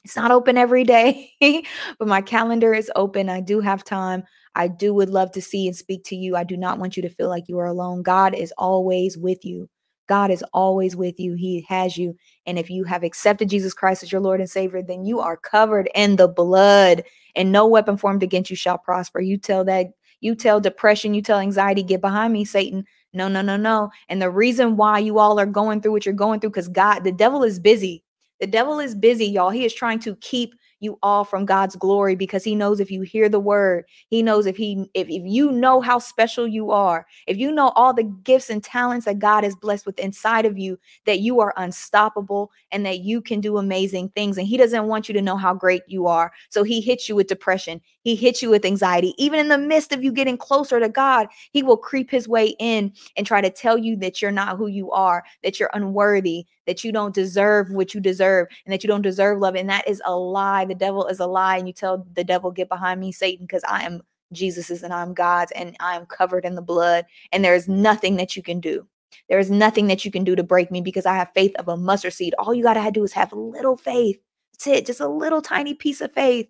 it's 0.03 0.15
not 0.15 0.31
open 0.31 0.57
every 0.57 0.83
day, 0.83 1.31
but 1.99 2.07
my 2.07 2.21
calendar 2.21 2.73
is 2.73 2.91
open. 2.95 3.29
I 3.29 3.39
do 3.41 3.61
have 3.61 3.83
time. 3.83 4.23
I 4.55 4.67
do 4.67 4.93
would 4.93 5.09
love 5.09 5.31
to 5.31 5.41
see 5.41 5.67
and 5.67 5.75
speak 5.75 6.03
to 6.05 6.15
you. 6.15 6.35
I 6.35 6.43
do 6.43 6.57
not 6.57 6.77
want 6.77 6.95
you 6.95 7.03
to 7.03 7.09
feel 7.09 7.29
like 7.29 7.47
you 7.47 7.57
are 7.59 7.65
alone. 7.65 8.03
God 8.03 8.35
is 8.35 8.53
always 8.57 9.17
with 9.17 9.43
you. 9.45 9.69
God 10.07 10.31
is 10.31 10.43
always 10.53 10.95
with 10.95 11.19
you. 11.19 11.33
He 11.35 11.65
has 11.69 11.97
you. 11.97 12.15
And 12.45 12.59
if 12.59 12.69
you 12.69 12.83
have 12.83 13.03
accepted 13.03 13.49
Jesus 13.49 13.73
Christ 13.73 14.03
as 14.03 14.11
your 14.11 14.19
Lord 14.21 14.41
and 14.41 14.49
Savior, 14.49 14.81
then 14.81 15.05
you 15.05 15.21
are 15.21 15.37
covered 15.37 15.89
in 15.95 16.17
the 16.17 16.27
blood, 16.27 17.03
and 17.35 17.51
no 17.51 17.65
weapon 17.65 17.97
formed 17.97 18.21
against 18.21 18.49
you 18.49 18.55
shall 18.57 18.77
prosper. 18.77 19.21
You 19.21 19.37
tell 19.37 19.63
that, 19.65 19.87
you 20.19 20.35
tell 20.35 20.59
depression, 20.59 21.13
you 21.13 21.21
tell 21.21 21.39
anxiety, 21.39 21.83
get 21.83 22.01
behind 22.01 22.33
me, 22.33 22.43
Satan. 22.43 22.85
No, 23.13 23.27
no, 23.29 23.41
no, 23.41 23.55
no. 23.55 23.91
And 24.09 24.21
the 24.21 24.29
reason 24.29 24.75
why 24.75 24.99
you 24.99 25.19
all 25.19 25.39
are 25.39 25.45
going 25.45 25.81
through 25.81 25.93
what 25.93 26.05
you're 26.05 26.13
going 26.13 26.39
through, 26.39 26.49
because 26.49 26.67
God, 26.67 26.99
the 27.03 27.11
devil 27.11 27.43
is 27.43 27.59
busy. 27.59 28.03
The 28.43 28.47
devil 28.47 28.81
is 28.81 28.93
busy, 28.93 29.25
y'all. 29.25 29.51
He 29.51 29.63
is 29.63 29.73
trying 29.73 29.99
to 29.99 30.17
keep 30.17 30.53
you 30.83 30.99
all 31.01 31.23
from 31.23 31.45
God's 31.45 31.75
glory 31.75 32.15
because 32.15 32.43
he 32.43 32.55
knows 32.55 32.79
if 32.79 32.91
you 32.91 33.01
hear 33.01 33.29
the 33.29 33.39
word, 33.39 33.85
he 34.09 34.21
knows 34.21 34.45
if 34.45 34.57
he 34.57 34.89
if, 34.93 35.07
if 35.09 35.23
you 35.25 35.51
know 35.51 35.81
how 35.81 35.99
special 35.99 36.47
you 36.47 36.71
are, 36.71 37.05
if 37.27 37.37
you 37.37 37.51
know 37.51 37.69
all 37.69 37.93
the 37.93 38.03
gifts 38.03 38.49
and 38.49 38.63
talents 38.63 39.05
that 39.05 39.19
God 39.19 39.43
has 39.43 39.55
blessed 39.55 39.85
with 39.85 39.99
inside 39.99 40.45
of 40.45 40.57
you, 40.57 40.77
that 41.05 41.19
you 41.19 41.39
are 41.39 41.53
unstoppable 41.57 42.51
and 42.71 42.85
that 42.85 42.99
you 42.99 43.21
can 43.21 43.39
do 43.41 43.57
amazing 43.57 44.09
things. 44.09 44.37
And 44.37 44.47
he 44.47 44.57
doesn't 44.57 44.87
want 44.87 45.07
you 45.07 45.13
to 45.13 45.21
know 45.21 45.37
how 45.37 45.53
great 45.53 45.83
you 45.87 46.07
are. 46.07 46.31
So 46.49 46.63
he 46.63 46.81
hits 46.81 47.07
you 47.07 47.15
with 47.15 47.27
depression. 47.27 47.81
He 48.01 48.15
hits 48.15 48.41
you 48.41 48.49
with 48.49 48.65
anxiety. 48.65 49.13
Even 49.17 49.39
in 49.39 49.47
the 49.47 49.57
midst 49.57 49.93
of 49.93 50.03
you 50.03 50.11
getting 50.11 50.37
closer 50.37 50.79
to 50.79 50.89
God, 50.89 51.27
he 51.51 51.63
will 51.63 51.77
creep 51.77 52.11
his 52.11 52.27
way 52.27 52.55
in 52.59 52.93
and 53.15 53.25
try 53.25 53.39
to 53.41 53.49
tell 53.49 53.77
you 53.77 53.95
that 53.97 54.21
you're 54.21 54.31
not 54.31 54.57
who 54.57 54.67
you 54.67 54.91
are, 54.91 55.23
that 55.43 55.59
you're 55.59 55.71
unworthy, 55.73 56.45
that 56.65 56.83
you 56.83 56.91
don't 56.91 57.15
deserve 57.15 57.69
what 57.71 57.93
you 57.93 57.99
deserve, 58.01 58.47
and 58.65 58.73
that 58.73 58.83
you 58.83 58.87
don't 58.87 59.01
deserve 59.01 59.39
love. 59.39 59.55
And 59.55 59.69
that 59.69 59.87
is 59.87 60.01
a 60.05 60.15
lie 60.15 60.65
the 60.73 60.79
devil 60.79 61.05
is 61.07 61.19
a 61.19 61.27
lie 61.27 61.57
and 61.57 61.67
you 61.67 61.73
tell 61.73 62.05
the 62.13 62.23
devil 62.23 62.51
get 62.51 62.67
behind 62.67 62.99
me 62.99 63.11
satan 63.11 63.45
because 63.45 63.63
i 63.69 63.83
am 63.83 64.01
jesus's 64.31 64.83
and 64.83 64.93
i'm 64.93 65.13
god's 65.13 65.51
and 65.51 65.75
i 65.79 65.95
am 65.95 66.05
covered 66.05 66.43
in 66.45 66.55
the 66.55 66.61
blood 66.61 67.05
and 67.31 67.45
there 67.45 67.55
is 67.55 67.67
nothing 67.67 68.15
that 68.17 68.35
you 68.35 68.43
can 68.43 68.59
do. 68.59 68.87
There 69.29 69.39
is 69.39 69.51
nothing 69.51 69.87
that 69.87 70.03
you 70.03 70.11
can 70.11 70.23
do 70.23 70.35
to 70.35 70.43
break 70.43 70.71
me 70.71 70.81
because 70.81 71.05
i 71.05 71.15
have 71.15 71.31
faith 71.35 71.55
of 71.57 71.67
a 71.67 71.77
mustard 71.77 72.13
seed. 72.13 72.33
All 72.39 72.53
you 72.53 72.63
got 72.63 72.73
to 72.73 72.91
do 72.91 73.03
is 73.03 73.13
have 73.13 73.31
a 73.31 73.39
little 73.39 73.77
faith. 73.77 74.19
That's 74.53 74.67
it 74.67 74.85
just 74.85 74.99
a 74.99 75.07
little 75.07 75.41
tiny 75.41 75.75
piece 75.75 76.01
of 76.01 76.11
faith. 76.13 76.47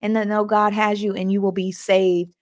And 0.00 0.14
then 0.14 0.28
know 0.28 0.44
god 0.44 0.72
has 0.72 1.02
you 1.02 1.14
and 1.14 1.32
you 1.32 1.40
will 1.40 1.52
be 1.52 1.72
saved 1.72 2.32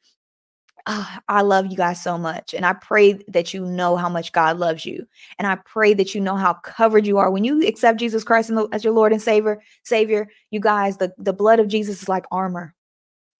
oh, 0.86 1.16
I 1.28 1.42
love 1.42 1.66
you 1.66 1.76
guys 1.76 2.02
so 2.02 2.18
much. 2.18 2.54
And 2.54 2.66
I 2.66 2.72
pray 2.72 3.14
that 3.28 3.54
you 3.54 3.64
know 3.64 3.96
how 3.96 4.08
much 4.08 4.32
God 4.32 4.58
loves 4.58 4.84
you. 4.84 5.06
And 5.38 5.46
I 5.46 5.56
pray 5.56 5.94
that 5.94 6.14
you 6.14 6.20
know 6.20 6.36
how 6.36 6.54
covered 6.54 7.06
you 7.06 7.18
are. 7.18 7.30
When 7.30 7.44
you 7.44 7.66
accept 7.66 8.00
Jesus 8.00 8.24
Christ 8.24 8.50
as 8.72 8.84
your 8.84 8.92
Lord 8.92 9.12
and 9.12 9.22
Savior, 9.22 9.60
Savior, 9.84 10.28
you 10.50 10.60
guys, 10.60 10.96
the, 10.96 11.12
the 11.18 11.32
blood 11.32 11.60
of 11.60 11.68
Jesus 11.68 12.02
is 12.02 12.08
like 12.08 12.26
armor. 12.30 12.74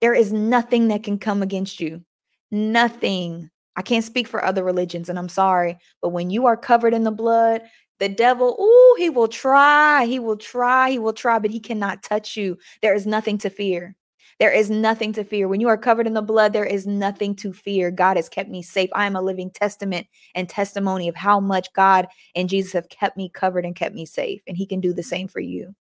There 0.01 0.15
is 0.15 0.33
nothing 0.33 0.89
that 0.89 1.05
can 1.05 1.19
come 1.19 1.43
against 1.43 1.81
you. 1.81 2.05
Nothing. 2.51 3.51
I 3.77 3.83
can't 3.83 4.05
speak 4.05 4.29
for 4.29 4.45
other 4.45 4.65
religions, 4.65 5.09
and 5.09 5.19
I'm 5.19 5.29
sorry. 5.29 5.79
But 6.03 6.11
when 6.11 6.29
you 6.29 6.47
are 6.47 6.57
covered 6.57 6.93
in 6.93 7.05
the 7.05 7.11
blood, 7.11 7.63
the 7.99 8.09
devil, 8.09 8.57
oh, 8.59 8.97
he 8.99 9.11
will 9.11 9.29
try. 9.29 10.05
He 10.07 10.19
will 10.19 10.37
try. 10.37 10.91
He 10.91 10.99
will 10.99 11.13
try, 11.13 11.39
but 11.39 11.53
he 11.53 11.61
cannot 11.61 12.03
touch 12.03 12.37
you. 12.37 12.59
There 12.83 12.95
is 12.95 13.07
nothing 13.07 13.39
to 13.39 13.49
fear. 13.49 13.95
There 14.43 14.51
is 14.51 14.71
nothing 14.71 15.13
to 15.13 15.23
fear. 15.23 15.47
When 15.47 15.61
you 15.61 15.69
are 15.69 15.79
covered 15.79 16.09
in 16.09 16.15
the 16.15 16.21
blood, 16.21 16.53
there 16.53 16.65
is 16.65 16.85
nothing 16.85 17.37
to 17.37 17.53
fear. 17.53 17.93
God 17.93 18.17
has 18.17 18.29
kept 18.29 18.51
me 18.51 18.61
safe. 18.61 18.91
I 18.93 19.07
am 19.07 19.15
a 19.15 19.23
living 19.23 19.53
testament 19.53 20.09
and 20.35 20.49
testimony 20.49 21.07
of 21.07 21.15
how 21.15 21.39
much 21.39 21.73
God 21.75 22.09
and 22.35 22.49
Jesus 22.49 22.73
have 22.73 22.89
kept 22.89 23.17
me 23.17 23.29
covered 23.29 23.65
and 23.65 23.77
kept 23.77 23.95
me 23.95 24.05
safe. 24.05 24.43
And 24.49 24.57
He 24.57 24.67
can 24.67 24.81
do 24.81 24.93
the 24.93 25.03
same 25.05 25.29
for 25.29 25.39
you. 25.39 25.77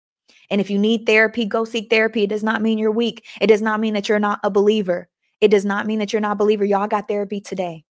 And 0.51 0.61
if 0.61 0.69
you 0.69 0.79
need 0.79 1.07
therapy, 1.07 1.47
go 1.47 1.65
seek 1.65 1.89
therapy. 1.89 2.25
It 2.25 2.29
does 2.29 2.43
not 2.43 2.61
mean 2.61 2.77
you're 2.77 2.91
weak. 2.91 3.27
It 3.41 3.47
does 3.47 3.63
not 3.63 3.81
mean 3.81 3.95
that 3.95 4.11
you're 4.11 4.19
not 4.19 4.41
a 4.45 4.51
believer. 4.51 5.09
It 5.41 5.49
does 5.49 5.65
not 5.65 5.87
mean 5.87 5.99
that 6.01 6.13
you're 6.13 6.21
not 6.21 6.33
a 6.33 6.37
believer. 6.37 6.67
Y'all 6.67 6.87
got 6.87 7.09
therapy 7.09 7.41
today. 7.41 7.87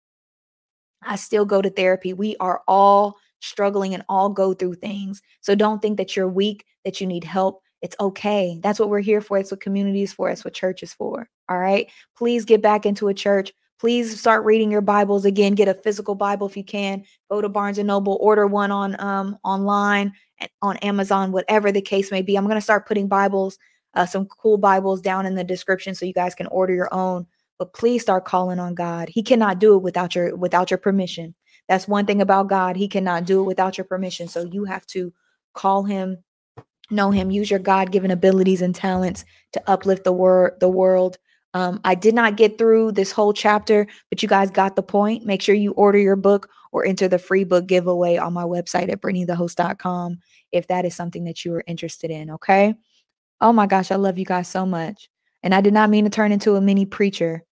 I 1.03 1.16
still 1.16 1.47
go 1.47 1.62
to 1.62 1.71
therapy. 1.71 2.12
We 2.12 2.37
are 2.41 2.61
all 2.69 3.16
struggling 3.41 3.95
and 3.95 4.05
all 4.07 4.29
go 4.29 4.53
through 4.53 4.75
things. 4.75 5.23
So 5.41 5.55
don't 5.55 5.81
think 5.81 5.97
that 5.97 6.14
you're 6.14 6.29
weak, 6.29 6.66
that 6.85 7.01
you 7.01 7.07
need 7.07 7.25
help. 7.25 7.62
It's 7.83 7.97
okay. 8.01 8.59
That's 8.62 8.79
what 8.79 8.91
we're 8.91 9.01
here 9.01 9.20
for. 9.20 9.39
It's 9.39 9.51
what 9.51 9.61
community 9.61 10.03
is 10.03 10.12
for. 10.12 10.31
It's 10.31 10.45
what 10.45 10.55
church 10.55 10.83
is 10.83 10.93
for. 10.93 11.29
All 11.49 11.59
right. 11.59 11.89
Please 12.16 12.45
get 12.45 12.62
back 12.62 12.87
into 12.87 13.09
a 13.09 13.14
church. 13.14 13.53
Please 13.79 14.18
start 14.18 14.45
reading 14.45 14.72
your 14.72 14.81
Bibles 14.81 15.24
again. 15.24 15.55
Get 15.55 15.68
a 15.68 15.74
physical 15.74 16.16
Bible 16.16 16.49
if 16.49 16.57
you 16.57 16.64
can. 16.64 17.05
Go 17.31 17.41
to 17.41 17.49
Barnes 17.49 17.79
and 17.79 17.87
Noble, 17.87 18.18
order 18.20 18.47
one 18.47 18.72
on 18.72 19.01
um 19.01 19.39
online 19.45 20.12
on 20.62 20.76
Amazon, 20.79 21.31
whatever 21.31 21.70
the 21.70 21.81
case 21.81 22.11
may 22.11 22.22
be. 22.22 22.37
I'm 22.37 22.49
gonna 22.49 22.61
start 22.61 22.89
putting 22.89 23.07
Bibles, 23.07 23.57
uh, 23.95 24.07
some 24.07 24.26
cool 24.26 24.59
Bibles 24.59 25.01
down 25.01 25.26
in 25.26 25.37
the 25.37 25.45
description 25.45 25.95
so 25.95 26.07
you 26.07 26.12
guys 26.12 26.35
can 26.35 26.49
order 26.49 26.74
your 26.74 26.93
own. 26.93 27.26
But 27.59 27.72
please 27.72 28.03
start 28.03 28.24
calling 28.24 28.59
on 28.59 28.74
God. 28.74 29.09
He 29.09 29.22
cannot 29.22 29.61
do 29.61 29.76
it 29.76 29.83
without 29.83 30.14
your 30.16 30.35
without 30.35 30.72
your 30.72 30.79
permission. 30.79 31.37
That's 31.68 31.87
one 31.87 32.07
thing 32.07 32.20
about 32.20 32.49
God. 32.49 32.76
He 32.76 32.89
cannot 32.89 33.26
do 33.26 33.41
it 33.41 33.45
without 33.45 33.79
your 33.79 33.85
permission. 33.85 34.26
So 34.26 34.45
you 34.45 34.64
have 34.64 34.87
to 34.89 35.12
call 35.55 35.85
him 35.85 36.18
know 36.91 37.11
him 37.11 37.30
use 37.30 37.51
your 37.51 37.61
god-given 37.61 38.11
abilities 38.11 38.62
and 38.62 38.74
talents 38.74 39.24
to 39.53 39.62
uplift 39.70 40.05
the 40.05 40.12
word 40.12 40.59
the 40.61 40.68
world 40.68 41.18
Um, 41.55 41.80
I 41.84 41.95
did 41.95 42.14
not 42.14 42.36
get 42.36 42.59
through 42.59 42.93
this 42.93 43.11
whole 43.11 43.32
chapter, 43.32 43.86
but 44.11 44.22
you 44.22 44.28
guys 44.28 44.51
got 44.51 44.76
the 44.76 44.82
point. 44.82 45.24
Make 45.24 45.43
sure 45.43 45.55
you 45.55 45.72
order 45.72 45.99
your 45.99 46.16
book 46.16 46.49
or 46.72 46.84
enter 46.84 47.09
the 47.09 47.18
free 47.18 47.45
book 47.45 47.66
giveaway 47.66 48.18
on 48.18 48.34
my 48.34 48.45
website 48.45 48.91
at 48.93 49.01
brittanythehost.com 49.01 50.18
if 50.53 50.66
that 50.68 50.84
is 50.84 50.95
something 50.95 51.24
that 51.24 51.45
you 51.45 51.55
are 51.55 51.64
interested 51.66 52.11
in. 52.11 52.30
Okay. 52.30 52.74
Oh 53.41 53.53
my 53.53 53.66
gosh, 53.66 53.91
I 53.91 53.97
love 53.97 54.18
you 54.18 54.26
guys 54.26 54.49
so 54.49 54.66
much. 54.66 55.09
And 55.43 55.55
I 55.55 55.61
did 55.62 55.72
not 55.72 55.91
mean 55.91 56.05
to 56.05 56.11
turn 56.11 56.32
into 56.32 56.57
a 56.57 56.61
mini 56.61 56.84
preacher. 56.86 57.45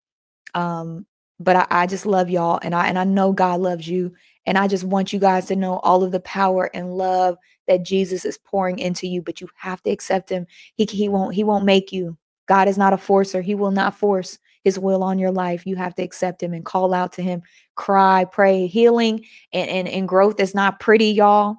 Um, 0.55 1.07
but 1.41 1.57
I, 1.57 1.67
I 1.71 1.87
just 1.87 2.07
love 2.07 2.29
y'all 2.31 2.61
and 2.63 2.75
I 2.75 2.89
and 2.89 2.99
I 2.99 3.05
know 3.05 3.33
God 3.33 3.61
loves 3.61 3.89
you. 3.89 4.13
And 4.47 4.59
I 4.59 4.69
just 4.69 4.85
want 4.85 5.13
you 5.13 5.19
guys 5.19 5.47
to 5.47 5.57
know 5.57 5.79
all 5.79 6.05
of 6.05 6.13
the 6.13 6.21
power 6.21 6.71
and 6.75 6.97
love 6.97 7.37
that 7.69 7.85
Jesus 7.85 8.25
is 8.25 8.39
pouring 8.39 8.79
into 8.79 9.07
you, 9.07 9.23
but 9.23 9.41
you 9.41 9.49
have 9.57 9.83
to 9.83 9.91
accept 9.91 10.31
him. 10.31 10.47
He 10.75 10.85
he 10.85 11.09
won't 11.09 11.35
he 11.35 11.45
won't 11.45 11.65
make 11.65 11.93
you. 11.93 12.17
God 12.47 12.69
is 12.69 12.79
not 12.79 12.93
a 12.93 12.99
forcer. 12.99 13.43
He 13.43 13.55
will 13.55 13.71
not 13.71 13.97
force 13.97 14.39
his 14.67 14.79
will 14.79 15.05
on 15.05 15.19
your 15.19 15.31
life. 15.31 15.67
You 15.67 15.77
have 15.77 15.95
to 15.95 16.03
accept 16.03 16.43
him 16.43 16.53
and 16.53 16.65
call 16.65 16.93
out 16.93 17.13
to 17.13 17.23
him, 17.23 17.43
cry, 17.77 18.25
pray. 18.25 18.67
Healing 18.67 19.25
and, 19.53 19.71
and, 19.71 19.89
and 19.89 20.09
growth 20.09 20.41
is 20.41 20.55
not 20.55 20.81
pretty, 20.81 21.11
y'all. 21.11 21.57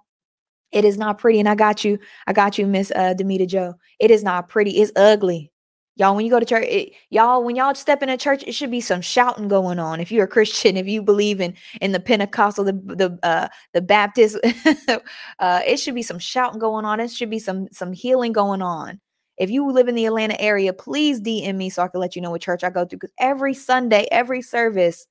It 0.72 0.84
is 0.84 0.98
not 0.98 1.18
pretty. 1.18 1.40
And 1.40 1.48
I 1.48 1.56
got 1.56 1.86
you. 1.86 2.00
I 2.28 2.34
got 2.34 2.58
you, 2.58 2.68
Miss 2.68 2.92
uh, 2.92 3.14
Demita 3.18 3.48
Joe. 3.48 3.76
It 4.00 4.12
is 4.12 4.24
not 4.24 4.50
pretty. 4.50 4.82
It's 4.82 4.92
ugly. 4.96 5.52
Y'all, 5.98 6.16
when 6.16 6.26
you 6.26 6.32
go 6.32 6.40
to 6.40 6.46
church, 6.46 6.66
it, 6.68 6.94
y'all, 7.10 7.44
when 7.44 7.56
y'all 7.56 7.74
step 7.74 8.04
in 8.04 8.10
a 8.10 8.18
church, 8.18 8.44
it 8.46 8.52
should 8.54 8.70
be 8.70 8.80
some 8.80 9.02
shouting 9.02 9.48
going 9.48 9.80
on. 9.80 10.00
If 10.00 10.12
you're 10.12 10.26
a 10.26 10.28
Christian, 10.28 10.78
if 10.78 10.88
you 10.88 11.02
believe 11.02 11.42
in 11.42 11.56
in 11.82 11.92
the 11.92 12.00
Pentecostal, 12.00 12.64
the 12.66 12.74
the 12.74 13.20
uh, 13.24 13.48
the 13.74 13.82
Baptist, 13.82 14.38
uh, 15.40 15.62
it 15.66 15.78
should 15.78 15.96
be 15.96 16.04
some 16.04 16.20
shouting 16.20 16.60
going 16.60 16.86
on. 16.86 17.00
It 17.00 17.10
should 17.10 17.32
be 17.32 17.40
some 17.40 17.68
some 17.72 17.94
healing 17.94 18.32
going 18.32 18.62
on. 18.62 19.02
If 19.38 19.50
you 19.50 19.72
live 19.72 19.88
in 19.88 19.96
the 19.96 20.06
Atlanta 20.06 20.40
area, 20.40 20.72
please 20.72 21.20
DM 21.20 21.56
me 21.56 21.72
so 21.72 21.82
I 21.82 21.88
can 21.88 22.00
let 22.00 22.16
you 22.16 22.22
know 22.22 22.30
what 22.30 22.42
church 22.42 22.64
I 22.64 22.70
go 22.70 22.86
to. 22.86 22.96
Because 22.96 23.12
every 23.20 23.56
Sunday, 23.56 24.08
every 24.12 24.44
service, 24.44 25.08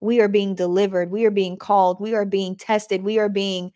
we 0.00 0.20
are 0.20 0.28
being 0.28 0.54
delivered, 0.54 1.10
we 1.10 1.24
are 1.24 1.30
being 1.32 1.56
called, 1.56 2.00
we 2.00 2.14
are 2.14 2.24
being 2.24 2.54
tested, 2.54 3.02
we 3.02 3.18
are 3.18 3.28
being. 3.28 3.72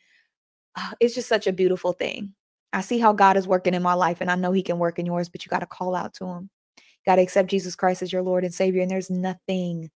Uh, 0.76 0.92
it's 1.00 1.16
just 1.16 1.28
such 1.28 1.48
a 1.48 1.52
beautiful 1.52 1.92
thing. 1.92 2.32
I 2.74 2.80
see 2.80 2.98
how 2.98 3.12
God 3.12 3.36
is 3.36 3.46
working 3.46 3.72
in 3.74 3.82
my 3.82 3.94
life 3.94 4.20
and 4.20 4.30
I 4.30 4.34
know 4.34 4.52
he 4.52 4.62
can 4.62 4.78
work 4.78 4.98
in 4.98 5.06
yours, 5.06 5.28
but 5.28 5.44
you 5.44 5.50
got 5.50 5.60
to 5.60 5.66
call 5.66 5.94
out 5.94 6.12
to 6.14 6.26
him. 6.26 6.50
Got 7.06 7.16
to 7.16 7.22
accept 7.22 7.50
Jesus 7.50 7.76
Christ 7.76 8.02
as 8.02 8.12
your 8.12 8.22
Lord 8.22 8.44
and 8.44 8.52
Savior. 8.52 8.82
And 8.82 8.90
there's 8.90 9.10
nothing, 9.10 9.90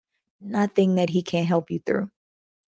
nothing 0.41 0.95
that 0.95 1.09
he 1.09 1.21
can't 1.21 1.47
help 1.47 1.71
you 1.71 1.80
through. 1.86 2.09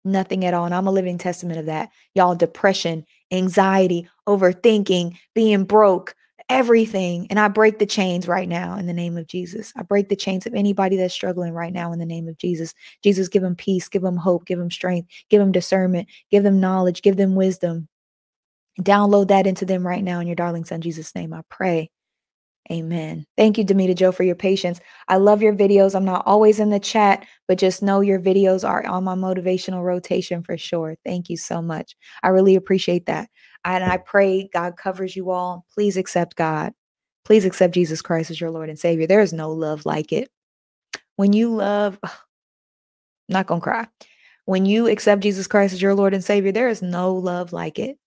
Nothing 0.03 0.43
at 0.45 0.53
all. 0.53 0.65
And 0.65 0.73
I'm 0.73 0.87
a 0.87 0.91
living 0.91 1.17
testament 1.17 1.59
of 1.59 1.67
that. 1.67 1.89
Y'all, 2.15 2.35
depression, 2.35 3.05
anxiety, 3.31 4.09
overthinking, 4.27 5.15
being 5.35 5.65
broke, 5.65 6.15
everything. 6.49 7.27
And 7.29 7.39
I 7.39 7.49
break 7.49 7.77
the 7.77 7.85
chains 7.85 8.27
right 8.27 8.49
now 8.49 8.77
in 8.77 8.87
the 8.87 8.93
name 8.93 9.17
of 9.17 9.27
Jesus. 9.27 9.71
I 9.75 9.83
break 9.83 10.09
the 10.09 10.15
chains 10.15 10.47
of 10.47 10.55
anybody 10.55 10.97
that's 10.97 11.13
struggling 11.13 11.53
right 11.53 11.71
now 11.71 11.93
in 11.93 11.99
the 11.99 12.05
name 12.05 12.27
of 12.27 12.37
Jesus. 12.37 12.73
Jesus, 13.03 13.27
give 13.27 13.43
them 13.43 13.55
peace, 13.55 13.87
give 13.87 14.01
them 14.01 14.17
hope, 14.17 14.45
give 14.45 14.57
them 14.57 14.71
strength, 14.71 15.09
give 15.29 15.39
them 15.39 15.51
discernment, 15.51 16.07
give 16.31 16.43
them 16.43 16.59
knowledge, 16.59 17.03
give 17.03 17.17
them 17.17 17.35
wisdom. 17.35 17.87
Download 18.81 19.27
that 19.27 19.47
into 19.47 19.65
them 19.65 19.85
right 19.85 20.03
now 20.03 20.19
in 20.19 20.27
your 20.27 20.35
darling 20.35 20.65
son 20.65 20.81
Jesus' 20.81 21.13
name. 21.15 21.33
I 21.33 21.41
pray. 21.49 21.89
Amen. 22.71 23.25
Thank 23.37 23.57
you, 23.57 23.65
Demita 23.65 23.95
Joe, 23.95 24.11
for 24.11 24.23
your 24.23 24.35
patience. 24.35 24.79
I 25.07 25.17
love 25.17 25.41
your 25.41 25.53
videos. 25.53 25.93
I'm 25.93 26.05
not 26.05 26.23
always 26.25 26.59
in 26.59 26.69
the 26.69 26.79
chat, 26.79 27.25
but 27.47 27.57
just 27.57 27.81
know 27.81 28.01
your 28.01 28.19
videos 28.19 28.67
are 28.67 28.85
on 28.85 29.03
my 29.03 29.15
motivational 29.15 29.83
rotation 29.83 30.41
for 30.43 30.57
sure. 30.57 30.95
Thank 31.03 31.29
you 31.29 31.37
so 31.37 31.61
much. 31.61 31.95
I 32.23 32.29
really 32.29 32.55
appreciate 32.55 33.07
that. 33.07 33.29
And 33.65 33.83
I 33.83 33.97
pray 33.97 34.49
God 34.53 34.77
covers 34.77 35.15
you 35.15 35.31
all. 35.31 35.65
Please 35.73 35.97
accept 35.97 36.35
God. 36.35 36.73
Please 37.25 37.45
accept 37.45 37.73
Jesus 37.73 38.01
Christ 38.01 38.31
as 38.31 38.39
your 38.39 38.51
Lord 38.51 38.69
and 38.69 38.79
Savior. 38.79 39.05
There 39.05 39.21
is 39.21 39.33
no 39.33 39.51
love 39.51 39.85
like 39.85 40.13
it. 40.13 40.29
When 41.17 41.33
you 41.33 41.53
love, 41.53 41.99
ugh, 42.03 42.11
not 43.27 43.47
gonna 43.47 43.61
cry. 43.61 43.87
When 44.45 44.65
you 44.65 44.87
accept 44.87 45.21
Jesus 45.21 45.47
Christ 45.47 45.73
as 45.73 45.81
your 45.81 45.95
Lord 45.95 46.13
and 46.13 46.23
Savior, 46.23 46.51
there 46.51 46.69
is 46.69 46.81
no 46.81 47.13
love 47.13 47.53
like 47.53 47.79
it 47.79 47.97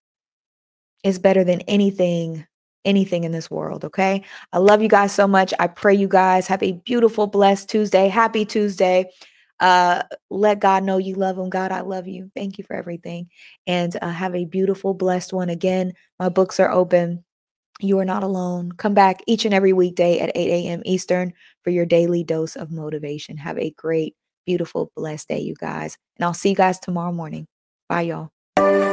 is 1.04 1.18
better 1.18 1.44
than 1.44 1.60
anything 1.62 2.46
anything 2.84 3.24
in 3.24 3.32
this 3.32 3.50
world 3.50 3.84
okay? 3.84 4.22
I 4.52 4.58
love 4.58 4.82
you 4.82 4.88
guys 4.88 5.14
so 5.14 5.26
much. 5.26 5.54
I 5.58 5.68
pray 5.68 5.94
you 5.94 6.08
guys 6.08 6.46
have 6.48 6.62
a 6.62 6.72
beautiful 6.72 7.26
blessed 7.26 7.70
tuesday. 7.70 8.08
Happy 8.08 8.44
tuesday. 8.44 9.10
Uh 9.60 10.02
let 10.30 10.58
god 10.58 10.82
know 10.82 10.98
you 10.98 11.14
love 11.14 11.38
him. 11.38 11.48
God 11.48 11.72
i 11.72 11.80
love 11.80 12.08
you. 12.08 12.30
Thank 12.34 12.58
you 12.58 12.64
for 12.64 12.74
everything. 12.74 13.30
And 13.66 13.96
uh, 14.02 14.10
have 14.10 14.34
a 14.34 14.44
beautiful 14.44 14.92
blessed 14.94 15.32
one 15.32 15.48
again. 15.48 15.92
My 16.18 16.28
books 16.28 16.58
are 16.60 16.70
open. 16.70 17.24
You 17.80 17.98
are 18.00 18.04
not 18.04 18.22
alone. 18.22 18.72
Come 18.72 18.94
back 18.94 19.22
each 19.26 19.44
and 19.44 19.54
every 19.54 19.72
weekday 19.72 20.18
at 20.18 20.32
8 20.34 20.50
a.m 20.50 20.82
eastern 20.84 21.32
for 21.62 21.70
your 21.70 21.86
daily 21.86 22.24
dose 22.24 22.56
of 22.56 22.70
motivation. 22.70 23.36
Have 23.38 23.58
a 23.58 23.70
great 23.70 24.14
beautiful 24.44 24.92
blessed 24.94 25.28
day 25.28 25.40
you 25.40 25.54
guys. 25.54 25.96
And 26.18 26.24
i'll 26.26 26.34
see 26.34 26.50
you 26.50 26.56
guys 26.56 26.78
tomorrow 26.78 27.12
morning. 27.12 27.46
Bye 27.88 28.02
y'all 28.02 28.83